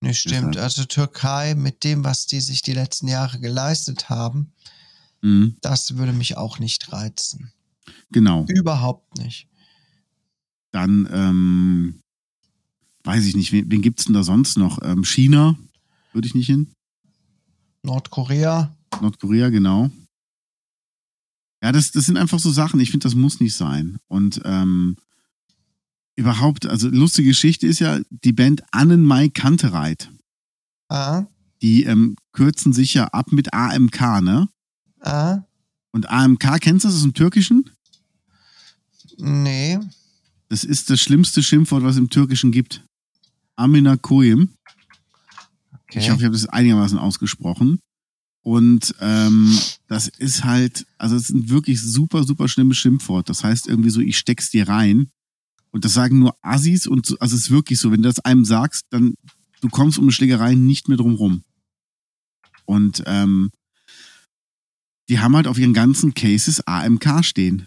Nee, 0.00 0.14
stimmt. 0.14 0.54
Deshalb. 0.54 0.64
Also 0.64 0.84
Türkei 0.84 1.54
mit 1.54 1.84
dem, 1.84 2.04
was 2.04 2.26
die 2.26 2.40
sich 2.40 2.62
die 2.62 2.72
letzten 2.74 3.08
Jahre 3.08 3.40
geleistet 3.40 4.08
haben, 4.08 4.52
Mhm. 5.22 5.56
das 5.60 5.96
würde 5.96 6.12
mich 6.12 6.36
auch 6.36 6.58
nicht 6.58 6.92
reizen. 6.92 7.52
Genau. 8.10 8.44
Überhaupt 8.48 9.18
nicht. 9.18 9.48
Dann 10.70 11.08
ähm, 11.10 12.00
weiß 13.04 13.24
ich 13.26 13.36
nicht, 13.36 13.52
wen, 13.52 13.70
wen 13.70 13.82
gibt's 13.82 14.04
denn 14.04 14.14
da 14.14 14.22
sonst 14.22 14.56
noch? 14.58 14.80
Ähm, 14.82 15.04
China 15.04 15.56
würde 16.12 16.26
ich 16.28 16.34
nicht 16.34 16.46
hin. 16.46 16.68
Nordkorea, 17.82 18.74
Nordkorea, 19.00 19.48
genau. 19.50 19.90
Ja, 21.62 21.72
das, 21.72 21.90
das 21.90 22.06
sind 22.06 22.16
einfach 22.16 22.38
so 22.38 22.50
Sachen. 22.50 22.80
Ich 22.80 22.90
finde, 22.90 23.04
das 23.04 23.14
muss 23.14 23.40
nicht 23.40 23.54
sein. 23.54 23.98
Und 24.08 24.40
ähm, 24.44 24.96
überhaupt, 26.16 26.66
also 26.66 26.88
lustige 26.88 27.28
Geschichte 27.28 27.66
ist 27.66 27.78
ja 27.80 28.00
die 28.10 28.32
Band 28.32 28.62
Annenmai 28.72 29.28
Kantereit. 29.28 30.10
ah, 30.88 31.24
Die 31.62 31.84
ähm, 31.84 32.16
kürzen 32.32 32.72
sich 32.72 32.94
ja 32.94 33.06
ab 33.08 33.32
mit 33.32 33.52
AMK, 33.52 34.00
ne? 34.22 34.48
ah, 35.00 35.38
Und 35.92 36.08
AMK, 36.08 36.60
kennst 36.60 36.84
du 36.84 36.88
das 36.88 36.96
aus 36.96 37.02
dem 37.02 37.14
Türkischen? 37.14 37.70
nee, 39.16 39.78
Das 40.48 40.64
ist 40.64 40.90
das 40.90 41.00
schlimmste 41.00 41.42
Schimpfwort, 41.42 41.82
was 41.82 41.94
es 41.94 41.98
im 41.98 42.10
Türkischen 42.10 42.52
gibt. 42.52 42.84
Amina 43.58 43.96
Koyim. 43.96 44.50
okay. 45.72 45.98
Ich 45.98 46.10
hoffe, 46.10 46.20
ich 46.20 46.24
habe 46.24 46.32
das 46.32 46.46
einigermaßen 46.46 46.98
ausgesprochen. 46.98 47.80
Und 48.42 48.94
ähm, 49.00 49.58
das 49.88 50.06
ist 50.06 50.44
halt, 50.44 50.86
also 50.96 51.16
es 51.16 51.24
ist 51.24 51.30
ein 51.30 51.50
wirklich 51.50 51.82
super, 51.82 52.24
super 52.24 52.48
schlimmes 52.48 52.78
Schimpfwort. 52.78 53.28
Das 53.28 53.42
heißt 53.42 53.66
irgendwie 53.66 53.90
so, 53.90 54.00
ich 54.00 54.16
steck's 54.16 54.50
dir 54.50 54.68
rein. 54.68 55.10
Und 55.70 55.84
das 55.84 55.92
sagen 55.92 56.20
nur 56.20 56.36
Assis 56.40 56.86
und 56.86 57.04
so, 57.04 57.18
also 57.18 57.34
es 57.34 57.42
ist 57.42 57.50
wirklich 57.50 57.78
so, 57.78 57.90
wenn 57.90 58.02
du 58.02 58.08
das 58.08 58.20
einem 58.20 58.44
sagst, 58.44 58.86
dann 58.90 59.14
du 59.60 59.68
kommst 59.68 59.98
um 59.98 60.04
eine 60.04 60.12
Schlägerei 60.12 60.54
nicht 60.54 60.88
mehr 60.88 60.96
drum 60.96 61.16
rum. 61.16 61.42
Und 62.64 63.02
ähm, 63.06 63.50
die 65.08 65.18
haben 65.18 65.34
halt 65.34 65.46
auf 65.46 65.58
ihren 65.58 65.74
ganzen 65.74 66.14
Cases 66.14 66.60
AMK 66.66 67.24
stehen. 67.24 67.66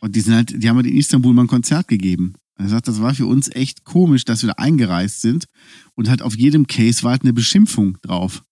Und 0.00 0.16
die 0.16 0.20
sind 0.20 0.34
halt, 0.34 0.62
die 0.62 0.68
haben 0.68 0.76
halt 0.76 0.86
in 0.86 0.96
Istanbul 0.96 1.32
mal 1.32 1.42
ein 1.42 1.48
Konzert 1.48 1.86
gegeben. 1.86 2.34
Er 2.60 2.68
sagt, 2.68 2.88
das 2.88 3.00
war 3.00 3.14
für 3.14 3.26
uns 3.26 3.48
echt 3.48 3.84
komisch, 3.84 4.24
dass 4.24 4.42
wir 4.42 4.48
da 4.48 4.54
eingereist 4.54 5.20
sind. 5.22 5.46
Und 5.94 6.08
halt 6.08 6.20
auf 6.22 6.36
jedem 6.36 6.66
Case 6.66 7.02
war 7.02 7.12
halt 7.12 7.22
eine 7.22 7.32
Beschimpfung 7.32 7.98
drauf. 8.02 8.42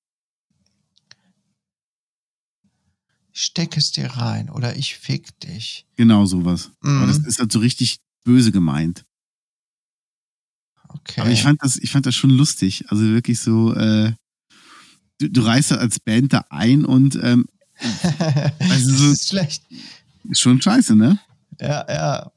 Steck 3.33 3.77
es 3.77 3.92
dir 3.92 4.07
rein 4.07 4.51
oder 4.51 4.77
ich 4.77 4.97
fick 4.97 5.38
dich. 5.40 5.87
Genau 5.97 6.25
sowas. 6.27 6.71
Mhm. 6.83 6.99
Aber 6.99 7.07
das 7.07 7.18
ist 7.18 7.38
halt 7.38 7.53
so 7.53 7.59
richtig 7.61 8.01
böse 8.25 8.51
gemeint. 8.51 9.05
Okay. 10.88 11.21
Aber 11.21 11.31
ich 11.31 11.42
fand 11.42 11.62
das, 11.62 11.77
ich 11.77 11.90
fand 11.90 12.07
das 12.07 12.14
schon 12.14 12.31
lustig. 12.31 12.85
Also 12.88 13.05
wirklich 13.05 13.38
so, 13.38 13.75
äh, 13.75 14.12
du, 15.18 15.29
du 15.31 15.40
reist 15.42 15.71
halt 15.71 15.81
als 15.81 16.01
Band 16.01 16.33
da 16.33 16.47
ein 16.51 16.85
und 16.85 17.16
ähm, 17.23 17.47
also 18.59 18.90
so- 18.90 19.05
das 19.11 19.21
ist 19.21 19.29
schlecht. 19.29 19.62
ist 20.31 20.40
schon 20.40 20.61
scheiße, 20.61 20.97
ne? 20.97 21.21
Ja, 21.61 21.87
ja. 21.88 22.33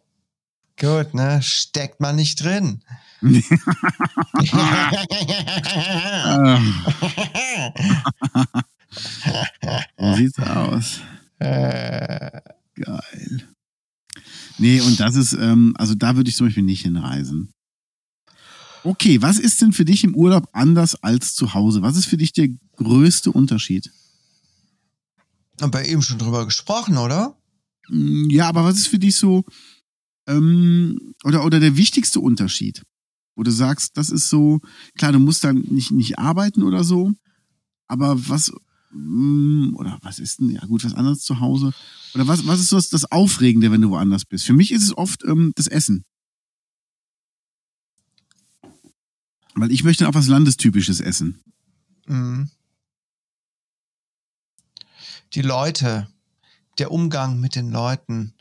Gut, 0.81 1.13
ne? 1.13 1.39
Steckt 1.43 1.99
man 1.99 2.15
nicht 2.15 2.43
drin. 2.43 2.81
so 3.21 3.27
sieht's 10.15 10.39
aus. 10.39 11.01
Äh, 11.39 12.41
Geil. 12.75 13.47
Nee, 14.57 14.81
und 14.81 14.99
das 14.99 15.15
ist, 15.15 15.33
ähm, 15.33 15.73
also 15.77 15.93
da 15.95 16.15
würde 16.15 16.29
ich 16.29 16.35
zum 16.35 16.47
Beispiel 16.47 16.63
nicht 16.63 16.81
hinreisen. 16.81 17.53
Okay, 18.83 19.21
was 19.21 19.37
ist 19.37 19.61
denn 19.61 19.73
für 19.73 19.85
dich 19.85 20.03
im 20.03 20.15
Urlaub 20.15 20.49
anders 20.53 20.95
als 21.03 21.35
zu 21.35 21.53
Hause? 21.53 21.83
Was 21.83 21.97
ist 21.97 22.05
für 22.05 22.17
dich 22.17 22.33
der 22.33 22.49
größte 22.77 23.31
Unterschied? 23.31 23.91
haben 25.61 25.73
wir 25.73 25.85
eben 25.85 26.01
schon 26.01 26.17
drüber 26.17 26.45
gesprochen, 26.45 26.97
oder? 26.97 27.37
Mm, 27.87 28.27
Ja, 28.31 28.49
aber 28.49 28.63
was 28.63 28.77
ist 28.79 28.87
für 28.87 28.97
dich 28.97 29.15
so, 29.15 29.45
ähm, 30.27 31.13
oder, 31.23 31.45
oder 31.45 31.59
der 31.59 31.77
wichtigste 31.77 32.19
Unterschied? 32.19 32.83
Wo 33.35 33.43
du 33.43 33.51
sagst, 33.51 33.97
das 33.97 34.09
ist 34.09 34.29
so, 34.29 34.59
klar, 34.97 35.11
du 35.11 35.19
musst 35.19 35.43
dann 35.43 35.59
nicht, 35.69 35.91
nicht 35.91 36.19
arbeiten 36.19 36.63
oder 36.63 36.83
so, 36.83 37.13
aber 37.87 38.27
was, 38.29 38.51
mm, 38.91 39.75
oder 39.75 39.97
was 40.01 40.19
ist 40.19 40.39
denn, 40.39 40.51
ja 40.51 40.65
gut, 40.65 40.83
was 40.83 40.93
anderes 40.93 41.21
zu 41.21 41.39
Hause? 41.39 41.73
Oder 42.13 42.27
was, 42.27 42.45
was 42.45 42.59
ist 42.59 42.71
das, 42.71 42.89
das 42.89 43.11
Aufregende, 43.11 43.71
wenn 43.71 43.81
du 43.81 43.89
woanders 43.89 44.25
bist? 44.25 44.45
Für 44.45 44.53
mich 44.53 44.71
ist 44.71 44.83
es 44.83 44.97
oft 44.97 45.23
ähm, 45.23 45.53
das 45.55 45.67
Essen. 45.67 46.03
Weil 49.55 49.71
ich 49.71 49.83
möchte 49.83 50.07
auch 50.07 50.13
was 50.13 50.27
Landestypisches 50.27 50.99
essen. 51.01 51.41
Mhm. 52.07 52.49
Die 55.33 55.41
Leute, 55.41 56.09
der 56.77 56.91
Umgang 56.91 57.39
mit 57.39 57.55
den 57.55 57.71
Leuten, 57.71 58.33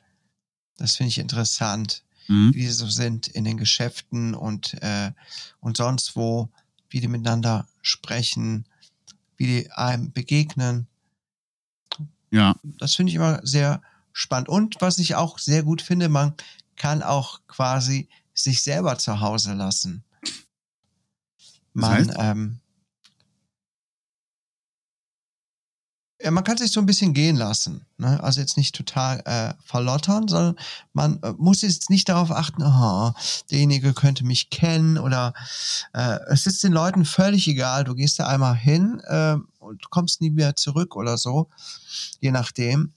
das 0.81 0.97
finde 0.97 1.09
ich 1.09 1.19
interessant, 1.19 2.03
Mhm. 2.29 2.55
wie 2.55 2.61
die 2.61 2.69
so 2.69 2.89
sind 2.89 3.27
in 3.29 3.45
den 3.45 3.57
Geschäften 3.57 4.35
und, 4.35 4.75
äh, 4.83 5.11
und 5.61 5.77
sonst 5.77 6.15
wo, 6.17 6.49
wie 6.89 7.01
die 7.01 7.09
miteinander 7.09 7.67
sprechen, 7.83 8.67
wie 9.37 9.47
die 9.47 9.73
einem 9.73 10.13
begegnen. 10.13 10.87
Ja, 12.31 12.55
Das 12.63 12.95
finde 12.95 13.11
ich 13.11 13.17
immer 13.17 13.41
sehr 13.45 13.83
spannend. 14.13 14.49
Und 14.49 14.77
was 14.81 14.99
ich 14.99 15.17
auch 15.17 15.39
sehr 15.39 15.63
gut 15.65 15.83
finde, 15.83 16.09
man 16.09 16.35
kann 16.77 17.03
auch 17.03 17.41
quasi 17.49 18.09
sich 18.33 18.63
selber 18.63 18.97
zu 18.99 19.21
Hause 19.21 19.55
lassen. 19.55 20.05
Man, 21.73 22.09
heißt? 22.09 22.19
ähm, 22.19 22.61
ja, 26.23 26.31
man 26.31 26.45
kann 26.45 26.59
sich 26.59 26.71
so 26.71 26.81
ein 26.81 26.87
bisschen 26.87 27.15
gehen 27.15 27.37
lassen. 27.37 27.87
Ne? 27.97 28.23
Also 28.23 28.41
jetzt 28.41 28.57
nicht 28.57 28.75
total 28.75 29.23
äh, 29.25 29.55
verlottern, 29.65 30.29
sondern 30.29 30.57
man 30.93 31.19
äh, 31.23 31.33
muss 31.39 31.63
jetzt 31.63 31.89
nicht 31.89 32.09
darauf 32.09 32.31
achten, 32.31 32.63
oh, 32.63 33.13
derjenige 33.51 33.95
könnte 33.95 34.25
mich 34.25 34.51
kennen 34.51 34.99
oder 34.99 35.33
äh, 35.95 36.19
es 36.29 36.47
ist 36.47 36.63
den 36.63 36.73
Leuten 36.73 37.05
völlig 37.05 37.49
egal. 37.49 37.85
Du 37.85 37.95
gehst 37.95 38.19
da 38.19 38.27
einmal 38.27 38.55
hin 38.55 39.01
äh, 39.07 39.37
und 39.59 39.91
kommst 39.91 40.21
nie 40.21 40.31
mehr 40.31 40.57
zurück 40.57 40.95
oder 40.95 41.17
so, 41.17 41.49
je 42.21 42.33
nachdem. 42.33 42.93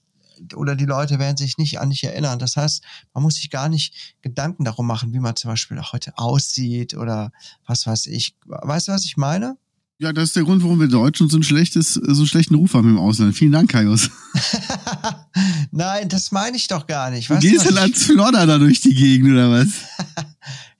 Oder 0.56 0.74
die 0.74 0.84
Leute 0.84 1.20
werden 1.20 1.36
sich 1.36 1.58
nicht 1.58 1.78
an 1.80 1.90
dich 1.90 2.02
erinnern. 2.02 2.40
Das 2.40 2.56
heißt, 2.56 2.82
man 3.14 3.22
muss 3.22 3.36
sich 3.36 3.50
gar 3.50 3.68
nicht 3.68 4.16
Gedanken 4.20 4.64
darum 4.64 4.86
machen, 4.86 5.12
wie 5.12 5.20
man 5.20 5.36
zum 5.36 5.50
Beispiel 5.50 5.80
heute 5.80 6.18
aussieht 6.18 6.94
oder 6.94 7.30
was 7.66 7.86
weiß 7.86 8.06
ich. 8.06 8.34
Weißt 8.44 8.88
du, 8.88 8.92
was 8.92 9.04
ich 9.04 9.16
meine? 9.16 9.56
Ja, 9.98 10.12
das 10.12 10.24
ist 10.24 10.36
der 10.36 10.42
Grund, 10.42 10.62
warum 10.64 10.80
wir 10.80 10.88
Deutschen 10.88 11.28
so 11.28 11.36
ein 11.38 11.44
schlechtes, 11.44 11.94
so 11.94 12.02
einen 12.02 12.26
schlechten 12.26 12.56
Ruf 12.56 12.74
haben 12.74 12.88
im 12.90 12.98
Ausland. 12.98 13.36
Vielen 13.36 13.52
Dank, 13.52 13.70
Kaius. 13.70 14.10
Nein, 15.70 16.08
das 16.08 16.32
meine 16.32 16.56
ich 16.56 16.66
doch 16.66 16.86
gar 16.86 17.10
nicht. 17.10 17.30
Du 17.30 17.34
Weißt 17.34 17.42
gehst 17.42 17.66
was 17.66 17.74
dann 17.74 17.76
ich- 17.88 17.94
als 17.94 18.04
Flodder 18.04 18.46
da 18.46 18.58
durch 18.58 18.80
die 18.80 18.94
Gegend, 18.94 19.30
oder 19.32 19.50
was? 19.50 19.68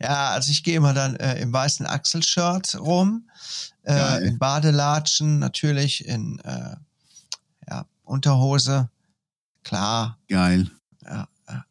Ja, 0.03 0.31
also 0.33 0.51
ich 0.51 0.63
gehe 0.65 0.77
immer 0.77 0.93
dann 0.93 1.17
äh, 1.17 1.41
im 1.41 1.51
weißen 1.51 1.87
Achselshirt 1.87 2.75
rum, 2.79 3.31
äh, 3.85 4.27
in 4.27 4.39
Badelatschen, 4.39 5.39
natürlich 5.39 6.05
in 6.05 6.39
äh, 6.41 6.77
ja, 7.71 7.87
Unterhose. 8.03 8.91
Klar, 9.63 10.19
Geil. 10.29 10.71
ja, 11.03 11.27
ja. 11.49 11.65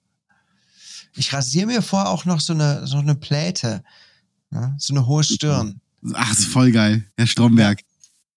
Ich 1.15 1.31
rasiere 1.31 1.67
mir 1.67 1.83
vorher 1.83 2.09
auch 2.09 2.25
noch 2.25 2.39
so 2.39 2.53
eine, 2.53 2.87
so 2.87 2.97
eine 2.97 3.13
Pläte, 3.13 3.83
ne? 4.49 4.73
so 4.79 4.95
eine 4.95 5.05
hohe 5.05 5.23
Stirn. 5.23 5.79
Ach, 6.13 6.31
ist 6.31 6.45
voll 6.45 6.71
geil. 6.71 7.05
Herr 7.17 7.27
Stromberg. 7.27 7.79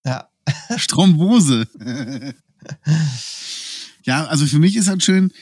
Ja, 0.04 0.28
Strombose. 0.76 1.66
ja, 4.04 4.24
also 4.26 4.46
für 4.46 4.58
mich 4.58 4.76
ist 4.76 4.88
halt 4.88 5.02
schön, 5.02 5.32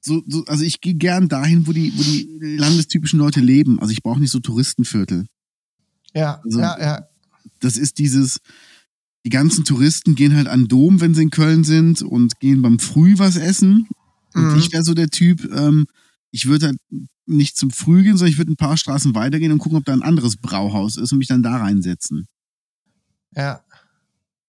so, 0.00 0.22
so, 0.26 0.44
also 0.46 0.64
ich 0.64 0.80
gehe 0.80 0.94
gern 0.94 1.28
dahin, 1.28 1.66
wo 1.66 1.72
die, 1.72 1.92
wo 1.96 2.02
die 2.02 2.56
landestypischen 2.56 3.18
Leute 3.18 3.40
leben. 3.40 3.78
Also 3.80 3.92
ich 3.92 4.02
brauche 4.02 4.18
nicht 4.20 4.30
so 4.30 4.40
Touristenviertel. 4.40 5.26
ja, 6.14 6.40
Also- 6.44 6.60
ja, 6.60 6.80
ja. 6.80 7.06
Das 7.60 7.76
ist 7.76 7.98
dieses, 7.98 8.38
die 9.24 9.30
ganzen 9.30 9.64
Touristen 9.64 10.14
gehen 10.14 10.34
halt 10.34 10.48
an 10.48 10.62
den 10.62 10.68
Dom, 10.68 11.00
wenn 11.02 11.14
sie 11.14 11.22
in 11.22 11.30
Köln 11.30 11.62
sind 11.62 12.00
und 12.02 12.40
gehen 12.40 12.62
beim 12.62 12.78
Früh 12.78 13.18
was 13.18 13.36
essen. 13.36 13.86
Und 14.34 14.52
Mhm. 14.54 14.58
ich 14.58 14.72
wäre 14.72 14.82
so 14.82 14.94
der 14.94 15.10
Typ, 15.10 15.44
ähm, 15.54 15.86
ich 16.30 16.46
würde 16.46 16.66
halt 16.68 16.78
nicht 17.26 17.56
zum 17.56 17.70
Früh 17.70 18.02
gehen, 18.02 18.16
sondern 18.16 18.32
ich 18.32 18.38
würde 18.38 18.52
ein 18.52 18.56
paar 18.56 18.76
Straßen 18.76 19.14
weitergehen 19.14 19.52
und 19.52 19.58
gucken, 19.58 19.78
ob 19.78 19.84
da 19.84 19.92
ein 19.92 20.02
anderes 20.02 20.36
Brauhaus 20.36 20.96
ist 20.96 21.12
und 21.12 21.18
mich 21.18 21.28
dann 21.28 21.42
da 21.42 21.56
reinsetzen. 21.56 22.26
ja. 23.36 23.62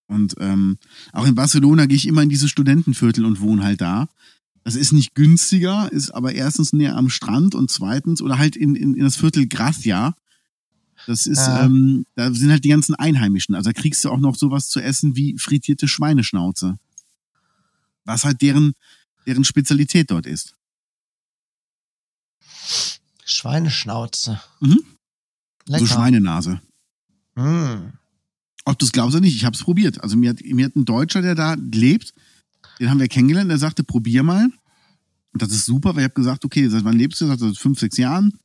Und 0.08 0.34
ähm, 0.40 0.76
auch 1.12 1.26
in 1.26 1.34
Barcelona 1.34 1.86
gehe 1.86 1.96
ich 1.96 2.06
immer 2.06 2.22
in 2.22 2.28
diese 2.28 2.46
Studentenviertel 2.46 3.24
und 3.24 3.40
wohne 3.40 3.64
halt 3.64 3.80
da. 3.80 4.08
Das 4.62 4.74
ist 4.74 4.92
nicht 4.92 5.14
günstiger, 5.14 5.90
ist 5.90 6.10
aber 6.10 6.34
erstens 6.34 6.74
näher 6.74 6.96
am 6.96 7.08
Strand 7.08 7.54
und 7.54 7.70
zweitens 7.70 8.20
oder 8.20 8.36
halt 8.36 8.54
in, 8.54 8.74
in, 8.74 8.94
in 8.94 9.04
das 9.04 9.16
Viertel 9.16 9.46
Gracia. 9.48 10.14
Das 11.06 11.26
ist, 11.26 11.38
Ja. 11.38 11.64
ähm, 11.64 12.04
da 12.14 12.30
sind 12.34 12.50
halt 12.50 12.62
die 12.62 12.68
ganzen 12.68 12.94
Einheimischen. 12.94 13.54
Also 13.54 13.70
da 13.70 13.80
kriegst 13.80 14.04
du 14.04 14.10
auch 14.10 14.20
noch 14.20 14.36
sowas 14.36 14.68
zu 14.68 14.80
essen 14.80 15.16
wie 15.16 15.38
frittierte 15.38 15.88
Schweineschnauze. 15.88 16.78
Was 18.04 18.24
halt 18.24 18.42
deren, 18.42 18.74
deren 19.26 19.44
Spezialität 19.44 20.10
dort 20.10 20.26
ist. 20.26 20.56
Schweineschnauze. 23.24 24.40
Mhm. 24.60 24.78
Lecker. 25.66 25.86
So 25.86 25.94
Schweinenase. 25.94 26.60
Mm. 27.34 27.92
Ob 28.64 28.78
du 28.78 28.86
es 28.86 28.92
glaubst 28.92 29.14
oder 29.14 29.24
nicht, 29.24 29.36
ich 29.36 29.44
habe 29.44 29.56
es 29.56 29.62
probiert. 29.62 30.02
Also 30.02 30.16
mir 30.16 30.30
hat, 30.30 30.40
mir 30.44 30.66
hat 30.66 30.76
ein 30.76 30.84
Deutscher, 30.84 31.22
der 31.22 31.34
da 31.34 31.54
lebt, 31.54 32.12
den 32.78 32.90
haben 32.90 33.00
wir 33.00 33.08
kennengelernt, 33.08 33.50
der 33.50 33.58
sagte, 33.58 33.84
probier 33.84 34.22
mal. 34.22 34.50
Und 35.32 35.42
das 35.42 35.50
ist 35.50 35.64
super, 35.64 35.90
weil 35.94 36.00
ich 36.02 36.04
habe 36.04 36.14
gesagt, 36.14 36.44
okay, 36.44 36.68
seit 36.68 36.84
wann 36.84 36.98
lebst 36.98 37.20
du? 37.20 37.26
Seit 37.26 37.38
seit 37.40 37.56
fünf, 37.56 37.78
sechs 37.78 37.96
Jahren. 37.96 38.38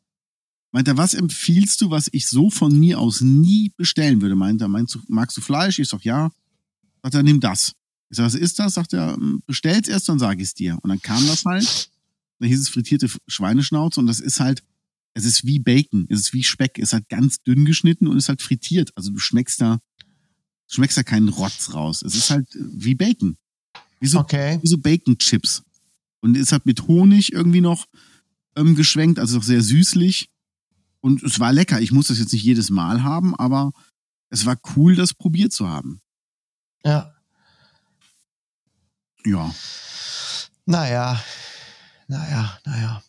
Meint 0.71 0.87
er, 0.87 0.97
was 0.97 1.13
empfiehlst 1.13 1.81
du, 1.81 1.89
was 1.89 2.09
ich 2.11 2.27
so 2.27 2.49
von 2.49 2.77
mir 2.77 2.99
aus 2.99 3.21
nie 3.21 3.71
bestellen 3.77 4.21
würde? 4.21 4.35
Meint 4.35 4.61
er, 4.61 4.67
meinst 4.67 4.95
du, 4.95 4.99
magst 5.07 5.35
du 5.37 5.41
Fleisch? 5.41 5.79
Ich 5.79 5.89
sag, 5.89 6.03
ja. 6.03 6.29
Sagt 7.03 7.15
er, 7.15 7.23
nimm 7.23 7.39
das. 7.39 7.73
Ich 8.09 8.17
sag, 8.17 8.25
was 8.25 8.35
ist 8.35 8.59
das? 8.59 8.73
Sagt 8.75 8.93
er, 8.93 9.15
"Hm, 9.15 9.41
bestell's 9.45 9.87
erst, 9.87 10.07
dann 10.09 10.19
sag 10.19 10.39
ich's 10.39 10.53
dir. 10.53 10.77
Und 10.81 10.89
dann 10.89 11.01
kam 11.01 11.25
das 11.27 11.43
halt. 11.45 11.89
Dann 12.39 12.49
hieß 12.49 12.59
es 12.59 12.69
frittierte 12.69 13.09
Schweineschnauze 13.27 13.99
und 13.99 14.07
das 14.07 14.19
ist 14.19 14.39
halt, 14.39 14.63
es 15.13 15.25
ist 15.25 15.45
wie 15.45 15.59
Bacon, 15.59 16.05
es 16.09 16.19
ist 16.19 16.33
wie 16.33 16.43
Speck, 16.43 16.77
es 16.77 16.89
ist 16.89 16.93
halt 16.93 17.09
ganz 17.09 17.41
dünn 17.41 17.65
geschnitten 17.65 18.07
und 18.07 18.17
ist 18.17 18.29
halt 18.29 18.41
frittiert. 18.41 18.91
Also 18.95 19.09
du 19.11 19.17
schmeckst 19.19 19.59
da, 19.61 19.79
du 19.99 20.73
schmeckst 20.75 20.97
da 20.97 21.03
keinen 21.03 21.29
Rotz 21.29 21.73
raus. 21.73 22.03
Es 22.03 22.13
ist 22.15 22.29
halt 22.29 22.53
äh, 22.55 22.59
wie 22.61 22.95
Bacon. 22.95 23.37
Wie 23.99 24.07
so, 24.07 24.19
Okay. 24.19 24.59
wie 24.61 24.67
so 24.67 24.77
Bacon-Chips. 24.77 25.63
Und 26.19 26.37
ist 26.37 26.51
halt 26.51 26.65
mit 26.65 26.87
Honig 26.87 27.33
irgendwie 27.33 27.61
noch 27.61 27.87
ähm, 28.55 28.75
geschwenkt, 28.75 29.17
also 29.19 29.39
auch 29.39 29.43
sehr 29.43 29.61
süßlich. 29.61 30.29
Und 31.01 31.23
es 31.23 31.39
war 31.39 31.53
lecker. 31.53 31.79
Ich 31.81 31.91
muss 31.91 32.07
das 32.07 32.19
jetzt 32.19 32.33
nicht 32.33 32.43
jedes 32.43 32.69
Mal 32.69 33.01
haben, 33.03 33.35
aber 33.35 33.71
es 34.29 34.45
war 34.45 34.59
cool, 34.75 34.95
das 34.95 35.13
probiert 35.13 35.53
zu 35.53 35.67
haben. 35.67 36.01
Ja. 36.83 37.13
Ja. 39.25 39.53
Naja. 40.65 41.23
Naja, 42.07 42.57
naja. 42.65 43.03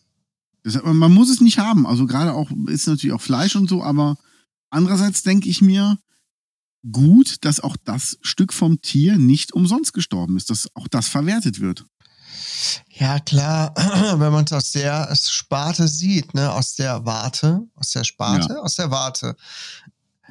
Das, 0.63 0.81
man 0.83 1.13
muss 1.13 1.29
es 1.29 1.41
nicht 1.41 1.57
haben. 1.57 1.87
Also 1.87 2.05
gerade 2.05 2.33
auch, 2.33 2.51
ist 2.67 2.87
natürlich 2.87 3.13
auch 3.13 3.21
Fleisch 3.21 3.55
und 3.55 3.69
so, 3.69 3.83
aber 3.83 4.17
andererseits 4.69 5.23
denke 5.23 5.49
ich 5.49 5.61
mir, 5.61 5.97
gut, 6.91 7.43
dass 7.45 7.59
auch 7.59 7.77
das 7.83 8.17
Stück 8.21 8.53
vom 8.53 8.81
Tier 8.81 9.17
nicht 9.17 9.53
umsonst 9.53 9.93
gestorben 9.93 10.37
ist, 10.37 10.49
dass 10.49 10.73
auch 10.75 10.87
das 10.87 11.07
verwertet 11.07 11.59
wird. 11.59 11.85
Ja, 12.89 13.19
klar, 13.19 13.73
wenn 14.19 14.31
man 14.31 14.45
es 14.45 14.53
aus 14.53 14.71
der 14.71 15.13
Sparte 15.15 15.87
sieht, 15.87 16.33
ne, 16.33 16.51
aus 16.51 16.75
der 16.75 17.05
Warte, 17.05 17.67
aus 17.75 17.91
der 17.91 18.03
Sparte, 18.03 18.61
aus 18.61 18.75
der 18.75 18.91
Warte. 18.91 19.35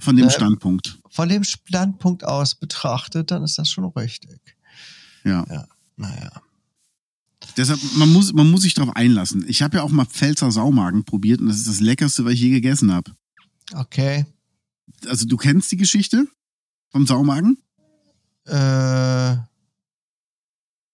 Von 0.00 0.16
dem 0.16 0.26
Ähm, 0.26 0.30
Standpunkt. 0.30 0.98
Von 1.10 1.28
dem 1.28 1.42
Standpunkt 1.42 2.24
aus 2.24 2.54
betrachtet, 2.54 3.30
dann 3.30 3.42
ist 3.42 3.58
das 3.58 3.68
schon 3.70 3.84
richtig. 3.86 4.40
Ja. 5.24 5.44
Naja. 5.96 6.30
Deshalb, 7.58 7.80
man 7.96 8.10
muss, 8.12 8.32
man 8.32 8.50
muss 8.50 8.62
sich 8.62 8.74
darauf 8.74 8.96
einlassen. 8.96 9.44
Ich 9.48 9.60
habe 9.62 9.76
ja 9.76 9.82
auch 9.82 9.90
mal 9.90 10.06
Pfälzer 10.06 10.50
Saumagen 10.50 11.04
probiert 11.04 11.40
und 11.40 11.48
das 11.48 11.56
ist 11.58 11.68
das 11.68 11.80
Leckerste, 11.80 12.24
was 12.24 12.32
ich 12.34 12.40
je 12.40 12.50
gegessen 12.50 12.92
habe. 12.92 13.12
Okay. 13.74 14.24
Also 15.06 15.26
du 15.26 15.36
kennst 15.36 15.70
die 15.70 15.76
Geschichte 15.76 16.26
vom 16.90 17.06
Saumagen? 17.06 17.58
Äh, 18.46 19.36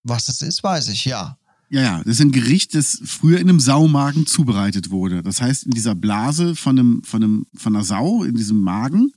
was 0.02 0.28
es 0.28 0.42
ist, 0.42 0.64
weiß 0.64 0.88
ich, 0.88 1.04
ja. 1.04 1.38
Ja, 1.70 1.80
ja, 1.82 1.98
das 1.98 2.16
ist 2.16 2.20
ein 2.20 2.32
Gericht, 2.32 2.74
das 2.74 3.00
früher 3.04 3.38
in 3.38 3.48
einem 3.48 3.60
Saumagen 3.60 4.26
zubereitet 4.26 4.90
wurde. 4.90 5.22
Das 5.22 5.40
heißt, 5.40 5.64
in 5.64 5.70
dieser 5.70 5.94
Blase 5.94 6.56
von 6.56 6.78
einem, 6.78 7.02
von 7.04 7.22
einem, 7.22 7.46
von 7.54 7.74
einer 7.74 7.84
Sau, 7.84 8.24
in 8.24 8.34
diesem 8.34 8.60
Magen, 8.60 9.12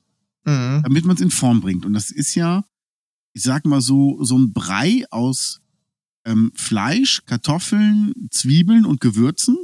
Mhm. 0.48 0.82
damit 0.84 1.04
man 1.04 1.18
es 1.18 1.22
in 1.22 1.30
Form 1.30 1.60
bringt. 1.60 1.86
Und 1.86 1.92
das 1.94 2.10
ist 2.10 2.34
ja, 2.36 2.64
ich 3.34 3.44
sag 3.44 3.66
mal 3.66 3.82
so, 3.82 4.24
so 4.24 4.38
ein 4.40 4.54
Brei 4.54 5.04
aus 5.12 5.60
ähm, 6.28 6.52
Fleisch, 6.54 7.24
Kartoffeln, 7.26 8.14
Zwiebeln 8.30 8.86
und 8.86 9.02
Gewürzen, 9.02 9.58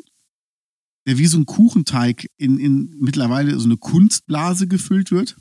der 1.06 1.18
wie 1.18 1.28
so 1.28 1.38
ein 1.38 1.46
Kuchenteig 1.46 2.28
in, 2.38 2.58
in 2.60 2.96
mittlerweile 3.00 3.60
so 3.60 3.66
eine 3.66 3.78
Kunstblase 3.78 4.68
gefüllt 4.68 5.12
wird. 5.12 5.36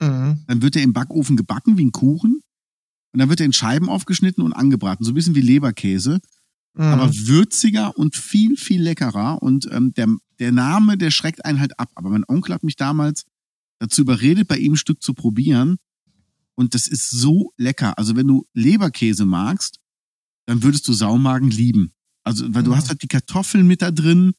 Mhm. 0.00 0.40
Dann 0.46 0.62
wird 0.62 0.76
er 0.76 0.82
im 0.82 0.92
Backofen 0.92 1.36
gebacken 1.36 1.76
wie 1.76 1.84
ein 1.84 1.92
Kuchen. 1.92 2.40
Und 3.12 3.18
dann 3.18 3.28
wird 3.28 3.40
er 3.40 3.46
in 3.46 3.52
Scheiben 3.52 3.88
aufgeschnitten 3.88 4.44
und 4.44 4.52
angebraten, 4.52 5.04
so 5.04 5.10
ein 5.10 5.14
bisschen 5.14 5.34
wie 5.34 5.40
Leberkäse, 5.40 6.20
Mhm. 6.74 6.84
aber 6.84 7.12
würziger 7.12 7.98
und 7.98 8.14
viel, 8.14 8.56
viel 8.56 8.80
leckerer. 8.80 9.42
Und 9.42 9.68
ähm, 9.72 9.92
der, 9.94 10.06
der 10.38 10.52
Name, 10.52 10.96
der 10.96 11.10
schreckt 11.10 11.44
einen 11.44 11.58
halt 11.58 11.78
ab. 11.80 11.90
Aber 11.96 12.10
mein 12.10 12.24
Onkel 12.28 12.54
hat 12.54 12.62
mich 12.62 12.76
damals 12.76 13.24
dazu 13.80 14.02
überredet, 14.02 14.46
bei 14.46 14.56
ihm 14.56 14.74
ein 14.74 14.76
Stück 14.76 15.02
zu 15.02 15.12
probieren. 15.12 15.78
Und 16.54 16.74
das 16.74 16.86
ist 16.86 17.10
so 17.10 17.52
lecker. 17.56 17.98
Also 17.98 18.14
wenn 18.14 18.28
du 18.28 18.46
Leberkäse 18.54 19.24
magst, 19.24 19.79
dann 20.50 20.62
würdest 20.64 20.86
du 20.88 20.92
Saumagen 20.92 21.48
lieben. 21.50 21.92
Also, 22.24 22.52
weil 22.52 22.64
du 22.64 22.72
Mhm. 22.72 22.76
hast 22.76 22.88
halt 22.88 23.02
die 23.02 23.08
Kartoffeln 23.08 23.66
mit 23.66 23.82
da 23.82 23.90
drin, 23.92 24.34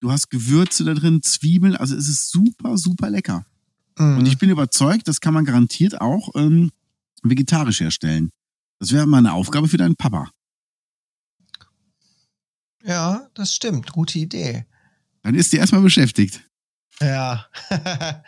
du 0.00 0.10
hast 0.12 0.28
Gewürze 0.28 0.84
da 0.84 0.92
drin, 0.94 1.22
Zwiebeln, 1.22 1.74
also 1.76 1.96
es 1.96 2.08
ist 2.08 2.30
super, 2.30 2.76
super 2.76 3.08
lecker. 3.10 3.46
Mhm. 3.98 4.18
Und 4.18 4.26
ich 4.26 4.36
bin 4.38 4.50
überzeugt, 4.50 5.08
das 5.08 5.20
kann 5.20 5.32
man 5.34 5.46
garantiert 5.46 6.00
auch 6.00 6.28
ähm, 6.34 6.70
vegetarisch 7.22 7.80
herstellen. 7.80 8.30
Das 8.78 8.92
wäre 8.92 9.06
mal 9.06 9.18
eine 9.18 9.32
Aufgabe 9.32 9.66
für 9.68 9.78
deinen 9.78 9.96
Papa. 9.96 10.30
ja, 12.84 13.26
das 13.34 13.54
stimmt. 13.54 13.92
Gute 13.92 14.18
Idee. 14.18 14.66
Dann 15.22 15.34
ist 15.34 15.52
der 15.52 15.60
erstmal 15.60 15.80
beschäftigt. 15.82 16.42
Ja. 17.00 17.46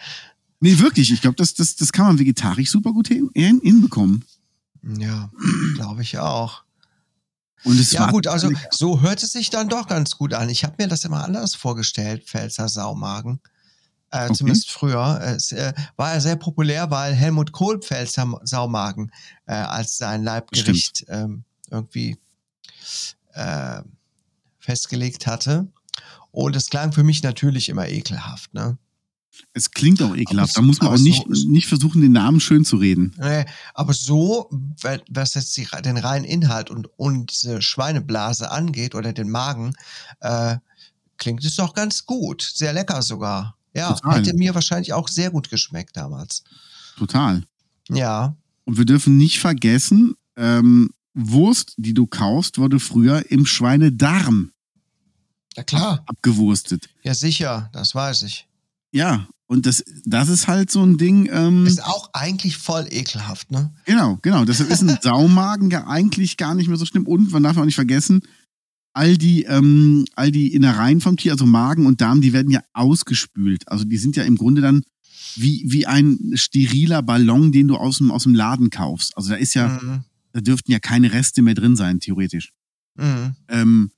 Nee, 0.60 0.76
wirklich, 0.80 1.12
ich 1.12 1.20
glaube, 1.20 1.36
das, 1.36 1.54
das, 1.54 1.76
das 1.76 1.92
kann 1.92 2.06
man 2.06 2.18
vegetarisch 2.18 2.68
super 2.70 2.92
gut 2.92 3.06
hin, 3.06 3.30
hin, 3.32 3.60
hinbekommen. 3.62 4.24
ja, 4.82 5.30
glaube 5.76 6.02
ich 6.02 6.18
auch. 6.18 6.64
Und 7.64 7.78
es 7.78 7.92
Ja 7.92 8.10
gut, 8.10 8.26
also 8.26 8.50
so 8.70 9.00
hört 9.00 9.22
es 9.22 9.32
sich 9.32 9.50
dann 9.50 9.68
doch 9.68 9.86
ganz 9.88 10.16
gut 10.16 10.34
an. 10.34 10.48
Ich 10.48 10.64
habe 10.64 10.76
mir 10.78 10.88
das 10.88 11.04
immer 11.04 11.24
anders 11.24 11.54
vorgestellt, 11.54 12.24
Pfälzer 12.24 12.68
Saumagen. 12.68 13.40
Äh, 14.10 14.24
Okay. 14.24 14.34
Zumindest 14.34 14.70
früher. 14.70 15.20
Es 15.22 15.52
äh, 15.52 15.72
war 15.96 16.14
ja 16.14 16.20
sehr 16.20 16.36
populär, 16.36 16.90
weil 16.90 17.14
Helmut 17.14 17.52
Kohl 17.52 17.80
Pfälzer 17.80 18.40
Saumagen 18.42 19.12
äh, 19.46 19.52
als 19.54 19.98
sein 19.98 20.24
Leibgericht 20.24 21.04
ähm, 21.08 21.44
irgendwie 21.70 22.16
äh, 23.34 23.82
festgelegt 24.58 25.26
hatte. 25.26 25.66
Und 26.30 26.56
es 26.56 26.70
klang 26.70 26.92
für 26.92 27.02
mich 27.02 27.22
natürlich 27.22 27.68
immer 27.68 27.88
ekelhaft. 27.88 28.54
Ne? 28.54 28.78
Es 29.52 29.70
klingt 29.70 30.00
auch 30.02 30.14
ekelhaft. 30.16 30.56
Da 30.56 30.62
muss 30.62 30.80
man 30.80 30.88
auch 30.92 30.98
nicht, 30.98 31.24
so- 31.28 31.48
nicht 31.48 31.66
versuchen, 31.66 32.00
den 32.00 32.12
Namen 32.12 32.40
schön 32.40 32.64
zu 32.64 32.76
reden. 32.76 33.14
Nee, 33.18 33.44
aber 33.74 33.92
so, 33.94 34.50
was 35.10 35.34
jetzt 35.34 35.56
die, 35.56 35.66
den 35.84 35.96
reinen 35.96 36.24
Inhalt 36.24 36.70
und, 36.70 36.88
und 36.96 37.30
diese 37.32 37.60
Schweineblase 37.62 38.50
angeht 38.50 38.94
oder 38.94 39.12
den 39.12 39.30
Magen, 39.30 39.74
äh, 40.20 40.56
klingt 41.16 41.44
es 41.44 41.56
doch 41.56 41.74
ganz 41.74 42.06
gut. 42.06 42.42
Sehr 42.54 42.72
lecker 42.72 43.02
sogar. 43.02 43.56
Ja, 43.74 43.92
Total. 43.92 44.18
hätte 44.18 44.34
mir 44.34 44.54
wahrscheinlich 44.54 44.92
auch 44.92 45.08
sehr 45.08 45.30
gut 45.30 45.50
geschmeckt 45.50 45.96
damals. 45.96 46.42
Total. 46.96 47.44
Ja, 47.90 48.36
Und 48.64 48.76
wir 48.78 48.84
dürfen 48.84 49.16
nicht 49.16 49.38
vergessen, 49.38 50.14
ähm, 50.36 50.90
Wurst, 51.14 51.74
die 51.78 51.94
du 51.94 52.06
kaufst, 52.06 52.58
wurde 52.58 52.78
früher 52.78 53.30
im 53.30 53.44
Schweinedarm 53.46 54.52
ja 55.56 55.64
klar. 55.64 56.04
abgewurstet. 56.06 56.88
Ja, 57.02 57.14
sicher, 57.14 57.70
das 57.72 57.94
weiß 57.94 58.22
ich. 58.22 58.46
Ja, 58.92 59.28
und 59.46 59.64
das, 59.66 59.82
das 60.04 60.28
ist 60.28 60.46
halt 60.48 60.70
so 60.70 60.82
ein 60.82 60.98
Ding. 60.98 61.28
Ähm, 61.32 61.66
Ist 61.66 61.82
auch 61.84 62.10
eigentlich 62.12 62.56
voll 62.58 62.86
ekelhaft, 62.90 63.50
ne? 63.50 63.72
genau, 63.86 64.18
genau. 64.22 64.44
Deshalb 64.44 64.70
ist 64.70 64.82
ein 64.82 64.98
Saumagen 65.02 65.70
ja 65.70 65.86
eigentlich 65.86 66.36
gar 66.36 66.54
nicht 66.54 66.68
mehr 66.68 66.76
so 66.76 66.84
schlimm. 66.84 67.06
Und 67.06 67.30
man 67.30 67.42
darf 67.42 67.56
auch 67.56 67.64
nicht 67.64 67.74
vergessen, 67.74 68.20
all 68.94 69.16
die, 69.16 69.44
ähm, 69.44 70.04
all 70.16 70.30
die 70.32 70.52
Innereien 70.54 71.00
vom 71.00 71.16
Tier, 71.16 71.32
also 71.32 71.46
Magen 71.46 71.86
und 71.86 72.00
Darm, 72.00 72.20
die 72.20 72.32
werden 72.32 72.50
ja 72.50 72.60
ausgespült. 72.74 73.68
Also 73.68 73.84
die 73.84 73.96
sind 73.98 74.16
ja 74.16 74.24
im 74.24 74.36
Grunde 74.36 74.60
dann 74.60 74.82
wie, 75.36 75.64
wie 75.68 75.86
ein 75.86 76.18
steriler 76.34 77.02
Ballon, 77.02 77.52
den 77.52 77.68
du 77.68 77.76
aus 77.76 77.98
dem, 77.98 78.10
aus 78.10 78.24
dem 78.24 78.34
Laden 78.34 78.70
kaufst. 78.70 79.16
Also 79.16 79.30
da 79.30 79.36
ist 79.36 79.54
ja, 79.54 79.68
Mhm. 79.82 80.04
da 80.32 80.40
dürften 80.40 80.72
ja 80.72 80.78
keine 80.78 81.12
Reste 81.12 81.42
mehr 81.42 81.54
drin 81.54 81.76
sein, 81.76 82.00
theoretisch. 82.00 82.50
Mhm. 82.96 83.36
Ähm, 83.48 83.90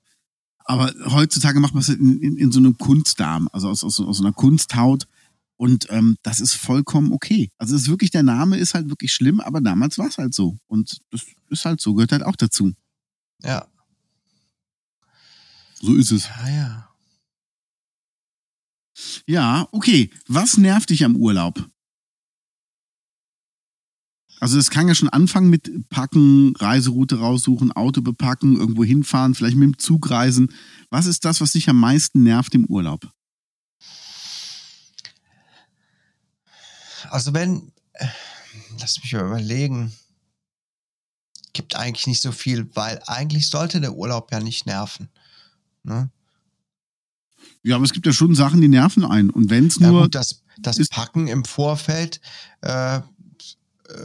aber 0.70 0.94
heutzutage 1.10 1.58
macht 1.58 1.74
man 1.74 1.80
es 1.80 1.88
in, 1.88 2.20
in, 2.20 2.36
in 2.36 2.52
so 2.52 2.60
einem 2.60 2.78
Kunstdarm, 2.78 3.48
also 3.52 3.68
aus, 3.68 3.82
aus, 3.82 3.98
aus 3.98 4.18
so 4.18 4.22
einer 4.22 4.32
Kunsthaut. 4.32 5.08
Und 5.56 5.88
ähm, 5.90 6.16
das 6.22 6.38
ist 6.38 6.54
vollkommen 6.54 7.12
okay. 7.12 7.50
Also 7.58 7.74
es 7.74 7.82
ist 7.82 7.88
wirklich, 7.88 8.12
der 8.12 8.22
Name 8.22 8.56
ist 8.56 8.74
halt 8.74 8.88
wirklich 8.88 9.12
schlimm, 9.12 9.40
aber 9.40 9.60
damals 9.60 9.98
war 9.98 10.06
es 10.06 10.16
halt 10.16 10.32
so. 10.32 10.58
Und 10.68 11.00
das 11.10 11.26
ist 11.48 11.64
halt 11.64 11.80
so, 11.80 11.94
gehört 11.94 12.12
halt 12.12 12.22
auch 12.22 12.36
dazu. 12.36 12.72
Ja. 13.42 13.66
So 15.80 15.96
ist 15.96 16.12
es. 16.12 16.28
Ja, 16.28 16.48
ja. 16.48 16.88
Ja, 19.26 19.68
okay. 19.72 20.10
Was 20.28 20.56
nervt 20.56 20.90
dich 20.90 21.04
am 21.04 21.16
Urlaub? 21.16 21.68
Also 24.40 24.58
es 24.58 24.70
kann 24.70 24.88
ja 24.88 24.94
schon 24.94 25.10
anfangen 25.10 25.50
mit 25.50 25.90
Packen, 25.90 26.56
Reiseroute 26.56 27.18
raussuchen, 27.18 27.72
Auto 27.72 28.00
bepacken, 28.00 28.56
irgendwo 28.56 28.84
hinfahren, 28.84 29.34
vielleicht 29.34 29.56
mit 29.56 29.66
dem 29.68 29.78
Zug 29.78 30.10
reisen. 30.10 30.52
Was 30.88 31.04
ist 31.04 31.26
das, 31.26 31.42
was 31.42 31.52
dich 31.52 31.68
am 31.68 31.78
meisten 31.78 32.22
nervt 32.22 32.54
im 32.54 32.64
Urlaub? 32.64 33.12
Also 37.10 37.34
wenn, 37.34 37.70
äh, 37.92 38.06
lass 38.80 39.02
mich 39.02 39.12
mal 39.12 39.26
überlegen, 39.26 39.92
gibt 41.52 41.76
eigentlich 41.76 42.06
nicht 42.06 42.22
so 42.22 42.32
viel, 42.32 42.70
weil 42.74 43.02
eigentlich 43.06 43.50
sollte 43.50 43.80
der 43.80 43.94
Urlaub 43.94 44.32
ja 44.32 44.40
nicht 44.40 44.64
nerven. 44.64 45.10
Ne? 45.82 46.10
Ja, 47.62 47.76
aber 47.76 47.84
es 47.84 47.92
gibt 47.92 48.06
ja 48.06 48.12
schon 48.12 48.34
Sachen, 48.34 48.62
die 48.62 48.68
nerven 48.68 49.04
einen. 49.04 49.28
Und 49.28 49.50
wenn 49.50 49.66
es 49.66 49.78
Ja 49.78 49.88
nur 49.88 50.04
gut, 50.04 50.14
das, 50.14 50.42
das 50.58 50.78
Packen 50.88 51.26
im 51.28 51.44
Vorfeld 51.44 52.20
äh, 52.62 53.00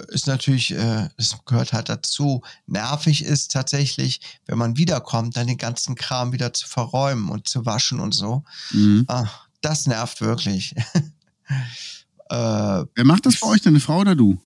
ist 0.10 0.28
natürlich, 0.28 0.72
äh, 0.72 1.10
es 1.18 1.38
gehört 1.46 1.74
halt 1.74 1.90
dazu. 1.90 2.42
Nervig 2.66 3.24
ist 3.24 3.52
tatsächlich, 3.52 4.22
wenn 4.46 4.58
man 4.58 4.78
wiederkommt, 4.78 5.38
dann 5.38 5.48
den 5.48 5.58
ganzen 5.58 5.96
Kram 5.96 6.32
wieder 6.32 6.54
zu 6.54 6.68
verräumen 6.68 7.30
und 7.30 7.48
zu 7.48 7.66
waschen 7.66 8.00
und 8.00 8.14
so. 8.14 8.44
Mhm. 8.72 9.06
Ah, 9.08 9.28
das 9.62 9.88
nervt 9.88 10.22
wirklich. 10.22 10.76
äh, 12.30 12.30
Wer 12.30 13.06
macht 13.06 13.26
das 13.26 13.40
bei 13.40 13.48
euch, 13.48 13.62
deine 13.62 13.80
Frau 13.80 14.00
oder 14.00 14.16
du? 14.16 14.42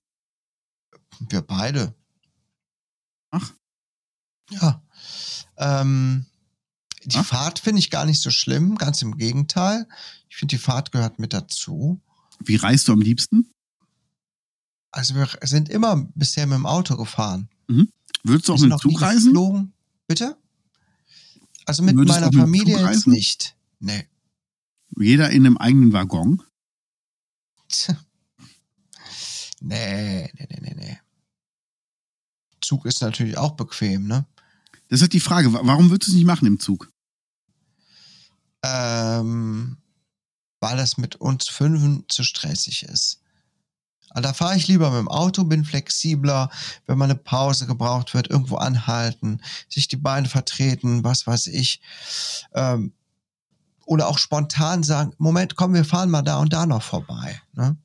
wir 1.28 1.42
beide. 1.42 1.94
Ach. 3.30 3.52
Ja. 4.50 4.82
Ähm, 5.56 6.26
die 7.04 7.18
Ach. 7.18 7.26
Fahrt 7.26 7.58
finde 7.58 7.78
ich 7.80 7.90
gar 7.90 8.04
nicht 8.04 8.20
so 8.20 8.30
schlimm, 8.30 8.76
ganz 8.76 9.02
im 9.02 9.16
Gegenteil. 9.16 9.86
Ich 10.28 10.36
finde, 10.36 10.56
die 10.56 10.62
Fahrt 10.62 10.92
gehört 10.92 11.18
mit 11.18 11.32
dazu. 11.32 12.00
Wie 12.40 12.56
reist 12.56 12.88
du 12.88 12.92
am 12.92 13.00
liebsten? 13.00 13.52
Also 14.92 15.14
wir 15.14 15.28
sind 15.42 15.68
immer 15.68 15.96
bisher 16.14 16.46
mit 16.46 16.56
dem 16.56 16.66
Auto 16.66 16.96
gefahren. 16.96 17.48
Würdest 18.24 18.48
du 18.48 18.54
auch 18.54 18.58
mit 18.60 18.72
dem 18.72 18.78
Zug 18.78 19.00
reisen? 19.00 19.32
geflogen. 19.32 19.72
Bitte? 20.06 20.36
Also 21.66 21.82
mit 21.82 21.94
Würdest 21.96 22.18
meiner 22.20 22.26
mit 22.32 22.40
Familie 22.40 22.78
jetzt 22.90 23.06
nicht. 23.06 23.56
Nee. 23.78 24.06
Jeder 24.98 25.30
in 25.30 25.46
einem 25.46 25.56
eigenen 25.56 25.92
Waggon? 25.92 26.42
Tch. 27.68 27.90
Nee, 29.60 30.30
nee, 30.34 30.46
nee, 30.50 30.58
nee, 30.60 30.74
nee. 30.74 30.98
Zug 32.60 32.84
ist 32.86 33.00
natürlich 33.00 33.36
auch 33.38 33.52
bequem, 33.52 34.06
ne? 34.06 34.26
Das 34.88 34.98
ist 34.98 35.02
halt 35.02 35.12
die 35.12 35.20
Frage. 35.20 35.52
wa- 35.52 35.60
Warum 35.62 35.90
würdest 35.90 36.08
du 36.08 36.12
es 36.12 36.16
nicht 36.16 36.26
machen 36.26 36.46
im 36.46 36.58
Zug? 36.58 36.90
Ähm, 38.64 39.76
weil 40.60 40.76
das 40.76 40.98
mit 40.98 41.16
uns 41.16 41.48
Fünfen 41.48 42.04
zu 42.08 42.24
stressig 42.24 42.82
ist. 42.82 43.19
Also 44.10 44.28
da 44.28 44.32
fahre 44.32 44.56
ich 44.56 44.68
lieber 44.68 44.90
mit 44.90 44.98
dem 44.98 45.08
Auto, 45.08 45.44
bin 45.44 45.64
flexibler, 45.64 46.50
wenn 46.86 46.98
mal 46.98 47.04
eine 47.04 47.14
Pause 47.14 47.66
gebraucht 47.66 48.12
wird, 48.14 48.28
irgendwo 48.28 48.56
anhalten, 48.56 49.40
sich 49.68 49.88
die 49.88 49.96
Beine 49.96 50.28
vertreten, 50.28 51.04
was 51.04 51.26
weiß 51.26 51.46
ich. 51.48 51.80
Ähm, 52.54 52.92
oder 53.86 54.08
auch 54.08 54.18
spontan 54.18 54.82
sagen, 54.82 55.12
Moment, 55.18 55.56
komm, 55.56 55.74
wir 55.74 55.84
fahren 55.84 56.10
mal 56.10 56.22
da 56.22 56.38
und 56.38 56.52
da 56.52 56.66
noch 56.66 56.82
vorbei. 56.82 57.40
Ne? 57.54 57.76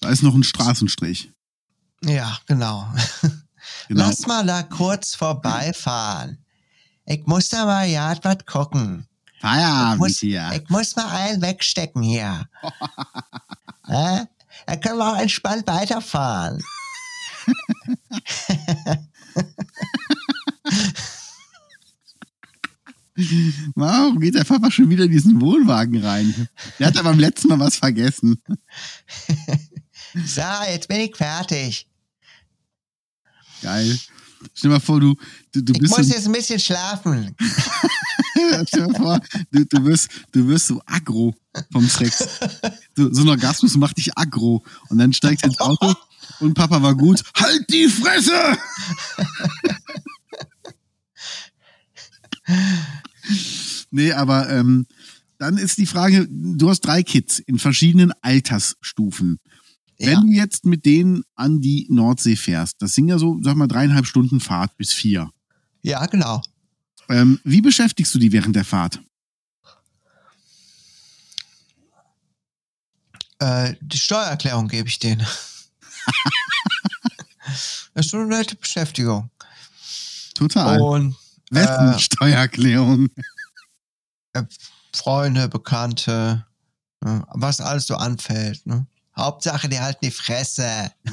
Da 0.00 0.08
ist 0.08 0.22
noch 0.22 0.34
ein 0.34 0.42
Straßenstrich. 0.42 1.32
Ja, 2.04 2.38
genau. 2.46 2.92
Genau. 3.88 4.06
Lass 4.06 4.26
mal 4.26 4.44
da 4.44 4.62
kurz 4.62 5.14
vorbeifahren. 5.14 6.38
Ich 7.04 7.26
muss 7.26 7.48
da 7.48 7.64
mal 7.64 7.86
ja 7.86 8.14
was 8.22 8.38
gucken. 8.46 9.06
Ich 9.34 9.40
Feierabend 9.40 9.98
muss, 9.98 10.18
hier. 10.18 10.50
ich 10.54 10.68
muss 10.68 10.96
mal 10.96 11.08
einen 11.08 11.42
wegstecken 11.42 12.02
hier. 12.02 12.48
äh? 13.88 14.24
Da 14.66 14.76
können 14.76 14.98
wir 14.98 15.12
auch 15.12 15.18
entspannt 15.18 15.66
weiterfahren. 15.66 16.62
Warum 23.74 24.20
geht 24.20 24.34
der 24.34 24.44
Papa 24.44 24.70
schon 24.70 24.88
wieder 24.90 25.04
in 25.04 25.10
diesen 25.10 25.40
Wohnwagen 25.40 26.02
rein? 26.04 26.48
Der 26.78 26.86
hat 26.88 26.96
aber 26.96 27.10
beim 27.10 27.18
letzten 27.18 27.48
Mal 27.48 27.58
was 27.58 27.76
vergessen. 27.76 28.40
So, 30.26 30.42
jetzt 30.68 30.88
bin 30.88 31.00
ich 31.00 31.16
fertig. 31.16 31.88
Geil. 33.62 33.98
Stell 34.54 34.70
dir 34.70 34.74
mal 34.74 34.80
vor, 34.80 35.00
du, 35.00 35.14
du, 35.52 35.62
du 35.62 35.72
Ich 35.72 35.80
bist 35.80 35.96
muss 35.96 36.06
so, 36.06 36.14
jetzt 36.14 36.26
ein 36.26 36.32
bisschen 36.32 36.58
schlafen. 36.58 37.34
stell 38.66 38.86
dir 38.86 38.88
mal 38.88 38.94
vor, 38.94 39.20
du, 39.50 39.64
du, 39.64 39.84
wirst, 39.84 40.08
du 40.32 40.46
wirst 40.48 40.66
so 40.66 40.80
aggro 40.86 41.34
vom 41.72 41.88
Sex. 41.88 42.28
So, 42.96 43.12
so 43.12 43.22
ein 43.22 43.28
Orgasmus 43.28 43.76
macht 43.76 43.96
dich 43.98 44.16
aggro. 44.16 44.62
Und 44.88 44.98
dann 44.98 45.12
steigst 45.12 45.44
du 45.44 45.48
ins 45.48 45.60
Auto 45.60 45.94
und 46.40 46.54
Papa 46.54 46.82
war 46.82 46.94
gut. 46.94 47.22
Halt 47.36 47.64
die 47.70 47.88
Fresse! 47.88 48.58
nee, 53.90 54.12
aber 54.12 54.48
ähm, 54.50 54.86
dann 55.38 55.58
ist 55.58 55.78
die 55.78 55.86
Frage, 55.86 56.28
du 56.28 56.68
hast 56.70 56.80
drei 56.80 57.02
Kids 57.02 57.38
in 57.40 57.58
verschiedenen 57.58 58.12
Altersstufen. 58.22 59.40
Ja. 59.98 60.08
Wenn 60.08 60.22
du 60.22 60.32
jetzt 60.32 60.64
mit 60.64 60.84
denen 60.84 61.22
an 61.34 61.60
die 61.60 61.86
Nordsee 61.88 62.36
fährst, 62.36 62.80
das 62.80 62.94
sind 62.94 63.08
ja 63.08 63.18
so, 63.18 63.38
sag 63.42 63.56
mal, 63.56 63.68
dreieinhalb 63.68 64.06
Stunden 64.06 64.40
Fahrt 64.40 64.76
bis 64.76 64.92
vier. 64.92 65.30
ja, 65.82 66.04
genau. 66.06 66.42
Ähm, 67.08 67.40
wie 67.44 67.60
beschäftigst 67.60 68.14
du 68.14 68.18
die 68.18 68.32
während 68.32 68.56
der 68.56 68.64
Fahrt? 68.64 69.00
Äh, 73.38 73.74
die 73.80 73.98
Steuererklärung 73.98 74.68
gebe 74.68 74.88
ich 74.88 74.98
denen. 74.98 75.20
das 77.46 78.06
ist 78.06 78.10
schon 78.10 78.20
eine 78.20 78.38
nette 78.38 78.54
Beschäftigung. 78.54 79.30
Total. 80.34 80.80
Und 80.80 81.16
Wessen 81.50 81.92
äh, 81.92 81.98
Steuererklärung? 81.98 83.08
Freunde, 84.94 85.48
Bekannte, 85.48 86.46
ne, 87.00 87.26
was 87.28 87.60
alles 87.60 87.86
so 87.86 87.96
anfällt. 87.96 88.64
Ne? 88.66 88.86
Hauptsache, 89.16 89.68
die 89.68 89.80
halten 89.80 90.04
die 90.04 90.10
Fresse. 90.10 90.92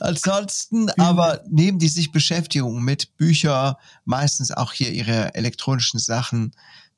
Ansonsten 0.00 0.90
aber 0.90 1.42
nehmen 1.48 1.78
die 1.78 1.88
sich 1.88 2.12
Beschäftigung 2.12 2.82
mit 2.82 3.16
Bücher, 3.16 3.78
meistens 4.04 4.50
auch 4.50 4.72
hier 4.72 4.92
ihre 4.92 5.34
elektronischen 5.34 5.98
Sachen, 5.98 6.54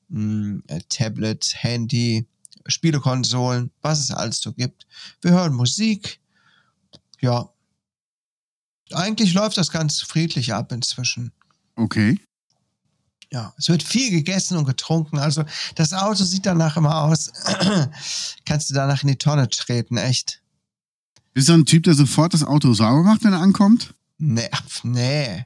mh, 0.08 0.62
äh, 0.66 0.80
Tablet, 0.88 1.54
Handy, 1.56 2.26
Spielekonsolen, 2.66 3.70
was 3.80 4.00
es 4.00 4.10
alles 4.10 4.40
so 4.40 4.52
gibt. 4.52 4.86
Wir 5.22 5.32
hören 5.32 5.54
Musik. 5.54 6.20
Ja. 7.20 7.50
Eigentlich 8.92 9.34
läuft 9.34 9.56
das 9.56 9.70
ganz 9.70 10.00
friedlich 10.00 10.52
ab 10.52 10.72
inzwischen. 10.72 11.32
Okay. 11.76 12.18
Ja, 13.32 13.52
es 13.58 13.68
wird 13.68 13.82
viel 13.82 14.10
gegessen 14.10 14.56
und 14.56 14.64
getrunken. 14.66 15.18
Also 15.18 15.44
das 15.74 15.92
Auto 15.92 16.24
sieht 16.24 16.46
danach 16.46 16.76
immer 16.76 17.02
aus. 17.02 17.30
Kannst 18.46 18.70
du 18.70 18.74
danach 18.74 19.02
in 19.02 19.08
die 19.08 19.16
Tonne 19.16 19.48
treten, 19.48 19.96
echt. 19.96 20.40
Bist 21.34 21.48
du 21.48 21.54
ein 21.54 21.66
Typ, 21.66 21.82
der 21.82 21.94
sofort 21.94 22.34
das 22.34 22.44
Auto 22.44 22.72
sauber 22.72 23.02
macht, 23.02 23.24
wenn 23.24 23.32
er 23.32 23.40
ankommt? 23.40 23.94
Nee, 24.18 24.48
nee. 24.84 25.44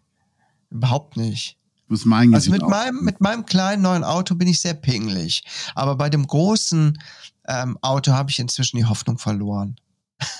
Überhaupt 0.70 1.16
nicht. 1.16 1.56
Das 1.88 2.00
ist 2.00 2.06
mein 2.06 2.32
Also 2.32 2.50
mit 2.52 2.62
auch. 2.62 2.68
meinem, 2.68 3.02
mit 3.02 3.20
meinem 3.20 3.44
kleinen 3.44 3.82
neuen 3.82 4.04
Auto 4.04 4.36
bin 4.36 4.46
ich 4.46 4.60
sehr 4.60 4.74
pingelig. 4.74 5.42
Aber 5.74 5.96
bei 5.96 6.08
dem 6.08 6.24
großen 6.26 6.96
ähm, 7.48 7.78
Auto 7.80 8.12
habe 8.12 8.30
ich 8.30 8.38
inzwischen 8.38 8.76
die 8.76 8.84
Hoffnung 8.84 9.18
verloren. 9.18 9.74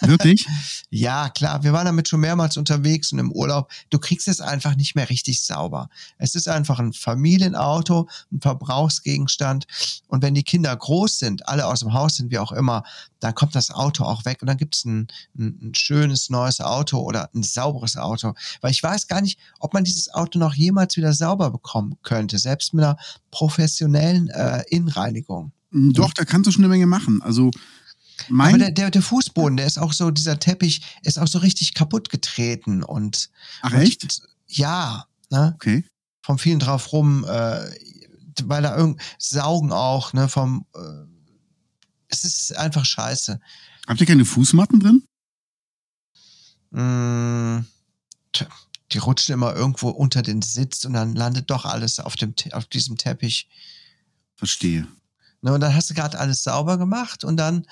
Wirklich? 0.01 0.47
Ja, 0.93 1.28
klar, 1.28 1.62
wir 1.62 1.72
waren 1.72 1.85
damit 1.85 2.09
schon 2.09 2.18
mehrmals 2.18 2.57
unterwegs 2.57 3.12
und 3.12 3.20
im 3.20 3.31
Urlaub. 3.31 3.70
Du 3.91 4.01
kriegst 4.01 4.26
es 4.26 4.41
einfach 4.41 4.74
nicht 4.74 4.97
mehr 4.97 5.09
richtig 5.09 5.41
sauber. 5.41 5.89
Es 6.18 6.35
ist 6.35 6.49
einfach 6.49 6.81
ein 6.81 6.93
Familienauto, 6.93 8.09
ein 8.33 8.41
Verbrauchsgegenstand. 8.41 9.66
Und 10.09 10.22
wenn 10.22 10.35
die 10.35 10.43
Kinder 10.43 10.74
groß 10.74 11.20
sind, 11.20 11.49
alle 11.49 11.66
aus 11.66 11.81
dem 11.81 11.93
Haus 11.93 12.16
sind, 12.16 12.33
wie 12.33 12.41
auch 12.41 12.51
immer, 12.51 12.83
dann 13.20 13.37
kommt 13.37 13.55
das 13.55 13.70
Auto 13.70 14.03
auch 14.03 14.24
weg 14.24 14.39
und 14.41 14.49
dann 14.49 14.57
gibt 14.57 14.74
es 14.74 14.85
ein, 14.85 15.07
ein, 15.39 15.59
ein 15.62 15.74
schönes 15.76 16.28
neues 16.28 16.61
Auto 16.61 16.99
oder 16.99 17.31
ein 17.35 17.45
sauberes 17.45 17.97
Auto. 17.97 18.35
Weil 18.61 18.72
ich 18.72 18.83
weiß 18.83 19.07
gar 19.07 19.20
nicht, 19.20 19.39
ob 19.61 19.74
man 19.74 19.85
dieses 19.85 20.12
Auto 20.12 20.41
noch 20.41 20.55
jemals 20.55 20.97
wieder 20.97 21.12
sauber 21.12 21.51
bekommen 21.51 21.99
könnte, 22.03 22.39
selbst 22.39 22.74
mit 22.74 22.85
einer 22.85 22.97
professionellen 23.31 24.28
äh, 24.31 24.64
Innenreinigung. 24.70 25.53
Doch, 25.72 26.12
da 26.12 26.24
kannst 26.24 26.49
du 26.49 26.51
schon 26.51 26.64
eine 26.64 26.70
Menge 26.70 26.87
machen. 26.87 27.22
Also 27.22 27.51
Aber 28.27 28.35
mein, 28.35 28.59
der, 28.59 28.71
der, 28.71 28.91
der 28.91 29.03
Fußboden, 29.03 29.57
der 29.57 29.66
ist 29.66 29.79
auch 29.79 29.93
so, 29.93 30.11
dieser 30.11 30.39
Teppich 30.39 30.83
ist 31.03 31.18
auch 31.18 31.29
so 31.29 31.39
richtig 31.39 31.75
kaputt 31.75 32.09
getreten 32.09 32.83
und 32.83 33.31
ach 33.62 33.73
echt? 33.75 34.03
und, 34.03 34.23
ja, 34.47 35.07
ne, 35.31 35.53
Okay. 35.57 35.85
vom 36.23 36.39
vielen 36.39 36.59
drauf 36.59 36.93
rum, 36.93 37.25
äh, 37.25 37.71
weil 38.45 38.62
da 38.62 38.77
irgend 38.77 39.01
Saugen 39.18 39.73
auch, 39.73 40.12
ne, 40.12 40.29
vom 40.29 40.66
äh, 40.75 40.81
es 42.09 42.25
ist 42.25 42.57
einfach 42.57 42.85
scheiße. 42.85 43.41
Habt 43.87 44.01
ihr 44.01 44.07
keine 44.07 44.25
Fußmatten 44.25 44.81
drin? 44.81 45.05
Mm, 46.71 47.66
tja, 48.33 48.47
die 48.93 48.99
rutschen 48.99 49.35
immer 49.35 49.55
irgendwo 49.55 49.89
unter 49.91 50.23
den 50.23 50.43
Sitz 50.43 50.85
und 50.85 50.93
dann 50.93 51.14
landet 51.14 51.51
doch 51.51 51.64
alles 51.64 52.01
auf 52.01 52.16
dem 52.16 52.35
auf 52.53 52.66
diesem 52.66 52.97
Teppich. 52.97 53.49
Verstehe. 54.37 54.87
Ne, 55.43 55.55
und 55.55 55.61
dann 55.61 55.74
hast 55.74 55.88
du 55.88 55.95
gerade 55.95 56.18
alles 56.18 56.43
sauber 56.43 56.76
gemacht 56.76 57.24
und 57.24 57.38
dann 57.38 57.66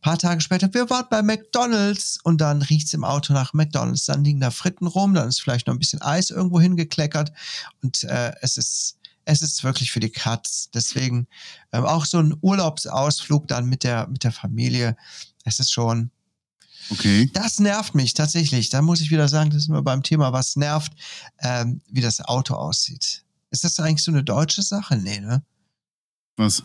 paar 0.00 0.16
Tage 0.16 0.40
später, 0.40 0.72
wir 0.72 0.88
waren 0.90 1.06
bei 1.10 1.22
McDonalds 1.22 2.20
und 2.22 2.40
dann 2.40 2.62
riecht's 2.62 2.94
im 2.94 3.02
Auto 3.02 3.32
nach 3.32 3.52
McDonalds. 3.52 4.04
Dann 4.06 4.22
liegen 4.22 4.38
da 4.38 4.52
Fritten 4.52 4.86
rum, 4.86 5.12
dann 5.12 5.28
ist 5.28 5.40
vielleicht 5.40 5.66
noch 5.66 5.74
ein 5.74 5.80
bisschen 5.80 6.02
Eis 6.02 6.30
irgendwo 6.30 6.60
hingekleckert 6.60 7.32
und 7.82 8.04
äh, 8.04 8.32
es 8.42 8.56
ist 8.56 8.96
es 9.26 9.40
ist 9.42 9.64
wirklich 9.64 9.90
für 9.90 10.00
die 10.00 10.10
Katz. 10.10 10.68
Deswegen 10.72 11.26
ähm, 11.72 11.84
auch 11.84 12.04
so 12.04 12.18
ein 12.18 12.36
Urlaubsausflug 12.40 13.48
dann 13.48 13.66
mit 13.66 13.82
der 13.82 14.06
mit 14.06 14.22
der 14.22 14.32
Familie. 14.32 14.96
Es 15.44 15.58
ist 15.58 15.72
schon, 15.72 16.10
Okay. 16.90 17.30
das 17.32 17.58
nervt 17.58 17.94
mich 17.94 18.14
tatsächlich. 18.14 18.68
Da 18.68 18.82
muss 18.82 19.00
ich 19.00 19.10
wieder 19.10 19.28
sagen, 19.28 19.50
das 19.50 19.62
ist 19.62 19.68
nur 19.68 19.82
beim 19.82 20.02
Thema, 20.02 20.32
was 20.32 20.56
nervt, 20.56 20.92
ähm, 21.40 21.80
wie 21.88 22.02
das 22.02 22.20
Auto 22.20 22.54
aussieht. 22.54 23.24
Ist 23.50 23.64
das 23.64 23.80
eigentlich 23.80 24.04
so 24.04 24.10
eine 24.12 24.22
deutsche 24.24 24.62
Sache? 24.62 24.96
Nee, 24.96 25.20
ne? 25.20 25.42
Was? 26.36 26.62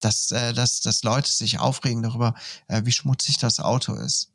Dass, 0.00 0.30
äh, 0.30 0.52
dass, 0.52 0.80
dass 0.80 1.02
Leute 1.02 1.30
sich 1.30 1.58
aufregen 1.58 2.02
darüber, 2.02 2.34
äh, 2.68 2.82
wie 2.84 2.92
schmutzig 2.92 3.38
das 3.38 3.60
Auto 3.60 3.94
ist. 3.94 4.30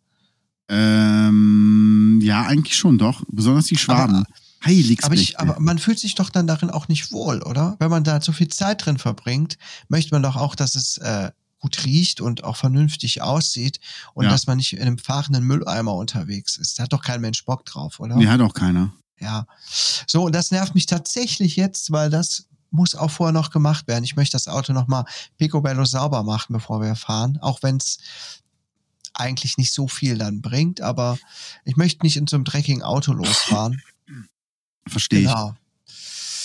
Ähm, 0.69 2.19
ja, 2.23 2.43
eigentlich 2.43 2.75
schon, 2.77 2.97
doch. 2.97 3.23
Besonders 3.29 3.65
die 3.65 3.77
Schwaben. 3.77 4.15
Aber- 4.17 4.25
Heiligspechte. 4.63 5.05
Aber, 5.05 5.15
ich, 5.15 5.39
aber 5.39 5.59
man 5.59 5.79
fühlt 5.79 5.99
sich 5.99 6.13
doch 6.13 6.29
dann 6.29 6.45
darin 6.45 6.69
auch 6.69 6.87
nicht 6.87 7.11
wohl, 7.11 7.41
oder? 7.41 7.75
Wenn 7.79 7.89
man 7.89 8.03
da 8.03 8.21
so 8.21 8.31
viel 8.31 8.47
Zeit 8.47 8.85
drin 8.85 8.99
verbringt, 8.99 9.57
möchte 9.87 10.13
man 10.13 10.21
doch 10.21 10.35
auch, 10.35 10.53
dass 10.53 10.75
es 10.75 10.97
äh, 10.99 11.31
gut 11.59 11.83
riecht 11.83 12.21
und 12.21 12.43
auch 12.43 12.57
vernünftig 12.57 13.23
aussieht 13.23 13.79
und 14.13 14.25
Ja. 14.25 14.29
dass 14.31 14.45
man 14.45 14.57
nicht 14.57 14.73
in 14.73 14.81
einem 14.81 14.99
fahrenden 14.99 15.43
Mülleimer 15.45 15.95
unterwegs 15.95 16.57
ist. 16.57 16.77
Da 16.77 16.83
hat 16.83 16.93
doch 16.93 17.01
kein 17.01 17.21
Mensch 17.21 17.43
Bock 17.45 17.65
drauf, 17.65 17.99
oder? 17.99 18.15
Nee, 18.15 18.27
hat 18.27 18.39
auch 18.41 18.53
keiner. 18.53 18.93
Ja. 19.19 19.47
So, 20.07 20.25
und 20.25 20.33
das 20.35 20.51
nervt 20.51 20.75
mich 20.75 20.85
tatsächlich 20.85 21.55
jetzt, 21.55 21.91
weil 21.91 22.11
das 22.11 22.45
muss 22.71 22.95
auch 22.95 23.11
vorher 23.11 23.33
noch 23.33 23.51
gemacht 23.51 23.87
werden. 23.87 24.03
Ich 24.03 24.15
möchte 24.15 24.33
das 24.33 24.47
Auto 24.47 24.73
nochmal 24.73 25.05
picobello 25.37 25.85
sauber 25.85 26.23
machen, 26.23 26.53
bevor 26.53 26.81
wir 26.81 26.95
fahren, 26.95 27.37
auch 27.41 27.61
wenn 27.63 27.77
es 27.77 27.99
eigentlich 29.13 29.57
nicht 29.57 29.73
so 29.73 29.87
viel 29.87 30.17
dann 30.17 30.41
bringt, 30.41 30.79
aber 30.81 31.19
ich 31.65 31.75
möchte 31.75 32.05
nicht 32.05 32.15
in 32.17 32.27
so 32.27 32.37
einem 32.37 32.45
dreckigen 32.45 32.81
Auto 32.81 33.11
losfahren. 33.13 33.81
Verstehe 34.87 35.23
Genau. 35.23 35.53
ich. 35.85 35.93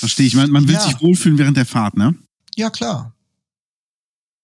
Verstehe 0.00 0.26
ich. 0.26 0.34
Man, 0.34 0.50
man 0.50 0.66
will 0.68 0.74
Ja. 0.74 0.80
sich 0.80 1.00
wohlfühlen 1.00 1.38
während 1.38 1.56
der 1.56 1.64
Fahrt, 1.64 1.96
ne? 1.96 2.14
Ja, 2.56 2.68
klar. 2.70 3.14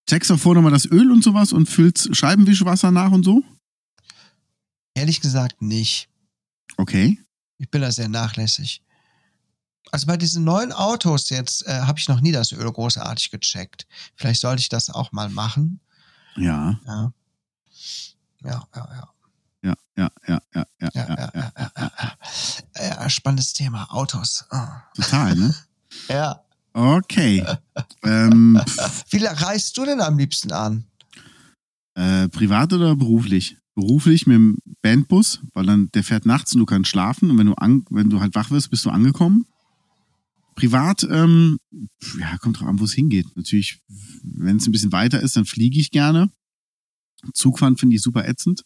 Checkst 0.09 0.31
auch 0.31 0.39
vorher 0.39 0.61
nochmal 0.61 0.71
das 0.73 0.85
Öl 0.89 1.11
und 1.11 1.23
sowas 1.23 1.53
und 1.53 1.67
füllst 1.69 2.15
Scheibenwischwasser 2.15 2.91
nach 2.91 3.11
und 3.11 3.23
so? 3.23 3.43
Ehrlich 4.95 5.21
gesagt 5.21 5.61
nicht. 5.61 6.07
Okay. 6.77 7.19
Ich 7.57 7.69
bin 7.69 7.81
da 7.81 7.91
sehr 7.91 8.09
nachlässig. 8.09 8.81
Also 9.91 10.07
bei 10.07 10.17
diesen 10.17 10.43
neuen 10.43 10.71
Autos 10.71 11.29
jetzt 11.29 11.67
äh, 11.67 11.81
habe 11.81 11.99
ich 11.99 12.07
noch 12.07 12.21
nie 12.21 12.31
das 12.31 12.51
Öl 12.51 12.71
großartig 12.71 13.31
gecheckt. 13.31 13.85
Vielleicht 14.15 14.41
sollte 14.41 14.61
ich 14.61 14.69
das 14.69 14.89
auch 14.89 15.11
mal 15.11 15.29
machen. 15.29 15.79
Ja. 16.35 16.79
Ja. 16.85 17.13
Ja, 18.43 18.67
ja, 18.75 18.89
ja. 18.95 19.09
Ja, 19.65 19.75
ja, 19.95 20.09
ja, 20.27 20.41
ja, 20.53 20.65
ja, 20.81 20.89
Ja, 20.93 21.07
ja, 21.07 21.31
ja, 21.33 21.51
ja, 21.55 21.91
ja, 22.75 23.01
ja, 23.01 23.09
spannendes 23.09 23.53
Thema. 23.53 23.87
Autos. 23.93 24.45
Ah. 24.49 24.83
Total, 24.95 25.35
ne? 25.35 25.55
Ja. 26.09 26.41
Okay. 26.73 27.45
ähm, 28.03 28.59
Wie 29.11 29.23
reist 29.23 29.77
du 29.77 29.85
denn 29.85 30.01
am 30.01 30.17
liebsten 30.17 30.51
an? 30.51 30.85
äh, 31.95 32.27
privat 32.29 32.73
oder 32.73 32.95
beruflich? 32.95 33.57
Beruflich 33.75 34.27
mit 34.27 34.35
dem 34.35 34.57
Bandbus, 34.81 35.39
weil 35.53 35.65
dann 35.65 35.89
der 35.93 36.03
fährt 36.03 36.25
nachts 36.25 36.53
und 36.53 36.59
du 36.59 36.65
kannst 36.65 36.89
schlafen 36.89 37.31
und 37.31 37.37
wenn 37.37 37.47
du 37.47 37.53
an, 37.53 37.85
wenn 37.89 38.09
du 38.09 38.19
halt 38.19 38.35
wach 38.35 38.51
wirst, 38.51 38.69
bist 38.69 38.85
du 38.85 38.89
angekommen. 38.89 39.45
Privat, 40.55 41.03
ähm, 41.09 41.57
ja, 42.19 42.37
kommt 42.37 42.59
drauf 42.59 42.67
an, 42.67 42.79
wo 42.79 42.83
es 42.85 42.93
hingeht. 42.93 43.35
Natürlich, 43.35 43.79
wenn 44.23 44.57
es 44.57 44.67
ein 44.67 44.71
bisschen 44.71 44.91
weiter 44.91 45.21
ist, 45.21 45.35
dann 45.35 45.45
fliege 45.45 45.79
ich 45.79 45.91
gerne. 45.91 46.31
Zugfahren 47.33 47.77
finde 47.77 47.95
ich 47.95 48.01
super 48.01 48.27
ätzend. 48.27 48.63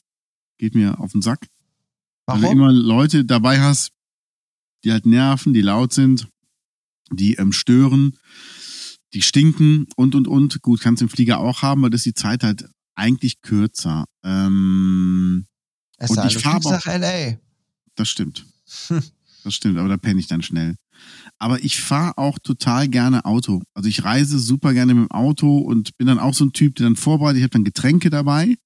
Geht 0.58 0.76
mir 0.76 1.00
auf 1.00 1.12
den 1.12 1.22
Sack. 1.22 1.48
Weil 2.26 2.38
du 2.38 2.44
Warum? 2.44 2.58
immer 2.58 2.72
Leute 2.72 3.26
dabei 3.26 3.62
hast, 3.62 3.92
die 4.84 4.92
halt 4.92 5.06
nerven, 5.06 5.54
die 5.54 5.62
laut 5.62 5.94
sind, 5.94 6.28
die 7.12 7.36
ähm, 7.36 7.52
stören, 7.52 8.18
die 9.14 9.22
stinken 9.22 9.88
und 9.96 10.16
und 10.16 10.28
und. 10.28 10.62
Gut, 10.62 10.82
kannst 10.82 11.02
du 11.02 11.06
im 11.06 11.10
Flieger 11.10 11.40
auch 11.40 11.62
haben, 11.62 11.82
aber 11.82 11.90
das 11.90 12.00
ist 12.02 12.06
die 12.06 12.14
Zeit 12.14 12.44
halt 12.44 12.68
eigentlich 12.96 13.42
kürzer. 13.42 14.06
Ähm, 14.24 15.46
Es 15.98 16.12
und 16.12 16.26
ich 16.26 16.34
du 16.34 16.40
fahr 16.40 16.54
fliegst 16.54 16.68
aber 16.68 16.76
nach 16.76 16.88
L.A. 16.88 17.38
das 17.96 18.10
stimmt. 18.10 18.46
Hm. 18.88 19.02
Das 19.44 19.54
stimmt, 19.54 19.78
aber 19.78 19.88
da 19.88 19.96
penne 19.96 20.20
ich 20.20 20.28
dann 20.28 20.42
schnell. 20.42 20.76
Aber 21.40 21.64
ich 21.64 21.80
fahre 21.80 22.18
auch 22.18 22.40
total 22.40 22.88
gerne 22.88 23.26
Auto. 23.26 23.62
Also 23.74 23.90
ich 23.90 24.04
reise 24.04 24.40
super 24.40 24.74
gerne 24.74 24.94
mit 24.94 25.10
dem 25.10 25.12
Auto 25.12 25.58
und 25.58 25.98
bin 25.98 26.08
dann 26.08 26.20
auch 26.20 26.34
so 26.34 26.46
ein 26.46 26.54
Typ, 26.54 26.76
der 26.76 26.86
dann 26.86 26.96
vorbereitet, 26.96 27.38
ich 27.38 27.44
habe 27.44 27.52
dann 27.52 27.64
Getränke 27.64 28.10
dabei, 28.10 28.58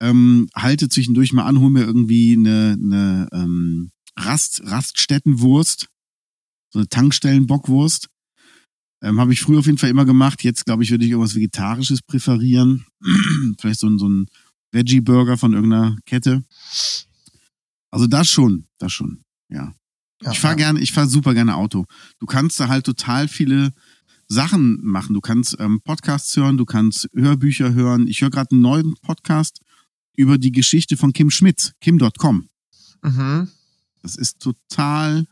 ähm, 0.00 0.48
halte 0.54 0.88
zwischendurch 0.88 1.32
mal 1.32 1.44
an, 1.44 1.60
hole 1.60 1.70
mir 1.70 1.84
irgendwie 1.84 2.34
eine, 2.34 2.76
eine 2.80 3.28
ähm, 3.32 3.90
Rast, 4.18 4.62
Raststättenwurst, 4.64 5.88
so 6.72 6.78
eine 6.78 6.88
Tankstellenbockwurst. 6.88 8.08
Ähm, 9.02 9.20
habe 9.20 9.32
ich 9.32 9.40
früher 9.40 9.58
auf 9.58 9.66
jeden 9.66 9.78
Fall 9.78 9.90
immer 9.90 10.04
gemacht. 10.04 10.42
Jetzt 10.42 10.64
glaube 10.64 10.82
ich, 10.82 10.90
würde 10.90 11.04
ich 11.04 11.10
irgendwas 11.10 11.34
Vegetarisches 11.34 12.02
präferieren. 12.02 12.86
Vielleicht 13.60 13.80
so 13.80 13.88
ein, 13.88 13.98
so 13.98 14.08
ein 14.08 14.26
Veggie-Burger 14.72 15.36
von 15.36 15.52
irgendeiner 15.52 15.96
Kette. 16.06 16.44
Also 17.90 18.06
das 18.06 18.28
schon, 18.28 18.66
das 18.78 18.92
schon, 18.92 19.22
ja. 19.48 19.74
Ja, 20.26 20.32
ich 20.32 20.40
fahre 20.40 20.54
ja. 20.54 20.66
gerne, 20.66 20.80
ich 20.80 20.92
fahre 20.92 21.06
super 21.06 21.34
gerne 21.34 21.54
Auto. 21.54 21.86
Du 22.18 22.26
kannst 22.26 22.58
da 22.58 22.66
halt 22.66 22.84
total 22.84 23.28
viele 23.28 23.72
Sachen 24.26 24.84
machen. 24.84 25.14
Du 25.14 25.20
kannst 25.20 25.56
ähm, 25.60 25.80
Podcasts 25.84 26.36
hören, 26.36 26.56
du 26.56 26.64
kannst 26.64 27.08
Hörbücher 27.14 27.74
hören. 27.74 28.08
Ich 28.08 28.20
höre 28.20 28.30
gerade 28.30 28.50
einen 28.50 28.60
neuen 28.60 28.96
Podcast 28.96 29.60
über 30.16 30.36
die 30.36 30.50
Geschichte 30.50 30.96
von 30.96 31.12
Kim 31.12 31.30
Schmitz, 31.30 31.74
kim.com. 31.80 32.48
Mhm. 33.02 33.48
Das 34.02 34.16
ist 34.16 34.40
total 34.40 35.26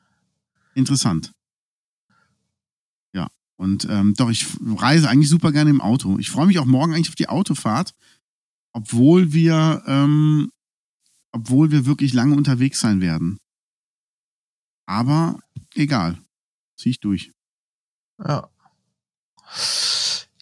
interessant. 0.74 1.32
Ja, 3.12 3.28
und 3.56 3.88
ähm, 3.90 4.14
doch, 4.14 4.30
ich 4.30 4.46
reise 4.76 5.10
eigentlich 5.10 5.28
super 5.28 5.50
gerne 5.50 5.70
im 5.70 5.80
Auto. 5.80 6.20
Ich 6.20 6.30
freue 6.30 6.46
mich 6.46 6.60
auch 6.60 6.66
morgen 6.66 6.94
eigentlich 6.94 7.08
auf 7.08 7.16
die 7.16 7.28
Autofahrt, 7.28 7.94
obwohl 8.72 9.32
wir, 9.32 9.82
ähm, 9.86 10.52
obwohl 11.32 11.72
wir 11.72 11.84
wirklich 11.84 12.12
lange 12.12 12.36
unterwegs 12.36 12.78
sein 12.78 13.00
werden. 13.00 13.40
Aber 14.86 15.38
egal. 15.74 16.18
Zieh 16.76 16.90
ich 16.90 17.00
durch. 17.00 17.30
Ja. 18.24 18.48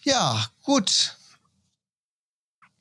Ja, 0.03 0.45
gut. 0.63 1.17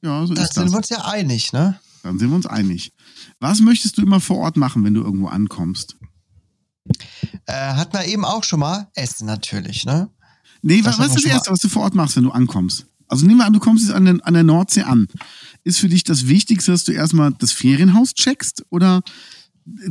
Ja, 0.03 0.27
so 0.27 0.35
Dann 0.35 0.45
ist 0.45 0.55
sind 0.55 0.65
das. 0.65 0.73
wir 0.73 0.77
uns 0.79 0.89
ja 0.89 1.05
einig, 1.05 1.53
ne? 1.53 1.79
Dann 2.03 2.19
sind 2.19 2.31
wir 2.31 2.37
uns 2.37 2.47
einig. 2.47 2.93
Was 3.39 3.61
möchtest 3.61 3.97
du 3.99 4.03
immer 4.03 4.21
vor 4.21 4.39
Ort 4.39 4.57
machen, 4.57 4.83
wenn 4.85 4.95
du 4.95 5.03
irgendwo 5.03 5.29
ankommst? 5.29 5.97
Äh, 7.47 7.75
hat 7.75 7.93
man 7.93 8.05
eben 8.07 8.25
auch 8.25 8.43
schon 8.43 8.59
mal 8.61 8.91
Essen 8.95 9.27
natürlich, 9.27 9.85
ne? 9.85 10.11
Nee, 10.63 10.83
Das 10.83 10.99
was, 10.99 10.99
wir 10.99 11.07
ist 11.07 11.15
das 11.17 11.25
Erste, 11.25 11.51
was 11.53 11.61
du 11.61 11.69
vor 11.69 11.83
Ort 11.83 11.95
machst, 11.95 12.17
wenn 12.17 12.25
du 12.25 12.31
ankommst? 12.33 12.87
Also 13.07 13.27
nehmen 13.27 13.39
wir 13.39 13.47
an, 13.47 13.53
du 13.53 13.61
kommst 13.61 13.85
jetzt 13.85 13.95
an, 13.95 14.05
den, 14.07 14.21
an 14.23 14.35
der 14.35 14.43
Nordsee 14.43 14.83
an. 14.83 15.07
Ist 15.65 15.79
für 15.79 15.89
dich 15.89 16.03
das 16.03 16.27
Wichtigste, 16.29 16.73
dass 16.73 16.85
du 16.85 16.93
erstmal 16.93 17.33
das 17.33 17.53
Ferienhaus 17.53 18.15
checkst? 18.15 18.65
Oder 18.71 19.03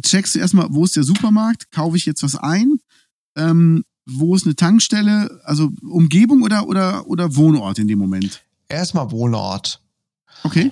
checkst 0.01 0.35
du 0.35 0.39
erstmal, 0.39 0.67
wo 0.69 0.83
ist 0.83 0.95
der 0.95 1.03
Supermarkt? 1.03 1.71
Kaufe 1.71 1.97
ich 1.97 2.05
jetzt 2.05 2.23
was 2.23 2.35
ein? 2.35 2.79
Ähm, 3.35 3.83
wo 4.05 4.35
ist 4.35 4.45
eine 4.45 4.55
Tankstelle? 4.55 5.41
Also 5.43 5.69
Umgebung 5.81 6.43
oder, 6.43 6.67
oder, 6.67 7.07
oder 7.07 7.35
Wohnort 7.35 7.79
in 7.79 7.87
dem 7.87 7.99
Moment? 7.99 8.43
Erstmal 8.67 9.11
Wohnort. 9.11 9.81
Okay. 10.43 10.71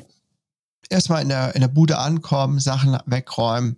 Erstmal 0.89 1.22
in 1.22 1.30
der, 1.30 1.56
in 1.56 1.62
der 1.62 1.68
Bude 1.68 2.00
ankommen, 2.00 2.60
Sachen 2.60 2.97
wegräumen 3.06 3.78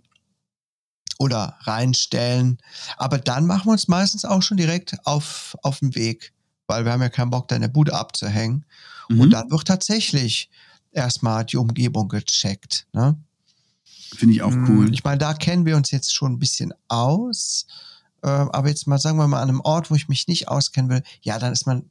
oder 1.18 1.56
reinstellen. 1.60 2.58
Aber 2.96 3.18
dann 3.18 3.46
machen 3.46 3.66
wir 3.66 3.72
uns 3.72 3.88
meistens 3.88 4.24
auch 4.24 4.42
schon 4.42 4.56
direkt 4.56 4.96
auf, 5.04 5.56
auf 5.62 5.80
den 5.80 5.94
Weg, 5.94 6.32
weil 6.66 6.84
wir 6.84 6.92
haben 6.92 7.02
ja 7.02 7.10
keinen 7.10 7.30
Bock, 7.30 7.48
da 7.48 7.56
in 7.56 7.62
der 7.62 7.68
Bude 7.68 7.94
abzuhängen. 7.94 8.64
Mhm. 9.08 9.20
Und 9.20 9.30
dann 9.30 9.50
wird 9.50 9.66
tatsächlich 9.66 10.50
erstmal 10.90 11.44
die 11.44 11.58
Umgebung 11.58 12.08
gecheckt. 12.08 12.86
Ne? 12.92 13.16
Finde 14.14 14.34
ich 14.34 14.42
auch 14.42 14.54
Mm, 14.54 14.68
cool. 14.68 14.92
Ich 14.92 15.04
meine, 15.04 15.18
da 15.18 15.34
kennen 15.34 15.64
wir 15.66 15.76
uns 15.76 15.90
jetzt 15.90 16.14
schon 16.14 16.32
ein 16.32 16.38
bisschen 16.38 16.72
aus. 16.88 17.66
Äh, 18.22 18.28
aber 18.28 18.68
jetzt 18.68 18.86
mal, 18.86 18.98
sagen 18.98 19.18
wir 19.18 19.26
mal, 19.28 19.42
an 19.42 19.48
einem 19.48 19.60
Ort, 19.60 19.90
wo 19.90 19.94
ich 19.94 20.08
mich 20.08 20.28
nicht 20.28 20.48
auskennen 20.48 20.90
will, 20.90 21.02
ja, 21.22 21.38
dann 21.38 21.52
ist 21.52 21.66
man 21.66 21.90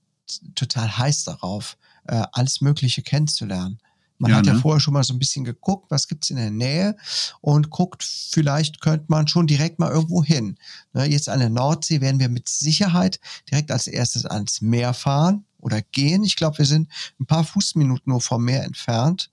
total 0.56 0.98
heiß 0.98 1.26
darauf, 1.26 1.78
äh, 2.08 2.24
alles 2.32 2.62
Mögliche 2.62 3.02
kennenzulernen. 3.02 3.80
Man 4.18 4.32
Ja, 4.32 4.38
hat 4.38 4.46
ja 4.46 4.54
ne? 4.54 4.60
vorher 4.60 4.80
schon 4.80 4.94
mal 4.94 5.04
so 5.04 5.14
ein 5.14 5.20
bisschen 5.20 5.44
geguckt, 5.44 5.90
was 5.90 6.08
gibt's 6.08 6.30
in 6.30 6.36
der 6.38 6.52
Nähe 6.52 6.96
und 7.42 7.72
guckt, 7.72 8.04
vielleicht 8.04 8.80
könnte 8.80 9.06
man 9.08 9.28
schon 9.28 9.48
direkt 9.48 9.80
mal 9.80 9.92
irgendwo 9.92 10.24
hin. 10.24 10.58
Ne, 10.94 11.06
jetzt 11.06 11.28
an 11.28 11.40
der 11.40 11.50
Nordsee 11.50 12.02
werden 12.02 12.20
wir 12.20 12.30
mit 12.30 12.48
Sicherheit 12.48 13.20
direkt 13.50 13.72
als 13.72 13.88
erstes 13.88 14.26
ans 14.26 14.62
Meer 14.62 14.94
fahren 14.94 15.46
oder 15.60 15.82
gehen. 15.82 16.24
Ich 16.24 16.36
glaube, 16.36 16.60
wir 16.60 16.66
sind 16.66 16.88
ein 17.20 17.26
paar 17.26 17.44
Fußminuten 17.44 18.12
nur 18.12 18.22
vom 18.22 18.46
Meer 18.46 18.64
entfernt. 18.64 19.32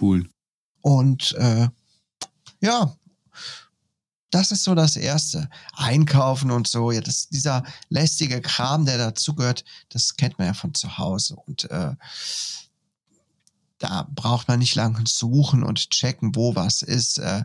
Cool. 0.00 0.28
Und 0.80 1.32
äh, 1.38 1.68
ja, 2.64 2.96
das 4.30 4.50
ist 4.50 4.64
so 4.64 4.74
das 4.74 4.96
Erste. 4.96 5.48
Einkaufen 5.74 6.50
und 6.50 6.66
so, 6.66 6.90
ja, 6.90 7.00
das, 7.00 7.28
dieser 7.28 7.62
lästige 7.88 8.40
Kram, 8.40 8.84
der 8.84 8.98
dazugehört, 8.98 9.64
das 9.90 10.16
kennt 10.16 10.38
man 10.38 10.48
ja 10.48 10.54
von 10.54 10.74
zu 10.74 10.98
Hause. 10.98 11.36
Und 11.36 11.70
äh, 11.70 11.94
da 13.78 14.08
braucht 14.12 14.48
man 14.48 14.58
nicht 14.58 14.74
lange 14.74 15.04
suchen 15.06 15.62
und 15.62 15.90
checken, 15.90 16.34
wo 16.34 16.56
was 16.56 16.82
ist. 16.82 17.18
Äh, 17.18 17.44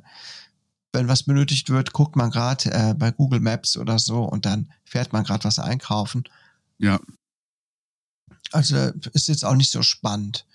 wenn 0.91 1.07
was 1.07 1.24
benötigt 1.24 1.70
wird, 1.70 1.93
guckt 1.93 2.15
man 2.15 2.32
gerade 2.32 2.72
äh, 2.72 2.93
bei 2.95 3.11
Google 3.11 3.41
Maps 3.41 3.78
oder 3.78 3.99
so 3.99 4.24
und 4.24 4.45
dann 4.45 4.72
fährt 4.84 5.13
man 5.13 5.24
gerade 5.24 5.43
was 5.43 5.59
einkaufen. 5.59 6.24
Ja. 6.80 6.99
Also 8.51 8.78
ist 9.13 9.28
jetzt 9.28 9.45
auch 9.45 9.55
nicht 9.55 9.70
so 9.70 9.84
spannend. 9.84 10.45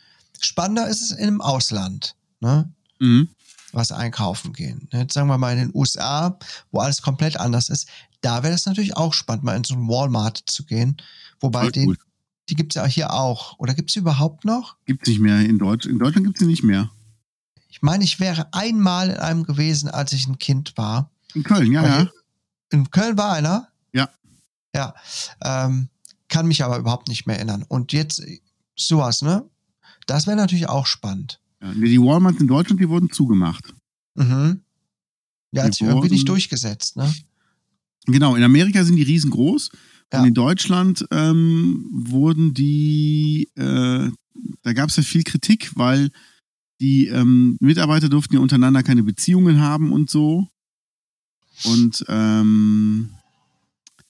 Spannender 0.41 0.89
ist 0.89 1.03
es 1.03 1.11
im 1.13 1.41
Ausland. 1.41 2.17
Ne? 2.41 2.73
Mhm. 2.99 3.29
Was 3.75 3.93
einkaufen 3.93 4.53
gehen. 4.53 4.89
Jetzt 4.93 5.15
sagen 5.15 5.29
wir 5.29 5.39
mal 5.39 5.53
in 5.53 5.69
den 5.69 5.75
USA, 5.75 6.39
wo 6.71 6.81
alles 6.81 7.03
komplett 7.03 7.39
anders 7.39 7.69
ist, 7.69 7.89
da 8.21 8.43
wäre 8.43 8.55
es 8.55 8.67
natürlich 8.67 8.97
auch 8.97 9.13
spannend, 9.13 9.45
mal 9.45 9.57
in 9.57 9.65
so 9.65 9.75
einen 9.75 9.89
Walmart 9.89 10.43
zu 10.47 10.65
gehen. 10.65 10.97
Wobei 11.41 11.71
den, 11.71 11.89
cool. 11.89 11.99
die 12.49 12.55
gibt's 12.55 12.75
ja 12.75 12.87
hier 12.87 13.13
auch. 13.13 13.59
Oder 13.59 13.75
gibt's 13.75 13.93
sie 13.93 14.01
überhaupt 14.01 14.45
noch? 14.45 14.77
Gibt's 14.87 15.09
nicht 15.09 15.21
mehr 15.21 15.41
in 15.41 15.59
Deutsch. 15.59 15.87
In 15.87 15.99
Deutschland 15.99 16.27
gibt's 16.27 16.41
sie 16.41 16.47
nicht 16.47 16.63
mehr. 16.63 16.91
Ich 17.69 17.83
meine, 17.83 18.05
ich 18.05 18.21
wäre 18.21 18.49
einmal 18.53 19.11
in 19.11 19.17
einem 19.17 19.43
gewesen, 19.43 19.91
als 19.91 20.13
ich 20.13 20.27
ein 20.27 20.39
Kind 20.39 20.77
war. 20.77 21.11
In 21.35 21.43
Köln, 21.43 21.73
ja, 21.73 21.85
ja. 21.85 22.11
In 22.71 22.91
Köln 22.91 23.19
war 23.19 23.33
einer. 23.33 23.69
Ja. 23.93 24.09
Ja. 24.75 24.95
Ähm, 25.43 25.89
kann 26.29 26.47
mich 26.47 26.65
aber 26.65 26.79
überhaupt 26.79 27.09
nicht 27.09 27.27
mehr 27.27 27.37
erinnern. 27.37 27.65
Und 27.69 27.93
jetzt 27.93 28.23
sowas, 28.77 29.23
ne? 29.23 29.45
Das 30.07 30.27
wäre 30.27 30.37
natürlich 30.37 30.69
auch 30.69 30.87
spannend. 30.87 31.41
Ja. 31.65 31.73
Die 31.73 32.01
Walmart 32.01 32.41
in 32.41 32.47
Deutschland, 32.47 32.81
die 32.81 32.89
wurden 32.89 33.11
zugemacht. 33.11 33.75
Mhm. 34.15 34.61
Ja, 35.53 35.65
hat 35.65 35.79
Die 35.79 35.85
irgendwie 35.85 36.11
nicht 36.11 36.29
durchgesetzt, 36.29 36.97
ne? 36.97 37.13
Genau, 38.07 38.35
in 38.37 38.43
Amerika 38.43 38.85
sind 38.85 38.97
die 38.97 39.03
riesengroß. 39.03 39.71
Ja. 40.13 40.21
Und 40.21 40.29
in 40.29 40.35
Deutschland 40.35 41.07
ähm, 41.11 41.87
wurden 41.91 42.55
die, 42.55 43.49
äh, 43.55 44.11
da 44.63 44.73
gab 44.73 44.91
es 44.91 44.97
ja 44.97 45.03
viel 45.03 45.23
Kritik, 45.23 45.73
weil 45.75 46.11
die 46.81 47.07
ähm, 47.07 47.57
Mitarbeiter 47.61 48.09
durften 48.09 48.35
ja 48.35 48.41
untereinander 48.41 48.83
keine 48.83 49.03
Beziehungen 49.03 49.61
haben 49.61 49.93
und 49.93 50.11
so. 50.11 50.49
Und 51.65 52.05
ähm, 52.09 53.11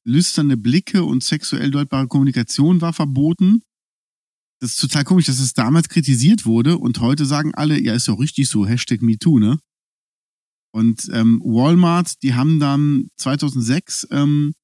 lüsterne 0.02 0.56
Blicke 0.56 1.04
und 1.04 1.22
sexuell 1.22 1.70
deutbare 1.70 2.08
Kommunikation 2.08 2.80
war 2.80 2.92
verboten. 2.92 3.62
Das 4.64 4.70
ist 4.70 4.80
total 4.80 5.04
komisch, 5.04 5.26
dass 5.26 5.40
es 5.40 5.52
damals 5.52 5.90
kritisiert 5.90 6.46
wurde 6.46 6.78
und 6.78 6.98
heute 7.00 7.26
sagen 7.26 7.54
alle, 7.54 7.78
ja, 7.78 7.92
ist 7.92 8.08
doch 8.08 8.18
richtig 8.18 8.48
so, 8.48 8.66
Hashtag 8.66 9.02
MeToo, 9.02 9.38
ne? 9.38 9.58
Und 10.70 11.10
ähm, 11.12 11.42
Walmart, 11.44 12.22
die 12.22 12.32
haben 12.32 12.60
dann 12.60 13.08
2006 13.18 14.08
ähm, 14.10 14.54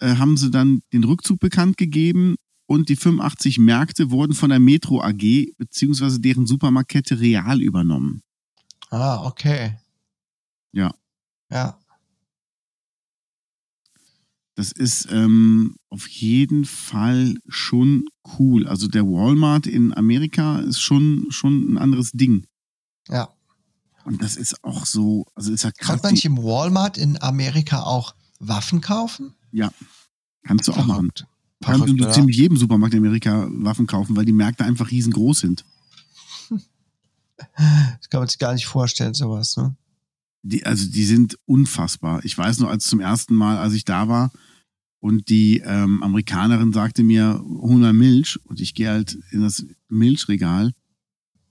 äh, 0.00 0.16
haben 0.16 0.36
sie 0.36 0.50
dann 0.50 0.82
den 0.92 1.02
Rückzug 1.02 1.40
bekannt 1.40 1.78
gegeben 1.78 2.34
und 2.66 2.90
die 2.90 2.96
85 2.96 3.58
Märkte 3.58 4.10
wurden 4.10 4.34
von 4.34 4.50
der 4.50 4.60
Metro 4.60 5.00
AG 5.00 5.46
beziehungsweise 5.56 6.20
deren 6.20 6.46
Supermarktkette 6.46 7.18
Real 7.18 7.62
übernommen. 7.62 8.20
Ah, 8.90 9.24
okay. 9.24 9.78
Ja. 10.72 10.94
Ja. 11.50 11.78
Das 14.56 14.72
ist 14.72 15.08
ähm, 15.10 15.76
auf 15.90 16.08
jeden 16.08 16.64
Fall 16.64 17.34
schon 17.46 18.08
cool. 18.38 18.66
Also 18.66 18.88
der 18.88 19.04
Walmart 19.04 19.66
in 19.66 19.92
Amerika 19.94 20.60
ist 20.60 20.80
schon, 20.80 21.26
schon 21.28 21.74
ein 21.74 21.78
anderes 21.78 22.12
Ding. 22.12 22.46
Ja. 23.06 23.28
Und 24.06 24.22
das 24.22 24.36
ist 24.36 24.64
auch 24.64 24.86
so, 24.86 25.26
also 25.34 25.52
ist 25.52 25.64
ja 25.64 25.72
krass. 25.72 25.88
Kann 25.88 26.00
man 26.02 26.12
nicht 26.14 26.24
im 26.24 26.38
Walmart 26.38 26.96
in 26.96 27.20
Amerika 27.20 27.82
auch 27.82 28.14
Waffen 28.38 28.80
kaufen? 28.80 29.34
kannst 30.42 30.68
du 30.68 30.72
auch 30.72 30.86
machen. 30.86 31.10
Verrückt. 31.14 31.26
Kannst 31.62 31.80
Verrückt, 31.80 32.00
du 32.00 32.04
oder? 32.04 32.12
ziemlich 32.12 32.36
jedem 32.38 32.56
Supermarkt 32.56 32.94
in 32.94 33.00
Amerika 33.00 33.48
Waffen 33.50 33.86
kaufen, 33.86 34.16
weil 34.16 34.24
die 34.24 34.32
Märkte 34.32 34.64
einfach 34.64 34.90
riesengroß 34.90 35.38
sind. 35.38 35.64
Das 37.98 38.08
kann 38.08 38.20
man 38.20 38.28
sich 38.28 38.38
gar 38.38 38.54
nicht 38.54 38.66
vorstellen, 38.66 39.12
sowas. 39.12 39.58
Ne? 39.58 39.76
Die, 40.42 40.64
also 40.64 40.88
die 40.88 41.04
sind 41.04 41.36
unfassbar. 41.44 42.24
Ich 42.24 42.36
weiß 42.36 42.60
nur, 42.60 42.70
als 42.70 42.86
zum 42.86 42.98
ersten 42.98 43.34
Mal, 43.34 43.58
als 43.58 43.74
ich 43.74 43.84
da 43.84 44.08
war 44.08 44.30
und 45.06 45.28
die 45.28 45.62
ähm, 45.64 46.02
Amerikanerin 46.02 46.72
sagte 46.72 47.04
mir, 47.04 47.40
hol 47.46 47.76
mal 47.76 47.92
Milch 47.92 48.40
und 48.42 48.60
ich 48.60 48.74
gehe 48.74 48.90
halt 48.90 49.16
in 49.30 49.40
das 49.40 49.64
Milchregal 49.88 50.72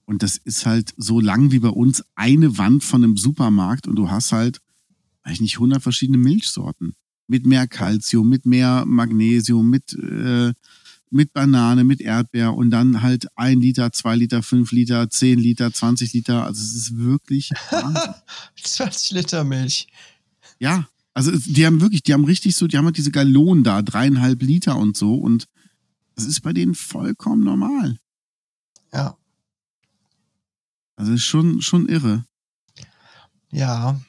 und 0.04 0.22
das 0.22 0.36
ist 0.36 0.66
halt 0.66 0.92
so 0.98 1.20
lang 1.20 1.52
wie 1.52 1.60
bei 1.60 1.70
uns 1.70 2.04
eine 2.16 2.58
Wand 2.58 2.84
von 2.84 3.02
einem 3.02 3.16
Supermarkt 3.16 3.88
und 3.88 3.96
du 3.96 4.10
hast 4.10 4.32
halt, 4.32 4.60
weiß 5.24 5.32
ich 5.32 5.40
nicht, 5.40 5.54
100 5.54 5.82
verschiedene 5.82 6.18
Milchsorten. 6.18 6.96
Mit 7.28 7.46
mehr 7.46 7.66
Calcium, 7.66 8.28
mit 8.28 8.44
mehr 8.44 8.84
Magnesium, 8.84 9.70
mit, 9.70 9.94
äh, 9.94 10.52
mit 11.08 11.32
Banane, 11.32 11.82
mit 11.82 12.02
Erdbeer 12.02 12.52
und 12.52 12.70
dann 12.70 13.00
halt 13.00 13.26
ein 13.36 13.62
Liter, 13.62 13.90
zwei 13.90 14.16
Liter, 14.16 14.42
fünf 14.42 14.70
Liter, 14.70 15.08
zehn 15.08 15.38
Liter, 15.38 15.72
20 15.72 16.12
Liter. 16.12 16.44
Also 16.44 16.60
es 16.60 16.74
ist 16.74 16.98
wirklich 16.98 17.52
Wahnsinn. 17.70 18.14
20 18.62 19.12
Liter 19.12 19.44
Milch. 19.44 19.86
Ja, 20.58 20.86
also 21.16 21.30
es- 21.32 21.44
die 21.44 21.64
haben 21.66 21.80
wirklich, 21.80 22.02
die 22.02 22.12
haben 22.12 22.24
richtig 22.24 22.54
so, 22.56 22.66
die 22.66 22.76
haben 22.76 22.84
halt 22.84 22.96
diese 22.98 23.10
Gallonen 23.10 23.64
da, 23.64 23.80
dreieinhalb 23.82 24.42
Liter 24.42 24.76
und 24.76 24.96
so 24.96 25.14
und 25.14 25.46
das 26.14 26.24
ist 26.26 26.42
bei 26.42 26.52
denen 26.52 26.74
vollkommen 26.74 27.42
normal. 27.42 27.98
Ja. 28.92 29.16
Also 30.96 31.12
ist 31.12 31.24
schon, 31.24 31.60
schon 31.62 31.88
irre. 31.88 32.24
Ja. 33.50 34.00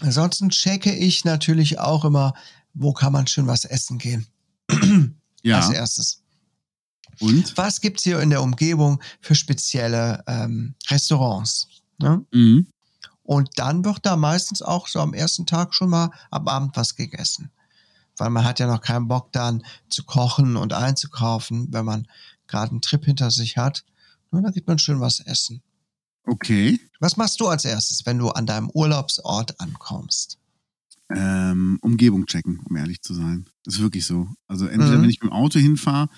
Ansonsten 0.00 0.50
checke 0.50 0.94
ich 0.94 1.24
natürlich 1.24 1.78
auch 1.78 2.04
immer, 2.04 2.34
wo 2.74 2.92
kann 2.92 3.12
man 3.12 3.26
schön 3.26 3.46
was 3.46 3.64
essen 3.64 3.98
gehen. 3.98 4.26
Ja, 5.44 5.56
Als 5.58 5.70
erstes. 5.70 6.22
und? 7.18 7.56
Was 7.56 7.80
gibt's 7.80 8.04
hier 8.04 8.20
in 8.20 8.30
der 8.30 8.42
Umgebung 8.42 9.02
für 9.20 9.34
spezielle 9.34 10.22
ähm, 10.28 10.76
Restaurants? 10.88 11.66
Ne? 11.98 12.24
Mhm. 12.32 12.68
Und 13.32 13.48
dann 13.56 13.82
wird 13.84 14.04
da 14.04 14.16
meistens 14.16 14.60
auch 14.60 14.88
so 14.88 15.00
am 15.00 15.14
ersten 15.14 15.46
Tag 15.46 15.74
schon 15.74 15.88
mal 15.88 16.10
am 16.30 16.46
Abend 16.48 16.76
was 16.76 16.96
gegessen. 16.96 17.50
Weil 18.18 18.28
man 18.28 18.44
hat 18.44 18.58
ja 18.60 18.66
noch 18.66 18.82
keinen 18.82 19.08
Bock 19.08 19.32
dann 19.32 19.62
zu 19.88 20.04
kochen 20.04 20.56
und 20.56 20.74
einzukaufen, 20.74 21.68
wenn 21.70 21.86
man 21.86 22.06
gerade 22.46 22.72
einen 22.72 22.82
Trip 22.82 23.02
hinter 23.04 23.30
sich 23.30 23.56
hat. 23.56 23.84
Nur 24.30 24.42
da 24.42 24.50
geht 24.50 24.66
man 24.66 24.78
schön 24.78 25.00
was 25.00 25.20
essen. 25.20 25.62
Okay. 26.26 26.78
Was 27.00 27.16
machst 27.16 27.40
du 27.40 27.48
als 27.48 27.64
erstes, 27.64 28.04
wenn 28.04 28.18
du 28.18 28.28
an 28.28 28.44
deinem 28.44 28.68
Urlaubsort 28.70 29.58
ankommst? 29.60 30.38
Ähm, 31.14 31.78
Umgebung 31.80 32.26
checken, 32.26 32.60
um 32.68 32.76
ehrlich 32.76 33.00
zu 33.00 33.14
sein. 33.14 33.46
Das 33.64 33.74
ist 33.76 33.80
wirklich 33.80 34.04
so. 34.04 34.28
Also 34.46 34.66
entweder 34.66 34.98
Mhm. 34.98 35.02
wenn 35.04 35.10
ich 35.10 35.22
mit 35.22 35.30
dem 35.30 35.34
Auto 35.34 35.58
hinfahre, 35.58 36.10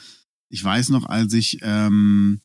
ich 0.49 0.63
weiß 0.63 0.89
noch, 0.91 1.07
als 1.07 1.33
ich 1.33 1.59
ähm, 1.63 2.41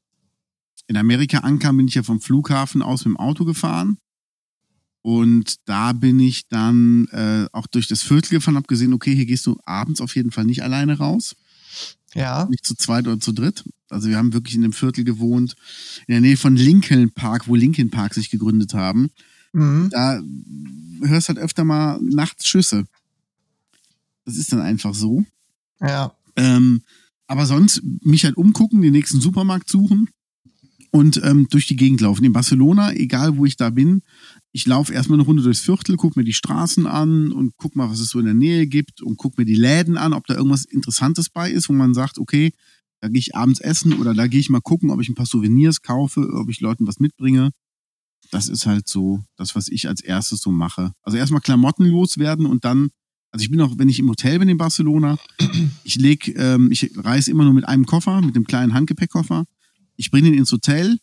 in 0.88 0.96
Amerika 0.96 1.40
ankam, 1.40 1.78
bin 1.78 1.88
ich 1.88 1.96
ja 1.96 2.04
vom 2.04 2.22
Flughafen 2.22 2.82
aus 2.84 3.06
mit 3.06 3.16
dem 3.16 3.18
Auto 3.18 3.46
gefahren. 3.46 3.98
Und 5.10 5.56
da 5.66 5.94
bin 5.94 6.20
ich 6.20 6.50
dann 6.50 7.08
äh, 7.08 7.48
auch 7.52 7.66
durch 7.66 7.88
das 7.88 8.04
Viertel 8.04 8.30
gefahren, 8.30 8.56
habe 8.56 8.68
gesehen, 8.68 8.94
okay, 8.94 9.16
hier 9.16 9.26
gehst 9.26 9.48
du 9.48 9.58
abends 9.66 10.02
auf 10.02 10.16
jeden 10.16 10.30
Fall 10.30 10.46
nicht 10.46 10.62
alleine 10.62 11.00
raus. 11.00 11.36
Ja. 12.14 12.46
Nicht 12.48 12.64
zu 12.64 12.76
zweit 12.76 13.08
oder 13.08 13.20
zu 13.20 13.32
dritt. 13.32 13.64
Also 13.90 14.08
wir 14.08 14.18
haben 14.18 14.34
wirklich 14.34 14.54
in 14.54 14.62
dem 14.62 14.72
Viertel 14.72 15.04
gewohnt, 15.04 15.56
in 16.06 16.12
der 16.12 16.22
Nähe 16.22 16.38
von 16.38 16.56
Lincoln 16.56 17.10
Park, 17.10 17.48
wo 17.48 17.56
Lincoln 17.56 17.90
Park 17.90 18.14
sich 18.14 18.30
gegründet 18.30 18.76
haben. 18.76 19.10
Mhm. 19.52 19.90
Da 19.90 20.22
hörst 21.02 21.30
halt 21.30 21.40
öfter 21.40 21.64
mal 21.64 22.00
nachts 22.04 22.48
Schüsse. 22.48 22.86
Das 24.26 24.38
ist 24.38 24.54
dann 24.54 24.62
einfach 24.62 24.94
so. 24.94 25.26
Ja. 25.82 26.14
Ähm, 26.36 26.84
aber 27.26 27.48
sonst 27.48 27.82
mich 28.04 28.26
halt 28.26 28.38
umgucken, 28.38 28.84
den 28.84 28.92
nächsten 28.92 29.22
Supermarkt 29.22 29.70
suchen 29.70 30.08
und 30.92 31.22
ähm, 31.24 31.48
durch 31.50 31.68
die 31.68 31.76
Gegend 31.76 32.02
laufen. 32.02 32.24
In 32.24 32.34
Barcelona, 32.34 32.94
egal 32.94 33.38
wo 33.38 33.46
ich 33.46 33.58
da 33.58 33.70
bin, 33.70 34.02
ich 34.52 34.66
laufe 34.66 34.94
erstmal 34.94 35.20
eine 35.20 35.26
Runde 35.26 35.44
durchs 35.44 35.62
Viertel, 35.62 35.96
guck 35.96 36.16
mir 36.16 36.24
die 36.24 36.34
Straßen 36.34 36.88
an 36.88 37.32
und 37.32 37.54
guck 37.58 37.76
mal, 37.76 37.90
was 37.90 38.00
es 38.00 38.10
so 38.10 38.20
in 38.20 38.26
der 38.26 38.34
Nähe 38.34 38.66
gibt 38.68 39.02
und 39.02 39.18
guck 39.18 39.38
mir 39.38 39.46
die 39.46 39.56
Läden 39.56 39.98
an, 39.98 40.14
ob 40.14 40.26
da 40.26 40.36
irgendwas 40.36 40.66
Interessantes 40.66 41.30
bei 41.30 41.52
ist, 41.52 41.70
wo 41.70 41.74
man 41.74 41.94
sagt, 41.94 42.18
okay, 42.18 42.52
da 43.02 43.08
gehe 43.08 43.20
ich 43.20 43.36
abends 43.36 43.60
essen 43.60 43.94
oder 43.94 44.14
da 44.14 44.28
gehe 44.28 44.40
ich 44.40 44.50
mal 44.50 44.62
gucken, 44.62 44.90
ob 44.90 45.02
ich 45.02 45.10
ein 45.10 45.16
paar 45.16 45.26
Souvenirs 45.26 45.82
kaufe, 45.82 46.28
ob 46.34 46.50
ich 46.50 46.60
Leuten 46.60 46.88
was 46.88 47.00
mitbringe. 47.00 47.52
Das 48.32 48.50
ist 48.50 48.66
halt 48.66 48.88
so 48.88 49.24
das, 49.38 49.56
was 49.56 49.70
ich 49.70 49.88
als 49.88 50.02
erstes 50.02 50.42
so 50.42 50.52
mache. 50.52 50.92
Also 51.04 51.18
erstmal 51.18 51.42
Klamotten 51.42 51.86
loswerden 51.86 52.46
und 52.46 52.66
dann, 52.66 52.90
also 53.32 53.44
ich 53.44 53.52
bin 53.52 53.62
auch, 53.62 53.78
wenn 53.78 53.90
ich 53.90 54.00
im 54.00 54.10
Hotel 54.10 54.40
bin 54.40 54.50
in 54.50 54.58
Barcelona, 54.58 55.18
ich 55.84 55.96
leg, 55.96 56.36
ähm, 56.38 56.72
ich 56.72 56.92
reise 56.96 57.32
immer 57.32 57.46
nur 57.46 57.54
mit 57.54 57.66
einem 57.66 57.86
Koffer, 57.86 58.22
mit 58.22 58.36
dem 58.36 58.46
kleinen 58.46 58.74
Handgepäckkoffer. 58.74 59.46
Ich 60.00 60.12
bringe 60.12 60.30
den 60.30 60.40
ins 60.40 60.52
Hotel, 60.54 60.98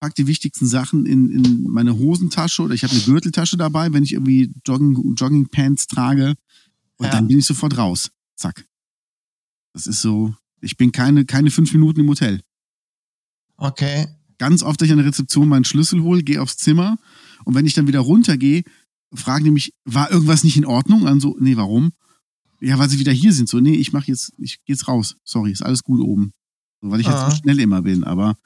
pack 0.00 0.16
die 0.16 0.26
wichtigsten 0.26 0.66
Sachen 0.66 1.06
in, 1.06 1.30
in 1.30 1.62
meine 1.62 1.96
Hosentasche 1.96 2.62
oder 2.62 2.74
ich 2.74 2.82
habe 2.82 2.92
eine 2.92 3.02
Gürteltasche 3.04 3.56
dabei, 3.56 3.92
wenn 3.92 4.02
ich 4.02 4.14
irgendwie 4.14 4.52
Jogging, 4.66 5.14
Joggingpants 5.14 5.86
trage. 5.86 6.34
Und 6.96 7.06
Ja. 7.06 7.12
dann 7.12 7.28
bin 7.28 7.38
ich 7.38 7.46
sofort 7.46 7.78
raus. 7.78 8.10
Zack. 8.34 8.66
Das 9.72 9.86
ist 9.86 10.02
so, 10.02 10.34
ich 10.60 10.76
bin 10.76 10.90
keine, 10.90 11.24
keine 11.24 11.52
fünf 11.52 11.72
Minuten 11.72 12.00
im 12.00 12.08
Hotel. 12.08 12.40
Okay. 13.56 14.08
Ganz 14.38 14.64
oft, 14.64 14.80
dass 14.80 14.86
ich 14.86 14.92
an 14.92 14.98
der 14.98 15.06
Rezeption 15.06 15.48
meinen 15.48 15.64
Schlüssel 15.64 16.02
hole, 16.02 16.24
gehe 16.24 16.42
aufs 16.42 16.56
Zimmer 16.56 16.98
und 17.44 17.54
wenn 17.54 17.64
ich 17.64 17.74
dann 17.74 17.86
wieder 17.86 18.00
runtergehe, 18.00 18.64
fragen 19.14 19.44
die 19.44 19.50
mich, 19.52 19.72
war 19.84 20.10
irgendwas 20.10 20.42
nicht 20.42 20.56
in 20.56 20.66
Ordnung? 20.66 21.04
Dann 21.04 21.20
so, 21.20 21.36
nee, 21.38 21.56
warum? 21.56 21.92
Ja, 22.60 22.76
weil 22.78 22.88
sie 22.90 22.98
wieder 22.98 23.12
hier 23.12 23.32
sind. 23.32 23.48
So, 23.48 23.60
nee, 23.60 23.74
ich 23.76 23.92
mach 23.92 24.06
jetzt, 24.08 24.32
ich 24.38 24.64
gehe 24.64 24.74
jetzt 24.74 24.88
raus. 24.88 25.16
Sorry, 25.22 25.52
ist 25.52 25.62
alles 25.62 25.84
gut 25.84 26.00
oben. 26.00 26.32
Weil 26.82 27.00
ich 27.00 27.06
jetzt 27.06 27.16
Ah. 27.16 27.30
so 27.30 27.36
schnell 27.36 27.58
immer 27.60 27.82
bin. 27.82 28.04
Aber 28.04 28.36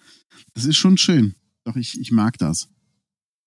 das 0.55 0.65
ist 0.67 0.77
schon 0.77 0.99
schön. 0.99 1.35
Doch, 1.65 1.75
ich, 1.77 1.99
ich 2.01 2.13
mag 2.13 2.39
das. 2.39 2.69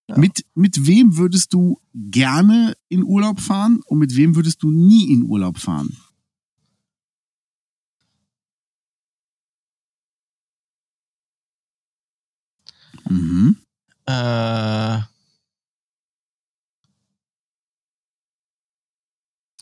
Ja. 0.09 0.17
Mit, 0.17 0.43
mit 0.55 0.87
wem 0.87 1.15
würdest 1.17 1.53
du 1.53 1.79
gerne 1.93 2.75
in 2.89 3.03
Urlaub 3.03 3.39
fahren 3.39 3.81
und 3.85 3.99
mit 3.99 4.15
wem 4.15 4.35
würdest 4.35 4.63
du 4.63 4.71
nie 4.71 5.11
in 5.13 5.23
Urlaub 5.23 5.59
fahren? 5.59 5.95
Mhm. 13.09 13.57
Äh, 14.05 14.99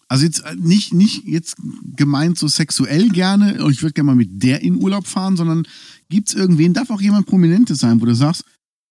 Also 0.08 0.26
jetzt 0.26 0.40
äh, 0.40 0.56
nicht, 0.56 0.94
nicht 0.94 1.26
jetzt 1.26 1.58
gemeint 1.96 2.38
so 2.38 2.48
sexuell 2.48 3.10
gerne, 3.10 3.64
oh, 3.64 3.70
ich 3.70 3.82
würde 3.82 3.94
gerne 3.94 4.08
mal 4.08 4.16
mit 4.16 4.42
der 4.44 4.62
in 4.62 4.76
Urlaub 4.76 5.06
fahren, 5.06 5.36
sondern 5.36 5.68
gibt's 6.10 6.34
irgendwen, 6.34 6.74
darf 6.74 6.90
auch 6.90 7.02
jemand 7.02 7.28
Prominentes 7.28 7.80
sein, 7.80 8.00
wo 8.02 8.06
du 8.06 8.16
sagst, 8.16 8.44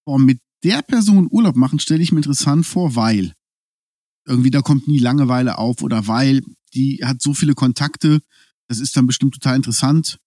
boah, 0.04 0.18
mit 0.18 0.40
der 0.62 0.82
Person 0.82 1.28
Urlaub 1.30 1.56
machen, 1.56 1.78
stelle 1.78 2.02
ich 2.02 2.12
mir 2.12 2.18
interessant 2.18 2.66
vor, 2.66 2.96
weil 2.96 3.32
irgendwie 4.26 4.50
da 4.50 4.60
kommt 4.60 4.88
nie 4.88 4.98
Langeweile 4.98 5.58
auf 5.58 5.82
oder 5.82 6.06
weil 6.06 6.42
die 6.74 7.00
hat 7.04 7.22
so 7.22 7.32
viele 7.32 7.54
Kontakte, 7.54 8.20
das 8.68 8.80
ist 8.80 8.96
dann 8.96 9.06
bestimmt 9.06 9.34
total 9.34 9.56
interessant. 9.56 10.18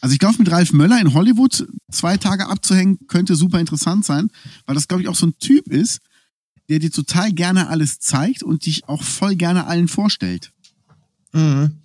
Also 0.00 0.12
ich 0.12 0.18
glaube, 0.18 0.36
mit 0.38 0.50
Ralf 0.50 0.72
Möller 0.72 1.00
in 1.00 1.14
Hollywood 1.14 1.66
zwei 1.90 2.16
Tage 2.16 2.46
abzuhängen, 2.46 2.98
könnte 3.06 3.34
super 3.34 3.60
interessant 3.60 4.04
sein, 4.04 4.30
weil 4.66 4.74
das, 4.74 4.88
glaube 4.88 5.02
ich, 5.02 5.08
auch 5.08 5.14
so 5.14 5.26
ein 5.26 5.34
Typ 5.38 5.66
ist, 5.68 6.00
der 6.70 6.78
dir 6.78 6.90
total 6.92 7.32
gerne 7.32 7.68
alles 7.68 7.98
zeigt 7.98 8.42
und 8.44 8.64
dich 8.64 8.88
auch 8.88 9.02
voll 9.02 9.34
gerne 9.36 9.66
allen 9.66 9.88
vorstellt. 9.88 10.52
mhm. 11.32 11.76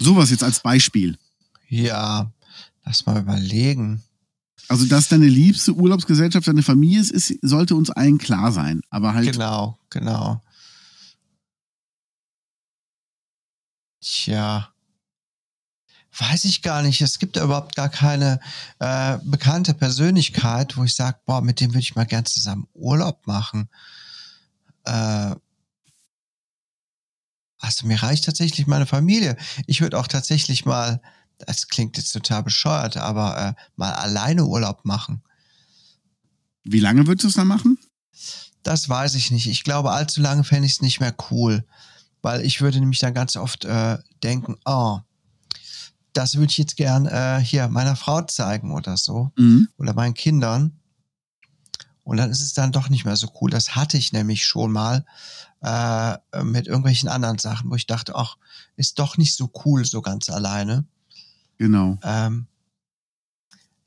Sowas 0.00 0.30
jetzt 0.30 0.42
als 0.42 0.60
Beispiel. 0.60 1.16
Ja. 1.68 2.32
Lass 2.84 3.06
mal 3.06 3.20
überlegen. 3.20 4.02
Also, 4.68 4.86
dass 4.86 5.08
deine 5.08 5.26
liebste 5.28 5.72
Urlaubsgesellschaft 5.72 6.48
deine 6.48 6.62
Familie 6.62 7.00
ist, 7.00 7.12
ist, 7.12 7.38
sollte 7.42 7.76
uns 7.76 7.90
allen 7.90 8.18
klar 8.18 8.50
sein. 8.50 8.80
Aber 8.90 9.14
halt, 9.14 9.32
Genau, 9.32 9.78
genau. 9.90 10.42
Tja. 14.00 14.73
Weiß 16.16 16.44
ich 16.44 16.62
gar 16.62 16.82
nicht. 16.82 17.00
Es 17.00 17.18
gibt 17.18 17.36
ja 17.36 17.44
überhaupt 17.44 17.74
gar 17.74 17.88
keine 17.88 18.38
äh, 18.78 19.18
bekannte 19.24 19.74
Persönlichkeit, 19.74 20.76
wo 20.76 20.84
ich 20.84 20.94
sage, 20.94 21.18
boah, 21.26 21.40
mit 21.40 21.60
dem 21.60 21.70
würde 21.70 21.80
ich 21.80 21.96
mal 21.96 22.06
gern 22.06 22.24
zusammen 22.24 22.68
Urlaub 22.72 23.26
machen. 23.26 23.68
Äh, 24.84 25.34
also 27.58 27.86
mir 27.86 28.00
reicht 28.02 28.26
tatsächlich 28.26 28.66
meine 28.66 28.86
Familie. 28.86 29.36
Ich 29.66 29.80
würde 29.80 29.98
auch 29.98 30.06
tatsächlich 30.06 30.64
mal, 30.64 31.00
das 31.38 31.68
klingt 31.68 31.96
jetzt 31.96 32.12
total 32.12 32.42
bescheuert, 32.44 32.96
aber 32.96 33.56
äh, 33.58 33.62
mal 33.76 33.92
alleine 33.92 34.44
Urlaub 34.44 34.84
machen. 34.84 35.22
wie 36.62 36.80
lange 36.80 37.06
würdest 37.06 37.24
du 37.24 37.28
es 37.28 37.34
dann 37.34 37.48
machen? 37.48 37.78
Das 38.62 38.88
weiß 38.88 39.16
ich 39.16 39.30
nicht. 39.30 39.48
Ich 39.48 39.64
glaube, 39.64 39.90
allzu 39.90 40.20
lange 40.20 40.44
fände 40.44 40.66
ich 40.66 40.74
es 40.74 40.82
nicht 40.82 41.00
mehr 41.00 41.14
cool. 41.30 41.64
Weil 42.22 42.44
ich 42.44 42.60
würde 42.60 42.80
nämlich 42.80 43.00
dann 43.00 43.12
ganz 43.14 43.36
oft 43.36 43.64
äh, 43.64 43.98
denken, 44.22 44.56
oh, 44.64 45.00
das 46.14 46.36
würde 46.36 46.50
ich 46.50 46.58
jetzt 46.58 46.76
gern 46.76 47.06
äh, 47.06 47.40
hier 47.40 47.68
meiner 47.68 47.96
Frau 47.96 48.22
zeigen 48.22 48.72
oder 48.72 48.96
so. 48.96 49.30
Mhm. 49.36 49.68
Oder 49.76 49.92
meinen 49.92 50.14
Kindern. 50.14 50.80
Und 52.04 52.18
dann 52.18 52.30
ist 52.30 52.40
es 52.40 52.54
dann 52.54 52.72
doch 52.72 52.88
nicht 52.88 53.04
mehr 53.04 53.16
so 53.16 53.30
cool. 53.40 53.50
Das 53.50 53.74
hatte 53.76 53.96
ich 53.96 54.12
nämlich 54.12 54.46
schon 54.46 54.72
mal 54.72 55.04
äh, 55.62 56.16
mit 56.42 56.66
irgendwelchen 56.66 57.08
anderen 57.08 57.38
Sachen, 57.38 57.70
wo 57.70 57.74
ich 57.74 57.86
dachte, 57.86 58.14
ach, 58.14 58.36
ist 58.76 58.98
doch 58.98 59.16
nicht 59.16 59.34
so 59.34 59.50
cool, 59.64 59.84
so 59.84 60.02
ganz 60.02 60.28
alleine. 60.28 60.84
Genau. 61.58 61.98
Ähm, 62.02 62.46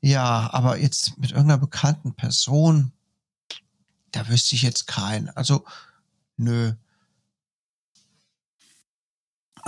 ja, 0.00 0.50
aber 0.52 0.78
jetzt 0.78 1.18
mit 1.18 1.30
irgendeiner 1.30 1.58
bekannten 1.58 2.14
Person, 2.14 2.92
da 4.12 4.28
wüsste 4.28 4.54
ich 4.54 4.62
jetzt 4.62 4.86
keinen. 4.86 5.28
Also, 5.30 5.64
nö. 6.36 6.72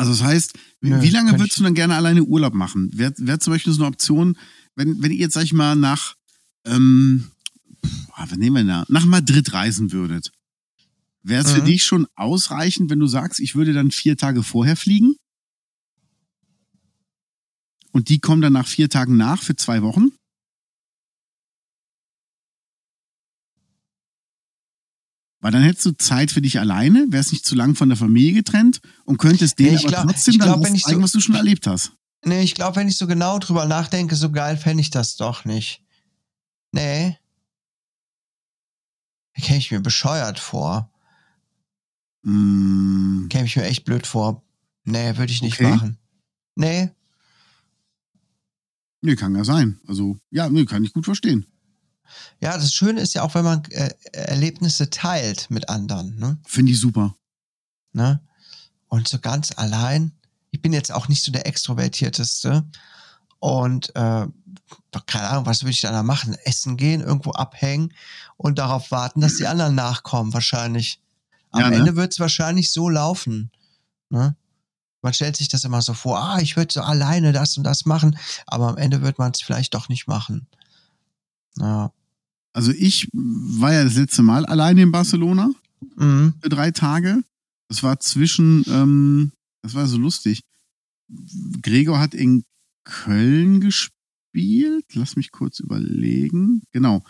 Also 0.00 0.12
das 0.12 0.22
heißt, 0.22 0.58
wie, 0.80 0.90
Nö, 0.90 1.02
wie 1.02 1.10
lange 1.10 1.38
würdest 1.38 1.58
du 1.58 1.62
dann 1.62 1.74
gerne 1.74 1.94
alleine 1.94 2.22
Urlaub 2.24 2.54
machen? 2.54 2.90
Wäre 2.96 3.12
wär 3.18 3.38
zum 3.38 3.52
Beispiel 3.52 3.72
so 3.72 3.82
eine 3.82 3.88
Option, 3.88 4.36
wenn, 4.76 5.02
wenn 5.02 5.10
ihr 5.12 5.18
jetzt, 5.18 5.34
sag 5.34 5.44
ich 5.44 5.52
mal, 5.52 5.76
nach, 5.76 6.14
ähm, 6.64 7.30
was 8.16 8.30
nehmen 8.36 8.56
wir 8.56 8.64
da? 8.64 8.84
Nach 8.88 9.04
Madrid 9.04 9.52
reisen 9.52 9.92
würdet. 9.92 10.32
Wäre 11.22 11.42
es 11.44 11.52
für 11.52 11.60
Mhm. 11.60 11.64
dich 11.66 11.84
schon 11.84 12.06
ausreichend, 12.14 12.88
wenn 12.90 12.98
du 12.98 13.06
sagst, 13.06 13.40
ich 13.40 13.54
würde 13.54 13.72
dann 13.74 13.90
vier 13.90 14.16
Tage 14.16 14.42
vorher 14.42 14.76
fliegen? 14.76 15.16
Und 17.92 18.08
die 18.08 18.20
kommen 18.20 18.40
dann 18.40 18.52
nach 18.52 18.66
vier 18.68 18.88
Tagen 18.88 19.16
nach 19.16 19.42
für 19.42 19.56
zwei 19.56 19.82
Wochen? 19.82 20.12
Weil 25.40 25.52
dann 25.52 25.62
hättest 25.62 25.86
du 25.86 25.92
Zeit 25.96 26.30
für 26.30 26.42
dich 26.42 26.60
alleine, 26.60 27.06
wärst 27.10 27.32
nicht 27.32 27.46
zu 27.46 27.54
lang 27.54 27.74
von 27.74 27.88
der 27.88 27.96
Familie 27.96 28.34
getrennt 28.34 28.80
und 29.04 29.16
könntest 29.18 29.58
denen 29.58 29.76
Nee, 29.76 29.86
aber 29.86 30.06
trotzdem 30.12 30.38
dann 30.38 30.60
glaub, 30.60 30.74
ich 30.74 30.82
zeigen, 30.84 30.98
so- 30.98 31.02
was 31.04 31.12
du 31.12 31.20
schon 31.20 31.34
erlebt 31.34 31.66
hast. 31.66 31.92
Nee, 32.24 32.42
ich 32.42 32.54
glaube, 32.54 32.76
wenn 32.76 32.88
ich 32.88 32.96
so 32.98 33.06
genau 33.06 33.38
drüber 33.38 33.64
nachdenke, 33.64 34.14
so 34.16 34.30
geil 34.30 34.58
fände 34.58 34.82
ich 34.82 34.90
das 34.90 35.16
doch 35.16 35.46
nicht. 35.46 35.82
Nee. 36.72 37.16
Da 39.34 39.42
käme 39.42 39.58
ich 39.58 39.70
mir 39.70 39.80
bescheuert 39.80 40.38
vor. 40.38 40.92
Mm, 42.22 43.28
Käme 43.28 43.46
ich 43.46 43.56
mir 43.56 43.64
echt 43.64 43.84
blöd 43.86 44.06
vor. 44.06 44.42
Nee, 44.84 45.16
würde 45.16 45.32
ich 45.32 45.40
nicht 45.40 45.54
Okay. 45.58 45.70
machen. 45.70 45.96
Nee. 46.56 46.90
nee, 49.00 49.16
kann 49.16 49.34
ja 49.34 49.44
sein. 49.44 49.80
Also, 49.86 50.18
ja, 50.30 50.50
nee, 50.50 50.66
kann 50.66 50.84
ich 50.84 50.92
gut 50.92 51.06
verstehen. 51.06 51.46
Ja, 52.40 52.56
das 52.56 52.72
Schöne 52.72 53.00
ist 53.00 53.14
ja 53.14 53.22
auch, 53.22 53.34
wenn 53.34 53.44
man 53.44 53.64
äh, 53.70 53.90
Erlebnisse 54.12 54.90
teilt 54.90 55.50
mit 55.50 55.68
anderen, 55.68 56.16
ne? 56.18 56.38
Finde 56.46 56.72
ich 56.72 56.80
super. 56.80 57.14
ne? 57.92 58.20
Und 58.88 59.08
so 59.08 59.18
ganz 59.18 59.52
allein. 59.56 60.12
Ich 60.50 60.60
bin 60.60 60.72
jetzt 60.72 60.90
auch 60.90 61.06
nicht 61.08 61.22
so 61.22 61.30
der 61.30 61.46
Extrovertierteste. 61.46 62.64
Und 63.38 63.94
äh, 63.94 64.26
keine 65.06 65.28
Ahnung, 65.28 65.46
was 65.46 65.62
würde 65.62 65.70
ich 65.70 65.80
da 65.80 66.02
machen? 66.02 66.34
Essen 66.44 66.76
gehen, 66.76 67.00
irgendwo 67.00 67.30
abhängen 67.32 67.94
und 68.36 68.58
darauf 68.58 68.90
warten, 68.90 69.20
dass 69.20 69.36
die 69.36 69.46
anderen 69.46 69.74
nachkommen, 69.74 70.32
wahrscheinlich. 70.34 71.00
Am 71.52 71.60
Ja, 71.60 71.70
ne? 71.70 71.76
Ende 71.76 71.96
wird 71.96 72.12
es 72.12 72.20
wahrscheinlich 72.20 72.70
so 72.70 72.88
laufen. 72.88 73.50
Ne? 74.10 74.36
Man 75.02 75.14
stellt 75.14 75.36
sich 75.36 75.48
das 75.48 75.64
immer 75.64 75.82
so 75.82 75.94
vor, 75.94 76.18
ah, 76.20 76.38
ich 76.40 76.56
würde 76.56 76.72
so 76.72 76.82
alleine 76.82 77.32
das 77.32 77.56
und 77.56 77.64
das 77.64 77.86
machen, 77.86 78.18
aber 78.46 78.68
am 78.68 78.76
Ende 78.76 79.02
wird 79.02 79.18
man 79.18 79.32
es 79.32 79.40
vielleicht 79.40 79.74
doch 79.74 79.88
nicht 79.88 80.06
machen. 80.06 80.46
Ja. 81.56 81.92
Also 82.52 82.72
ich 82.72 83.08
war 83.12 83.72
ja 83.72 83.84
das 83.84 83.96
letzte 83.96 84.22
Mal 84.22 84.44
alleine 84.46 84.82
in 84.82 84.92
Barcelona 84.92 85.50
Mhm. 85.96 86.34
für 86.42 86.48
drei 86.48 86.70
Tage. 86.72 87.22
Das 87.68 87.82
war 87.82 88.00
zwischen, 88.00 88.64
ähm, 88.68 89.32
das 89.62 89.74
war 89.74 89.86
so 89.86 89.96
lustig. 89.96 90.42
Gregor 91.62 91.98
hat 92.00 92.14
in 92.14 92.44
Köln 92.84 93.60
gespielt. 93.60 94.84
Lass 94.94 95.16
mich 95.16 95.30
kurz 95.32 95.60
überlegen. 95.60 96.62
Genau. 96.72 97.02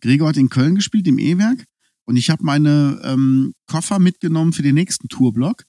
Gregor 0.00 0.28
hat 0.28 0.36
in 0.36 0.48
Köln 0.50 0.74
gespielt, 0.74 1.06
im 1.06 1.18
E-Werk. 1.18 1.64
Und 2.04 2.16
ich 2.16 2.30
habe 2.30 2.44
meine 2.44 3.00
ähm, 3.04 3.52
Koffer 3.66 3.98
mitgenommen 3.98 4.52
für 4.52 4.62
den 4.62 4.74
nächsten 4.74 5.08
Tourblock. 5.08 5.64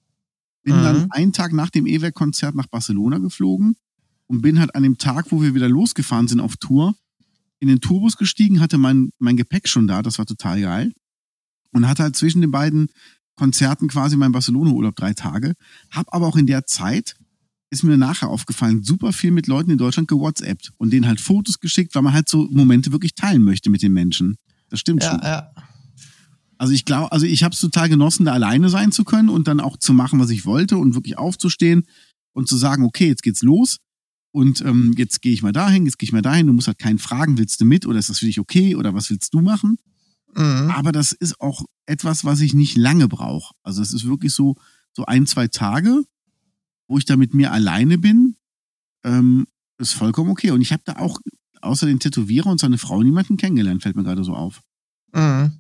Bin 0.63 0.77
Mhm. 0.77 0.84
dann 0.84 1.11
einen 1.11 1.34
Tag 1.34 1.53
nach 1.53 1.69
dem 1.69 1.86
E-Werk-Konzert 1.88 2.55
nach 2.55 2.67
Barcelona 2.67 3.17
geflogen 3.17 3.75
und 4.27 4.41
bin 4.41 4.59
halt 4.59 4.75
an 4.75 4.84
dem 4.84 4.97
Tag, 4.97 5.32
wo 5.32 5.41
wir 5.41 5.53
wieder 5.55 5.69
losgefahren 5.69 6.27
sind 6.27 6.39
auf 6.39 6.57
Tour, 6.57 6.95
in 7.60 7.68
den 7.68 7.82
Tourbus 7.82 8.18
gestiegen, 8.18 8.60
hatte 8.60 8.78
mein, 8.78 9.12
mein 9.20 9.38
Gepäck 9.38 9.68
schon 9.68 9.88
da. 9.88 10.01
Das 10.01 10.18
war 10.18 10.26
total 10.26 10.62
geil. 10.62 10.93
Und 11.72 11.88
hatte 11.88 12.03
halt 12.03 12.16
zwischen 12.16 12.41
den 12.41 12.51
beiden 12.51 12.89
Konzerten 13.36 13.88
quasi 13.88 14.18
meinen 14.18 14.32
Barcelona-Urlaub 14.32 14.95
drei 14.95 15.14
Tage. 15.14 15.53
Hab 15.91 16.14
aber 16.14 16.28
auch 16.28 16.36
in 16.36 16.47
der 16.47 16.66
Zeit, 16.66 17.16
ist 17.70 17.84
mir 17.84 17.97
nachher 17.97 18.30
aufgefallen, 18.30 18.84
super 18.84 19.14
viel 19.14 19.32
mit 19.32 19.47
Leuten 19.47 19.72
in 19.72 19.78
Deutschland 19.78 20.07
gewhatsappt 20.07 20.72
und 20.78 20.91
denen 20.91 21.07
halt 21.07 21.22
Fotos 21.22 21.60
geschickt, 21.60 21.93
weil 21.95 22.01
man 22.01 22.14
halt 22.14 22.28
so 22.28 22.47
Momente 22.51 22.91
wirklich 22.91 23.14
teilen 23.14 23.43
möchte 23.43 23.70
mit 23.70 23.82
den 23.84 23.93
Menschen. 23.93 24.38
Das 24.70 24.80
stimmt 24.80 25.03
Ja, 25.03 25.12
schon. 25.12 25.20
ja. 25.22 25.51
Also 26.57 26.74
ich 26.74 26.84
glaube, 26.84 27.12
also 27.12 27.26
ich 27.26 27.43
habe 27.43 27.53
es 27.53 27.62
total 27.62 27.88
genossen, 27.88 28.26
da 28.26 28.34
alleine 28.34 28.70
sein 28.70 28.91
zu 28.91 29.05
können 29.05 29.30
und 29.30 29.47
dann 29.47 29.60
auch 29.62 29.78
zu 29.78 29.93
machen, 29.93 30.20
was 30.20 30.30
ich 30.30 30.45
wollte 30.45 30.78
und 30.78 30.93
wirklich 30.93 31.18
aufzustehen 31.18 31.84
und 32.34 32.49
zu 32.49 32.57
sagen, 32.57 32.84
okay, 32.84 33.07
jetzt 33.07 33.24
geht's 33.24 33.43
los 33.43 33.78
und 34.32 34.61
ähm, 34.61 34.93
jetzt 34.97 35.21
gehe 35.21 35.34
ich 35.34 35.41
mal 35.41 35.51
dahin, 35.51 35.86
jetzt 35.86 35.97
gehe 35.97 36.07
ich 36.07 36.13
mal 36.13 36.21
dahin. 36.21 36.47
Du 36.47 36.53
musst 36.53 36.67
halt 36.67 36.77
keinen 36.77 36.99
fragen, 36.99 37.38
willst 37.38 37.59
du 37.61 37.65
mit 37.65 37.86
oder 37.86 37.99
ist 37.99 38.09
das 38.09 38.19
für 38.19 38.25
dich 38.25 38.39
okay 38.39 38.75
oder 38.75 38.93
was 38.93 39.09
willst 39.09 39.34
du 39.34 39.41
machen? 39.41 39.77
Mhm. 40.36 40.71
Aber 40.71 40.91
das 40.91 41.11
ist 41.11 41.41
auch 41.41 41.65
etwas, 41.86 42.25
was 42.25 42.41
ich 42.41 42.53
nicht 42.53 42.77
lange 42.77 43.07
brauche. 43.07 43.53
Also 43.63 43.82
es 43.82 43.93
ist 43.93 44.05
wirklich 44.05 44.34
so 44.34 44.55
so 44.95 45.05
ein 45.05 45.25
zwei 45.25 45.47
Tage, 45.47 46.03
wo 46.88 46.97
ich 46.97 47.05
da 47.05 47.17
mit 47.17 47.34
mir 47.34 47.51
alleine 47.51 47.97
bin, 47.97 48.36
ähm, 49.03 49.47
ist 49.77 49.93
vollkommen 49.93 50.30
okay. 50.30 50.51
Und 50.51 50.61
ich 50.61 50.71
habe 50.71 50.84
da 50.86 50.97
auch 50.97 51.19
außer 51.61 51.86
den 51.86 51.99
Tätowierer 51.99 52.49
und 52.49 52.59
seine 52.59 52.77
Frau 52.77 53.01
niemanden 53.01 53.38
kennengelernt, 53.38 53.84
fällt 53.84 53.95
mir 53.95 54.03
gerade 54.03 54.23
so 54.23 54.36
auf. 54.36 54.61
Mhm. 55.13 55.53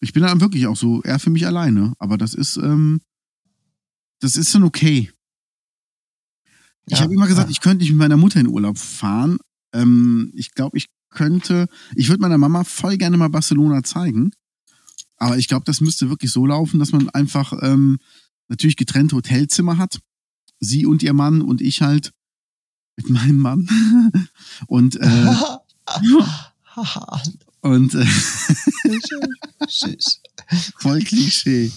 Ich 0.00 0.12
bin 0.12 0.22
dann 0.22 0.40
wirklich 0.40 0.66
auch 0.66 0.76
so 0.76 1.02
eher 1.02 1.18
für 1.18 1.30
mich 1.30 1.46
alleine. 1.46 1.94
Aber 1.98 2.18
das 2.18 2.34
ist, 2.34 2.56
ähm, 2.56 3.00
das 4.20 4.36
ist 4.36 4.54
dann 4.54 4.64
okay. 4.64 5.10
Ich 6.86 6.98
Ja, 6.98 7.04
habe 7.04 7.14
immer 7.14 7.26
gesagt, 7.26 7.48
ja. 7.48 7.52
ich 7.52 7.60
könnte 7.60 7.82
nicht 7.84 7.90
mit 7.90 7.98
meiner 7.98 8.16
Mutter 8.16 8.40
in 8.40 8.48
Urlaub 8.48 8.78
fahren. 8.78 9.38
Ähm, 9.72 10.32
ich 10.34 10.52
glaube, 10.52 10.76
ich 10.78 10.86
könnte, 11.10 11.66
ich 11.94 12.08
würde 12.08 12.20
meiner 12.22 12.38
Mama 12.38 12.64
voll 12.64 12.96
gerne 12.96 13.16
mal 13.16 13.28
Barcelona 13.28 13.82
zeigen. 13.82 14.32
Aber 15.16 15.38
ich 15.38 15.46
glaube, 15.48 15.64
das 15.64 15.80
müsste 15.80 16.08
wirklich 16.10 16.32
so 16.32 16.46
laufen, 16.46 16.80
dass 16.80 16.92
man 16.92 17.08
einfach 17.10 17.52
ähm, 17.62 17.98
natürlich 18.48 18.76
getrennte 18.76 19.14
Hotelzimmer 19.16 19.78
hat. 19.78 20.00
Sie 20.58 20.86
und 20.86 21.02
ihr 21.02 21.12
Mann 21.12 21.42
und 21.42 21.60
ich 21.60 21.82
halt 21.82 22.12
mit 22.96 23.08
meinem 23.10 23.38
Mann. 23.38 23.68
und 24.66 24.96
äh, 24.96 25.34
und 27.60 27.94
äh, 27.94 28.04
voll 30.78 31.00
Klischee. 31.00 31.70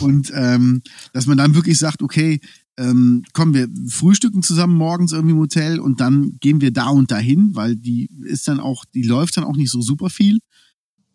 Und 0.00 0.32
ähm, 0.34 0.82
dass 1.12 1.26
man 1.26 1.36
dann 1.38 1.54
wirklich 1.54 1.78
sagt, 1.78 2.02
okay, 2.02 2.40
ähm, 2.78 3.24
kommen 3.34 3.52
wir 3.54 3.68
frühstücken 3.88 4.42
zusammen 4.42 4.76
morgens 4.76 5.12
irgendwie 5.12 5.34
im 5.34 5.40
Hotel 5.40 5.80
und 5.80 6.00
dann 6.00 6.38
gehen 6.40 6.60
wir 6.62 6.70
da 6.72 6.86
und 6.88 7.10
dahin, 7.10 7.54
weil 7.54 7.76
die 7.76 8.08
ist 8.24 8.48
dann 8.48 8.60
auch, 8.60 8.84
die 8.94 9.02
läuft 9.02 9.36
dann 9.36 9.44
auch 9.44 9.56
nicht 9.56 9.70
so 9.70 9.82
super 9.82 10.08
viel. 10.10 10.38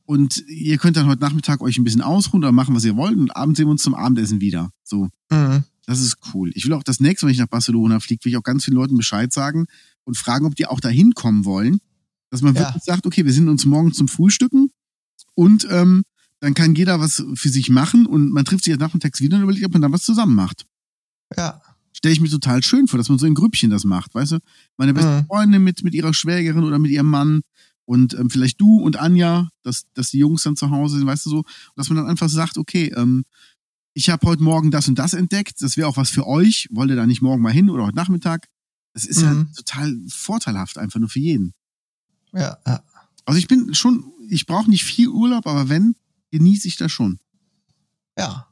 Und 0.05 0.43
ihr 0.49 0.77
könnt 0.77 0.97
dann 0.97 1.07
heute 1.07 1.21
Nachmittag 1.21 1.61
euch 1.61 1.77
ein 1.77 1.85
bisschen 1.85 2.01
ausruhen 2.01 2.43
oder 2.43 2.51
machen, 2.51 2.75
was 2.75 2.83
ihr 2.83 2.97
wollt 2.97 3.17
und 3.17 3.35
abends 3.35 3.57
sehen 3.57 3.67
wir 3.67 3.71
uns 3.71 3.83
zum 3.83 3.95
Abendessen 3.95 4.41
wieder. 4.41 4.69
So, 4.83 5.07
Mhm. 5.31 5.63
das 5.85 6.01
ist 6.01 6.17
cool. 6.33 6.51
Ich 6.55 6.65
will 6.65 6.73
auch 6.73 6.83
das 6.83 6.99
nächste, 6.99 7.25
wenn 7.25 7.31
ich 7.33 7.39
nach 7.39 7.47
Barcelona 7.47 7.99
fliege, 8.01 8.25
will 8.25 8.31
ich 8.33 8.37
auch 8.37 8.43
ganz 8.43 8.65
vielen 8.65 8.75
Leuten 8.75 8.97
Bescheid 8.97 9.31
sagen 9.31 9.65
und 10.03 10.17
fragen, 10.17 10.45
ob 10.45 10.55
die 10.55 10.65
auch 10.65 10.81
da 10.81 10.89
hinkommen 10.89 11.45
wollen. 11.45 11.79
Dass 12.29 12.41
man 12.41 12.53
Ja. 12.55 12.61
wirklich 12.61 12.83
sagt, 12.83 13.05
okay, 13.05 13.23
wir 13.23 13.31
sind 13.31 13.47
uns 13.47 13.63
morgen 13.65 13.93
zum 13.93 14.09
Frühstücken 14.09 14.69
und 15.35 15.65
ähm, 15.71 16.03
dann 16.41 16.53
kann 16.53 16.75
jeder 16.75 16.99
was 16.99 17.23
für 17.35 17.47
sich 17.49 17.69
machen 17.69 18.05
und 18.05 18.31
man 18.31 18.43
trifft 18.43 18.65
sich 18.65 18.71
jetzt 18.73 18.81
nachmittags 18.81 19.21
wieder 19.21 19.37
und 19.37 19.43
überlegt, 19.43 19.65
ob 19.65 19.71
man 19.71 19.81
dann 19.81 19.93
was 19.93 20.03
zusammen 20.03 20.35
macht. 20.35 20.65
Ja. 21.37 21.61
Stelle 21.93 22.13
ich 22.13 22.19
mir 22.21 22.29
total 22.29 22.63
schön 22.63 22.87
vor, 22.87 22.97
dass 22.97 23.09
man 23.09 23.19
so 23.19 23.25
in 23.25 23.33
Grüppchen 23.35 23.69
das 23.69 23.83
macht, 23.85 24.13
weißt 24.15 24.33
du? 24.33 24.39
Meine 24.77 24.93
beste 24.93 25.09
Mhm. 25.21 25.25
Freundin 25.27 25.63
mit, 25.63 25.83
mit 25.83 25.93
ihrer 25.93 26.13
Schwägerin 26.13 26.63
oder 26.63 26.79
mit 26.79 26.91
ihrem 26.91 27.07
Mann 27.07 27.41
und 27.85 28.13
ähm, 28.15 28.29
vielleicht 28.29 28.59
du 28.59 28.79
und 28.79 28.97
Anja, 28.97 29.49
dass, 29.61 29.85
dass 29.93 30.09
die 30.09 30.17
Jungs 30.19 30.43
dann 30.43 30.55
zu 30.55 30.69
Hause 30.71 30.97
sind, 30.97 31.05
weißt 31.07 31.25
du 31.25 31.29
so, 31.29 31.43
dass 31.75 31.89
man 31.89 31.97
dann 31.97 32.07
einfach 32.07 32.29
sagt, 32.29 32.57
okay, 32.57 32.91
ähm, 32.95 33.23
ich 33.93 34.09
habe 34.09 34.25
heute 34.25 34.41
Morgen 34.41 34.71
das 34.71 34.87
und 34.87 34.97
das 34.97 35.13
entdeckt, 35.13 35.61
das 35.61 35.77
wäre 35.77 35.87
auch 35.87 35.97
was 35.97 36.09
für 36.09 36.25
euch, 36.25 36.67
wollt 36.71 36.89
ihr 36.89 36.95
da 36.95 37.05
nicht 37.05 37.21
morgen 37.21 37.43
mal 37.43 37.53
hin 37.53 37.69
oder 37.69 37.83
heute 37.85 37.95
Nachmittag? 37.95 38.47
Das 38.93 39.05
ist 39.05 39.21
ja 39.21 39.31
Mhm. 39.33 39.53
total 39.53 39.95
vorteilhaft, 40.09 40.77
einfach 40.77 40.99
nur 40.99 41.09
für 41.09 41.19
jeden. 41.19 41.53
Ja, 42.33 42.57
ja. 42.65 42.83
Also 43.25 43.37
ich 43.37 43.47
bin 43.47 43.73
schon, 43.75 44.11
ich 44.29 44.45
brauche 44.47 44.69
nicht 44.69 44.83
viel 44.83 45.09
Urlaub, 45.09 45.45
aber 45.47 45.69
wenn, 45.69 45.95
genieße 46.31 46.67
ich 46.67 46.75
das 46.77 46.91
schon. 46.91 47.19
Ja. 48.17 48.47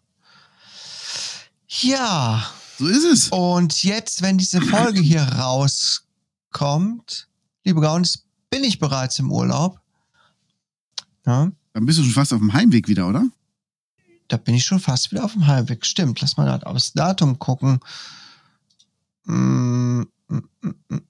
Ja. 1.81 2.45
So 2.81 2.87
ist 2.87 3.03
es. 3.03 3.29
Und 3.29 3.83
jetzt, 3.83 4.23
wenn 4.23 4.39
diese 4.39 4.59
Folge 4.59 5.01
hier 5.01 5.21
rauskommt, 5.21 6.07
liebe 7.63 7.79
Gaunis, 7.79 8.25
bin 8.49 8.63
ich 8.63 8.79
bereits 8.79 9.19
im 9.19 9.31
Urlaub. 9.31 9.79
Ja, 11.27 11.51
Dann 11.73 11.85
bist 11.85 11.99
du 11.99 12.03
schon 12.03 12.11
fast 12.13 12.33
auf 12.33 12.39
dem 12.39 12.53
Heimweg 12.53 12.87
wieder, 12.87 13.07
oder? 13.07 13.27
da 14.29 14.37
bin 14.37 14.55
ich 14.55 14.65
schon 14.65 14.79
fast 14.79 15.11
wieder 15.11 15.23
auf 15.25 15.33
dem 15.33 15.45
Heimweg. 15.45 15.85
Stimmt, 15.85 16.21
lass 16.21 16.37
mal 16.37 16.45
gerade 16.45 16.65
aufs 16.65 16.93
Datum 16.93 17.37
gucken. 17.37 17.81
Mm, 19.25 20.01
mm, 20.29 20.41
mm. 20.89 21.01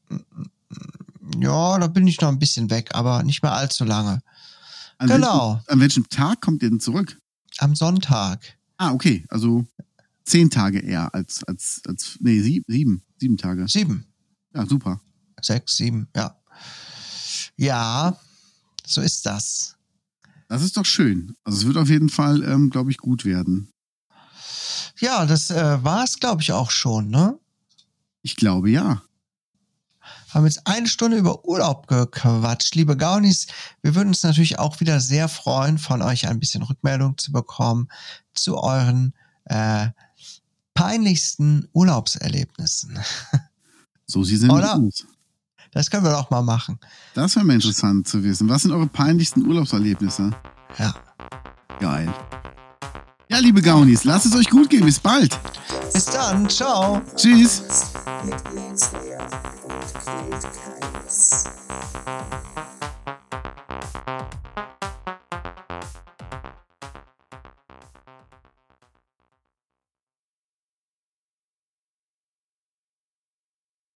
Ja, 1.40 1.80
da 1.80 1.88
bin 1.88 2.06
ich 2.06 2.20
noch 2.20 2.28
ein 2.30 2.40
bisschen 2.40 2.70
weg, 2.70 2.90
aber 2.94 3.24
nicht 3.24 3.44
mehr 3.44 3.54
allzu 3.54 3.86
lange. 3.86 4.22
An 4.98 5.08
Genau. 5.08 5.54
Welchem, 5.54 5.72
an 5.74 5.80
welchem 5.80 6.10
Tag 6.10 6.42
kommt 6.42 6.64
ihr 6.64 6.70
denn 6.70 6.82
zurück? 6.82 7.18
Am 7.60 7.76
Sonntag. 7.76 8.58
Ah, 8.76 8.92
okay. 8.92 9.24
Also 9.30 9.66
zehn 10.24 10.50
Tage 10.50 10.80
eher 10.80 11.14
als, 11.14 11.44
als, 11.44 11.82
als 11.88 12.18
nee, 12.20 12.42
sieb, 12.42 12.66
sieben. 12.68 13.04
Sieben 13.18 13.38
Tage. 13.38 13.68
Sieben, 13.68 14.06
Ja, 14.54 14.66
super. 14.66 15.02
sechs, 15.42 15.78
sieben, 15.78 16.08
ja. 16.16 16.36
Ja, 17.58 18.18
so 18.86 19.02
ist 19.02 19.26
das. 19.26 19.76
Das 20.48 20.64
ist 20.64 20.76
doch 20.78 20.86
schön. 20.86 21.36
Also 21.44 21.60
es 21.60 21.66
wird 21.66 21.78
auf 21.78 21.90
jeden 21.90 22.10
Fall, 22.10 22.44
ähm, 22.44 22.70
glaube 22.70 22.92
ich, 22.92 22.98
gut 22.98 23.26
werden. 23.26 23.72
Ja, 25.00 25.26
das 25.26 25.50
äh, 25.50 25.84
war 25.84 26.04
es, 26.04 26.20
glaube 26.20 26.42
ich, 26.42 26.52
auch 26.52 26.72
schon, 26.72 27.10
ne? 27.10 27.40
Ich 28.22 28.36
glaube 28.36 28.70
ja. 28.70 29.02
haben 30.30 30.46
jetzt 30.46 30.68
eine 30.68 30.88
Stunde 30.88 31.18
über 31.18 31.46
Urlaub 31.46 31.88
gequatscht. 31.88 32.76
Liebe 32.76 32.96
Gaunis, 32.96 33.48
wir 33.82 33.96
würden 33.96 34.10
uns 34.10 34.24
natürlich 34.24 34.60
auch 34.60 34.80
wieder 34.80 35.00
sehr 35.00 35.28
freuen, 35.28 35.78
von 35.78 36.02
euch 36.02 36.28
ein 36.28 36.40
bisschen 36.40 36.64
Rückmeldung 36.64 37.18
zu 37.18 37.32
bekommen 37.32 37.88
zu 38.34 38.58
euren 38.58 39.14
äh, 39.46 39.90
peinlichsten 40.74 41.68
Urlaubserlebnissen. 41.74 43.00
So 44.06 44.24
sie 44.26 44.36
sind 44.36 44.50
Oder? 44.50 44.76
aus. 44.76 45.06
Das 45.72 45.90
können 45.90 46.04
wir 46.04 46.12
doch 46.12 46.30
mal 46.30 46.42
machen. 46.42 46.78
Das 47.14 47.34
wäre 47.36 47.46
mal 47.46 47.54
interessant 47.54 48.08
zu 48.08 48.22
wissen. 48.24 48.50
Was 48.50 48.64
sind 48.64 48.72
eure 48.72 48.88
peinlichsten 48.88 49.46
Urlaubserlebnisse? 49.48 50.32
Ja. 50.78 50.94
Geil. 51.80 52.14
Ja, 53.30 53.40
liebe 53.40 53.62
Gaunis, 53.62 54.04
lasst 54.04 54.26
es 54.26 54.36
euch 54.36 54.50
gut 54.50 54.70
gehen. 54.70 54.84
Bis 54.84 55.00
bald. 55.00 55.40
Bis 55.94 56.06
dann. 56.06 56.50
Ciao. 56.50 57.02
Tschüss. 57.16 57.64